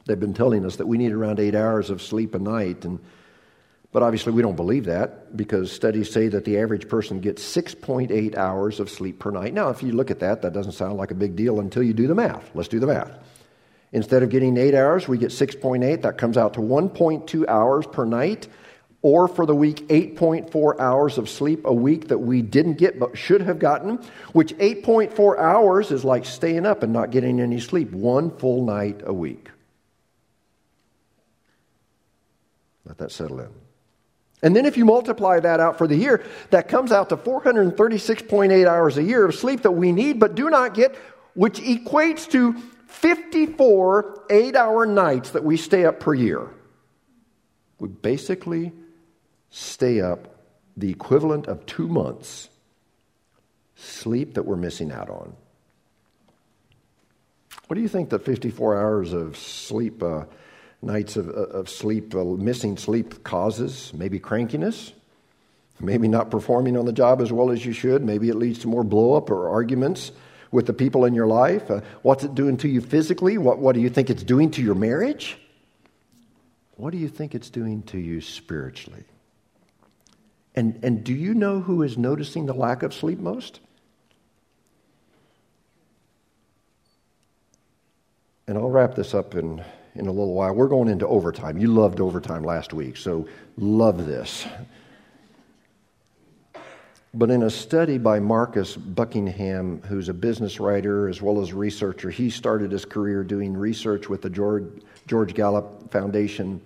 they've 0.06 0.20
been 0.20 0.34
telling 0.34 0.66
us 0.66 0.76
that 0.76 0.88
we 0.88 0.98
need 0.98 1.14
around 1.14 1.40
eight 1.40 1.56
hours 1.56 1.90
of 1.90 2.02
sleep 2.02 2.36
a 2.36 2.40
night. 2.40 2.84
And, 2.84 3.00
but 3.94 4.04
obviously, 4.04 4.34
we 4.34 4.42
don't 4.42 4.58
believe 4.58 4.84
that 4.88 5.38
because 5.38 5.72
studies 5.72 6.12
say 6.12 6.28
that 6.28 6.44
the 6.44 6.58
average 6.58 6.90
person 6.90 7.22
gets 7.22 7.42
6.8 7.42 8.36
hours 8.36 8.82
of 8.82 8.90
sleep 8.90 9.20
per 9.20 9.32
night. 9.32 9.54
Now, 9.54 9.70
if 9.70 9.82
you 9.82 9.94
look 9.94 10.12
at 10.12 10.20
that, 10.20 10.42
that 10.42 10.52
doesn't 10.52 10.74
sound 10.74 10.98
like 10.98 11.12
a 11.12 11.16
big 11.16 11.38
deal 11.38 11.62
until 11.62 11.82
you 11.82 11.94
do 11.94 12.08
the 12.08 12.16
math. 12.16 12.52
Let's 12.54 12.68
do 12.68 12.82
the 12.82 12.88
math. 12.88 13.14
Instead 13.94 14.22
of 14.22 14.32
getting 14.32 14.58
eight 14.58 14.76
hours, 14.76 15.08
we 15.08 15.18
get 15.18 15.30
6.8. 15.30 16.02
That 16.02 16.18
comes 16.18 16.36
out 16.36 16.56
to 16.56 16.60
1.2 16.60 17.48
hours 17.48 17.88
per 17.88 18.04
night 18.04 18.50
or 19.02 19.28
for 19.28 19.46
the 19.46 19.56
week 19.56 19.88
8.4 19.88 20.80
hours 20.80 21.18
of 21.18 21.30
sleep 21.30 21.66
a 21.66 21.74
week 21.74 22.10
that 22.10 22.18
we 22.18 22.42
didn't 22.42 22.78
get 22.78 23.00
but 23.00 23.18
should 23.18 23.42
have 23.42 23.60
gotten, 23.60 24.00
which 24.34 24.54
8.4 24.58 25.38
hours 25.38 25.92
is 25.92 26.04
like 26.04 26.26
staying 26.26 26.66
up 26.66 26.84
and 26.84 26.92
not 26.92 27.12
getting 27.12 27.40
any 27.40 27.60
sleep 27.60 27.92
one 27.92 28.30
full 28.38 28.66
night 28.66 29.02
a 29.06 29.14
week. 29.14 29.50
Let 32.86 32.98
that 32.98 33.12
settle 33.12 33.40
in. 33.40 33.50
And 34.42 34.56
then 34.56 34.66
if 34.66 34.78
you 34.78 34.86
multiply 34.86 35.40
that 35.40 35.60
out 35.60 35.78
for 35.78 35.86
the 35.86 35.96
year, 35.96 36.24
that 36.50 36.68
comes 36.68 36.92
out 36.92 37.10
to 37.10 37.18
436.8 37.18 38.68
hours 38.68 38.98
a 38.98 39.04
year 39.04 39.26
of 39.26 39.36
sleep 39.36 39.62
that 39.62 39.72
we 39.72 39.92
need 39.92 40.20
but 40.20 40.36
do 40.36 40.50
not 40.50 40.74
get, 40.74 40.96
which 41.36 41.60
equates 41.60 42.30
to 42.32 42.54
54 42.88 44.26
eight 44.30 44.56
hour 44.56 44.86
nights 44.86 45.32
that 45.32 45.44
we 45.44 45.58
stay 45.58 45.86
up 45.86 46.00
per 46.00 46.14
year. 46.14 46.50
We 47.80 47.88
basically 47.88 48.74
stay 49.50 50.02
up 50.02 50.36
the 50.78 50.90
equivalent 50.90 51.48
of 51.48 51.66
two 51.66 51.88
months 51.88 52.50
sleep 53.76 54.34
that 54.34 54.44
we're 54.44 54.56
missing 54.56 54.92
out 54.92 55.10
on. 55.10 55.34
What 57.68 57.76
do 57.76 57.82
you 57.82 57.88
think 57.88 58.10
that 58.10 58.26
54 58.26 58.78
hours 58.80 59.14
of 59.14 59.38
sleep, 59.38 60.02
uh, 60.02 60.26
nights 60.82 61.16
of, 61.16 61.30
uh, 61.30 61.32
of 61.32 61.70
sleep, 61.70 62.16
uh, 62.16 62.24
missing 62.24 62.78
sleep 62.78 63.24
causes? 63.24 63.92
Maybe 63.94 64.20
crankiness? 64.20 64.92
Maybe 65.80 66.08
not 66.08 66.30
performing 66.30 66.76
on 66.76 66.86
the 66.86 66.92
job 66.92 67.22
as 67.22 67.32
well 67.32 67.52
as 67.52 67.66
you 67.66 67.72
should? 67.72 68.04
Maybe 68.04 68.28
it 68.30 68.36
leads 68.36 68.60
to 68.60 68.68
more 68.68 68.84
blow 68.84 69.14
up 69.14 69.30
or 69.30 69.50
arguments 69.50 70.12
with 70.52 70.66
the 70.66 70.74
people 70.74 71.06
in 71.06 71.14
your 71.14 71.28
life? 71.28 71.70
Uh, 71.70 71.82
what's 72.02 72.24
it 72.24 72.36
doing 72.36 72.58
to 72.58 72.68
you 72.68 72.82
physically? 72.82 73.38
What, 73.38 73.60
what 73.60 73.76
do 73.76 73.82
you 73.82 73.90
think 73.90 74.10
it's 74.10 74.24
doing 74.24 74.52
to 74.52 74.62
your 74.62 74.76
marriage? 74.76 75.38
What 76.76 76.92
do 76.92 76.98
you 76.98 77.08
think 77.08 77.36
it's 77.36 77.50
doing 77.50 77.84
to 77.84 77.98
you 77.98 78.20
spiritually? 78.20 79.04
And, 80.60 80.78
and 80.84 81.06
do 81.06 81.14
you 81.14 81.34
know 81.34 81.62
who 81.62 81.84
is 81.84 81.98
noticing 81.98 82.46
the 82.46 82.54
lack 82.54 82.84
of 82.84 82.94
sleep 82.94 83.18
most? 83.18 83.62
And 88.46 88.58
I'll 88.58 88.70
wrap 88.70 88.94
this 88.94 89.14
up 89.14 89.36
in, 89.36 89.64
in 89.96 90.08
a 90.08 90.12
little 90.12 90.34
while. 90.34 90.54
We're 90.54 90.68
going 90.68 90.90
into 90.90 91.08
overtime. 91.08 91.58
You 91.58 91.70
loved 91.70 92.02
overtime 92.02 92.44
last 92.44 92.74
week, 92.74 92.98
so 92.98 93.26
love 93.56 94.06
this. 94.06 94.46
But 97.14 97.32
in 97.32 97.44
a 97.44 97.50
study 97.50 97.98
by 97.98 98.20
Marcus 98.20 98.76
Buckingham, 98.76 99.82
who's 99.84 100.10
a 100.10 100.14
business 100.14 100.60
writer 100.60 101.08
as 101.08 101.22
well 101.22 101.42
as 101.42 101.54
researcher, 101.54 102.10
he 102.10 102.30
started 102.30 102.74
his 102.74 102.84
career 102.84 103.24
doing 103.24 103.56
research 103.56 104.10
with 104.10 104.22
the 104.22 104.30
George, 104.30 104.66
George 105.08 105.34
Gallup 105.34 105.90
Foundation. 105.90 106.60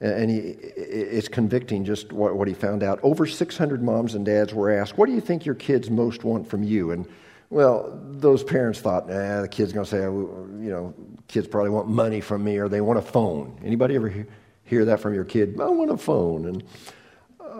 And 0.00 0.30
he, 0.30 0.38
it's 0.38 1.28
convicting 1.28 1.84
just 1.84 2.12
what, 2.12 2.34
what 2.34 2.48
he 2.48 2.54
found 2.54 2.82
out. 2.82 3.00
Over 3.02 3.26
600 3.26 3.82
moms 3.82 4.14
and 4.14 4.24
dads 4.24 4.54
were 4.54 4.70
asked, 4.70 4.96
What 4.96 5.06
do 5.06 5.12
you 5.12 5.20
think 5.20 5.44
your 5.44 5.54
kids 5.54 5.90
most 5.90 6.24
want 6.24 6.48
from 6.48 6.62
you? 6.62 6.92
And 6.92 7.06
well, 7.50 8.00
those 8.02 8.44
parents 8.44 8.80
thought, 8.80 9.08
nah, 9.08 9.42
the 9.42 9.48
kid's 9.48 9.72
going 9.72 9.84
to 9.84 9.90
say, 9.90 10.02
you 10.02 10.70
know, 10.70 10.94
kids 11.26 11.48
probably 11.48 11.70
want 11.70 11.88
money 11.88 12.20
from 12.20 12.44
me 12.44 12.58
or 12.58 12.68
they 12.68 12.80
want 12.80 12.98
a 12.98 13.02
phone. 13.02 13.60
Anybody 13.64 13.96
ever 13.96 14.08
hear, 14.08 14.28
hear 14.62 14.84
that 14.84 15.00
from 15.00 15.14
your 15.14 15.24
kid? 15.24 15.60
I 15.60 15.68
want 15.68 15.90
a 15.90 15.96
phone. 15.96 16.46
And 16.46 16.64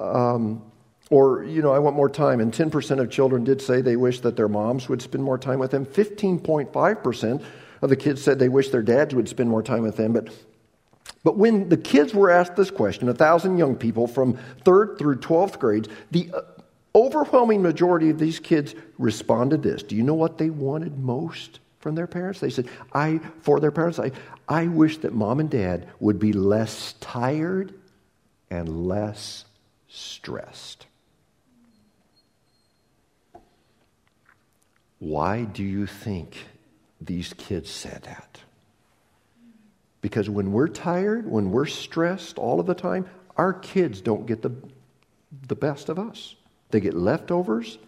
um, 0.00 0.62
or, 1.10 1.42
you 1.42 1.60
know, 1.60 1.72
I 1.72 1.80
want 1.80 1.96
more 1.96 2.08
time. 2.08 2.40
And 2.40 2.52
10% 2.52 3.00
of 3.00 3.10
children 3.10 3.42
did 3.42 3.60
say 3.60 3.80
they 3.80 3.96
wish 3.96 4.20
that 4.20 4.36
their 4.36 4.48
moms 4.48 4.88
would 4.88 5.02
spend 5.02 5.24
more 5.24 5.38
time 5.38 5.58
with 5.58 5.72
them. 5.72 5.84
15.5% 5.84 7.44
of 7.82 7.90
the 7.90 7.96
kids 7.96 8.22
said 8.22 8.38
they 8.38 8.48
wish 8.48 8.70
their 8.70 8.82
dads 8.82 9.14
would 9.14 9.28
spend 9.28 9.50
more 9.50 9.62
time 9.62 9.82
with 9.82 9.96
them. 9.96 10.12
But, 10.12 10.32
but 11.22 11.36
when 11.36 11.68
the 11.68 11.76
kids 11.76 12.14
were 12.14 12.30
asked 12.30 12.56
this 12.56 12.70
question, 12.70 13.08
a 13.08 13.14
thousand 13.14 13.58
young 13.58 13.76
people 13.76 14.06
from 14.06 14.38
third 14.64 14.96
through 14.98 15.16
12th 15.16 15.58
grades, 15.58 15.88
the 16.10 16.30
uh, 16.32 16.40
overwhelming 16.94 17.62
majority 17.62 18.10
of 18.10 18.18
these 18.18 18.38
kids 18.38 18.74
responded 18.98 19.62
this. 19.62 19.82
Do 19.82 19.96
you 19.96 20.02
know 20.02 20.14
what 20.14 20.38
they 20.38 20.50
wanted 20.50 20.98
most 20.98 21.60
from 21.80 21.94
their 21.94 22.06
parents? 22.06 22.40
They 22.40 22.50
said, 22.50 22.68
I, 22.92 23.20
for 23.42 23.60
their 23.60 23.70
parents, 23.70 23.98
I, 23.98 24.12
I 24.48 24.68
wish 24.68 24.98
that 24.98 25.12
mom 25.12 25.40
and 25.40 25.50
dad 25.50 25.88
would 26.00 26.18
be 26.18 26.32
less 26.32 26.94
tired 27.00 27.74
and 28.50 28.86
less 28.86 29.44
stressed. 29.88 30.86
Why 34.98 35.44
do 35.44 35.62
you 35.62 35.86
think 35.86 36.36
these 37.00 37.32
kids 37.34 37.70
said 37.70 38.02
that? 38.02 38.40
Because 40.00 40.30
when 40.30 40.52
we're 40.52 40.68
tired, 40.68 41.30
when 41.30 41.50
we're 41.50 41.66
stressed 41.66 42.38
all 42.38 42.60
of 42.60 42.66
the 42.66 42.74
time, 42.74 43.06
our 43.36 43.52
kids 43.52 44.00
don't 44.00 44.26
get 44.26 44.42
the, 44.42 44.52
the 45.48 45.54
best 45.54 45.88
of 45.88 45.98
us. 45.98 46.36
They 46.70 46.80
get 46.80 46.94
leftovers, 46.94 47.78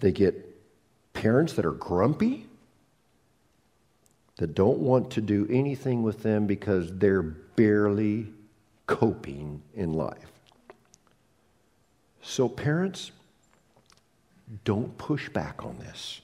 they 0.00 0.12
get 0.12 0.34
parents 1.14 1.54
that 1.54 1.64
are 1.64 1.72
grumpy, 1.72 2.46
that 4.36 4.54
don't 4.54 4.78
want 4.78 5.10
to 5.12 5.20
do 5.20 5.46
anything 5.50 6.02
with 6.02 6.22
them 6.22 6.46
because 6.46 6.92
they're 6.98 7.22
barely 7.22 8.26
coping 8.86 9.62
in 9.74 9.94
life. 9.94 10.30
So, 12.20 12.48
parents, 12.48 13.12
don't 14.64 14.96
push 14.98 15.28
back 15.30 15.64
on 15.64 15.78
this. 15.78 16.20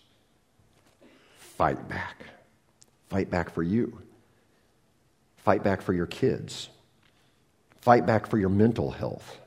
Fight 1.39 1.89
back. 1.89 2.25
Fight 3.09 3.31
back 3.31 3.51
for 3.51 3.63
you. 3.63 4.03
Fight 5.43 5.63
back 5.63 5.83
for 5.83 5.93
your 5.93 6.07
kids. 6.07 6.69
Fight 7.81 8.07
back 8.07 8.27
for 8.27 8.39
your 8.39 8.49
mental 8.49 8.91
health. 8.91 9.41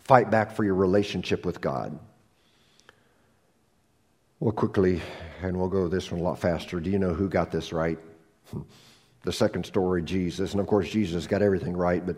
Fight 0.00 0.30
back 0.30 0.54
for 0.54 0.64
your 0.64 0.74
relationship 0.74 1.44
with 1.44 1.60
God. 1.60 1.98
Well, 4.38 4.52
quickly, 4.52 5.00
and 5.40 5.56
we'll 5.56 5.68
go 5.68 5.86
this 5.88 6.10
one 6.10 6.20
a 6.20 6.24
lot 6.24 6.38
faster. 6.38 6.80
Do 6.80 6.90
you 6.90 6.98
know 6.98 7.14
who 7.14 7.28
got 7.28 7.50
this 7.50 7.72
right? 7.72 7.98
The 9.24 9.32
second 9.32 9.64
story, 9.64 10.02
Jesus. 10.02 10.50
And 10.50 10.60
of 10.60 10.66
course, 10.66 10.90
Jesus 10.90 11.28
got 11.28 11.42
everything 11.42 11.76
right, 11.76 12.04
but 12.04 12.16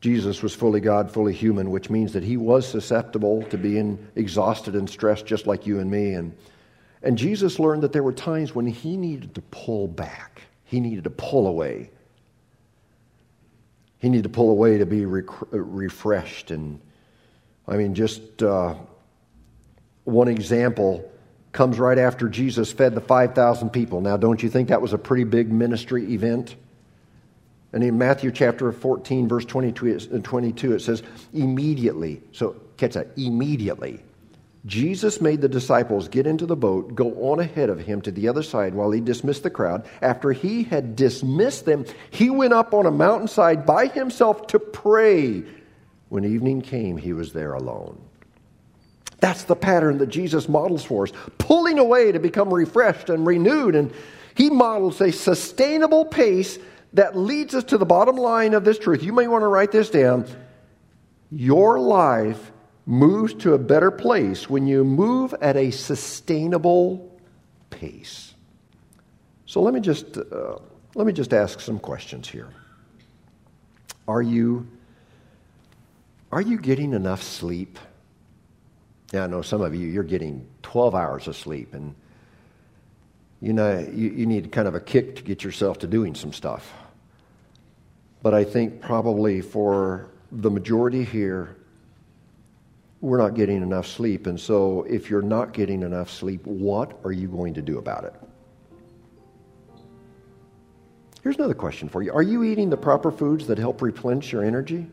Jesus 0.00 0.44
was 0.44 0.54
fully 0.54 0.80
God, 0.80 1.10
fully 1.10 1.32
human, 1.32 1.72
which 1.72 1.90
means 1.90 2.12
that 2.12 2.22
he 2.22 2.36
was 2.36 2.68
susceptible 2.68 3.42
to 3.44 3.58
being 3.58 3.98
exhausted 4.14 4.76
and 4.76 4.88
stressed 4.88 5.26
just 5.26 5.48
like 5.48 5.66
you 5.66 5.80
and 5.80 5.90
me. 5.90 6.14
And, 6.14 6.36
and 7.02 7.18
Jesus 7.18 7.58
learned 7.58 7.82
that 7.82 7.92
there 7.92 8.04
were 8.04 8.12
times 8.12 8.54
when 8.54 8.68
he 8.68 8.96
needed 8.96 9.34
to 9.34 9.40
pull 9.50 9.88
back, 9.88 10.42
he 10.62 10.78
needed 10.78 11.02
to 11.02 11.10
pull 11.10 11.48
away. 11.48 11.90
He 14.00 14.08
needed 14.08 14.24
to 14.24 14.28
pull 14.28 14.50
away 14.50 14.78
to 14.78 14.86
be 14.86 15.04
rec- 15.04 15.26
refreshed. 15.50 16.50
And 16.50 16.80
I 17.68 17.76
mean, 17.76 17.94
just 17.94 18.42
uh, 18.42 18.74
one 20.04 20.28
example 20.28 21.08
comes 21.52 21.78
right 21.78 21.98
after 21.98 22.28
Jesus 22.28 22.72
fed 22.72 22.94
the 22.94 23.00
5,000 23.00 23.70
people. 23.70 24.00
Now, 24.00 24.16
don't 24.16 24.42
you 24.42 24.48
think 24.48 24.68
that 24.68 24.80
was 24.80 24.92
a 24.92 24.98
pretty 24.98 25.24
big 25.24 25.52
ministry 25.52 26.12
event? 26.12 26.56
And 27.72 27.84
in 27.84 27.98
Matthew 27.98 28.32
chapter 28.32 28.72
14, 28.72 29.28
verse 29.28 29.44
22, 29.44 30.20
22, 30.20 30.74
it 30.74 30.80
says, 30.80 31.02
immediately. 31.32 32.20
So 32.32 32.56
catch 32.76 32.94
that, 32.94 33.08
immediately. 33.16 34.02
Jesus 34.66 35.22
made 35.22 35.40
the 35.40 35.48
disciples 35.48 36.08
get 36.08 36.26
into 36.26 36.44
the 36.44 36.56
boat, 36.56 36.94
go 36.94 37.30
on 37.30 37.40
ahead 37.40 37.70
of 37.70 37.80
him 37.80 38.02
to 38.02 38.10
the 38.10 38.28
other 38.28 38.42
side 38.42 38.74
while 38.74 38.90
he 38.90 39.00
dismissed 39.00 39.42
the 39.42 39.50
crowd. 39.50 39.86
After 40.02 40.32
he 40.32 40.64
had 40.64 40.96
dismissed 40.96 41.64
them, 41.64 41.86
he 42.10 42.28
went 42.28 42.52
up 42.52 42.74
on 42.74 42.84
a 42.84 42.90
mountainside 42.90 43.64
by 43.64 43.86
himself 43.86 44.46
to 44.48 44.58
pray. 44.58 45.44
When 46.10 46.24
evening 46.24 46.60
came, 46.60 46.98
he 46.98 47.14
was 47.14 47.32
there 47.32 47.54
alone. 47.54 47.98
That's 49.20 49.44
the 49.44 49.56
pattern 49.56 49.98
that 49.98 50.08
Jesus 50.08 50.48
models 50.48 50.84
for 50.84 51.04
us, 51.04 51.12
pulling 51.38 51.78
away 51.78 52.12
to 52.12 52.18
become 52.18 52.52
refreshed 52.52 53.08
and 53.08 53.26
renewed. 53.26 53.74
And 53.74 53.92
he 54.34 54.50
models 54.50 55.00
a 55.00 55.12
sustainable 55.12 56.04
pace 56.04 56.58
that 56.92 57.16
leads 57.16 57.54
us 57.54 57.64
to 57.64 57.78
the 57.78 57.86
bottom 57.86 58.16
line 58.16 58.54
of 58.54 58.64
this 58.64 58.78
truth. 58.78 59.02
You 59.02 59.12
may 59.12 59.28
want 59.28 59.42
to 59.42 59.46
write 59.46 59.72
this 59.72 59.88
down. 59.88 60.26
Your 61.30 61.78
life 61.78 62.50
moves 62.90 63.32
to 63.34 63.54
a 63.54 63.58
better 63.58 63.92
place 63.92 64.50
when 64.50 64.66
you 64.66 64.82
move 64.82 65.32
at 65.40 65.56
a 65.56 65.70
sustainable 65.70 67.20
pace. 67.70 68.34
So 69.46 69.62
let 69.62 69.72
me 69.72 69.80
just 69.80 70.18
uh, 70.18 70.56
let 70.96 71.06
me 71.06 71.12
just 71.12 71.32
ask 71.32 71.60
some 71.60 71.78
questions 71.78 72.28
here. 72.28 72.48
Are 74.08 74.20
you 74.20 74.66
are 76.32 76.40
you 76.42 76.58
getting 76.58 76.92
enough 76.92 77.22
sleep? 77.22 77.78
Yeah, 79.12 79.24
I 79.24 79.26
know 79.28 79.42
some 79.42 79.60
of 79.60 79.72
you 79.72 79.86
you're 79.86 80.02
getting 80.02 80.48
12 80.62 80.94
hours 80.94 81.28
of 81.28 81.36
sleep 81.36 81.74
and 81.74 81.94
you 83.40 83.52
know 83.52 83.78
you, 83.78 84.10
you 84.10 84.26
need 84.26 84.50
kind 84.50 84.66
of 84.66 84.74
a 84.74 84.80
kick 84.80 85.14
to 85.16 85.22
get 85.22 85.44
yourself 85.44 85.78
to 85.78 85.86
doing 85.86 86.16
some 86.16 86.32
stuff. 86.32 86.72
But 88.20 88.34
I 88.34 88.42
think 88.42 88.80
probably 88.80 89.42
for 89.42 90.10
the 90.32 90.50
majority 90.50 91.04
here, 91.04 91.56
we're 93.00 93.18
not 93.18 93.34
getting 93.34 93.62
enough 93.62 93.86
sleep. 93.86 94.26
And 94.26 94.38
so, 94.38 94.82
if 94.82 95.08
you're 95.08 95.22
not 95.22 95.52
getting 95.52 95.82
enough 95.82 96.10
sleep, 96.10 96.46
what 96.46 96.98
are 97.04 97.12
you 97.12 97.28
going 97.28 97.54
to 97.54 97.62
do 97.62 97.78
about 97.78 98.04
it? 98.04 98.14
Here's 101.22 101.36
another 101.36 101.54
question 101.54 101.88
for 101.88 102.02
you 102.02 102.12
Are 102.12 102.22
you 102.22 102.44
eating 102.44 102.70
the 102.70 102.76
proper 102.76 103.10
foods 103.10 103.46
that 103.46 103.58
help 103.58 103.82
replenish 103.82 104.32
your 104.32 104.44
energy? 104.44 104.86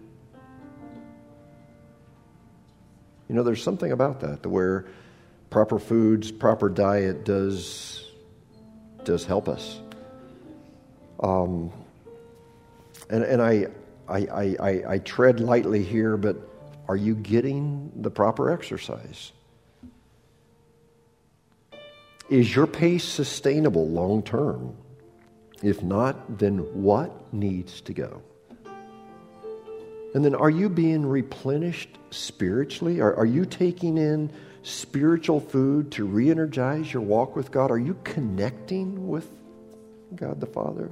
You 3.28 3.36
know, 3.36 3.44
there's 3.44 3.62
something 3.62 3.92
about 3.92 4.22
that, 4.22 4.46
where 4.46 4.86
proper 5.50 5.80
foods, 5.80 6.32
proper 6.32 6.70
diet 6.70 7.26
does, 7.26 8.06
does 9.04 9.26
help 9.26 9.50
us. 9.50 9.82
Um, 11.20 11.74
and, 13.10 13.24
and 13.24 13.42
I, 13.42 13.68
I, 14.08 14.18
I, 14.18 14.56
I, 14.60 14.84
I 14.94 14.98
tread 15.00 15.42
lightly 15.42 15.84
here, 15.84 16.16
but 16.16 16.38
are 16.88 16.96
you 16.96 17.16
getting 17.16 17.92
the 17.96 18.10
proper 18.10 18.52
exercise? 18.52 19.32
Is 22.30 22.54
your 22.56 22.68
pace 22.68 23.04
sustainable 23.04 23.88
long 23.88 24.24
term? 24.24 24.76
If 25.64 25.82
not, 25.82 26.38
then 26.38 26.60
what 26.84 27.34
needs 27.34 27.82
to 27.82 27.94
go? 27.94 28.22
And 30.14 30.24
then 30.24 30.36
are 30.36 30.50
you 30.50 30.70
being 30.70 31.06
replenished 31.06 31.90
spiritually? 32.12 33.02
Are, 33.02 33.16
are 33.16 33.26
you 33.26 33.46
taking 33.46 33.98
in 33.98 34.32
spiritual 34.64 35.40
food 35.40 35.92
to 35.94 36.06
re 36.06 36.30
energize 36.30 36.92
your 36.92 37.04
walk 37.04 37.36
with 37.36 37.52
God? 37.52 37.72
Are 37.72 37.78
you 37.78 37.98
connecting 38.04 39.08
with 39.08 39.30
God 40.16 40.40
the 40.40 40.48
Father? 40.48 40.92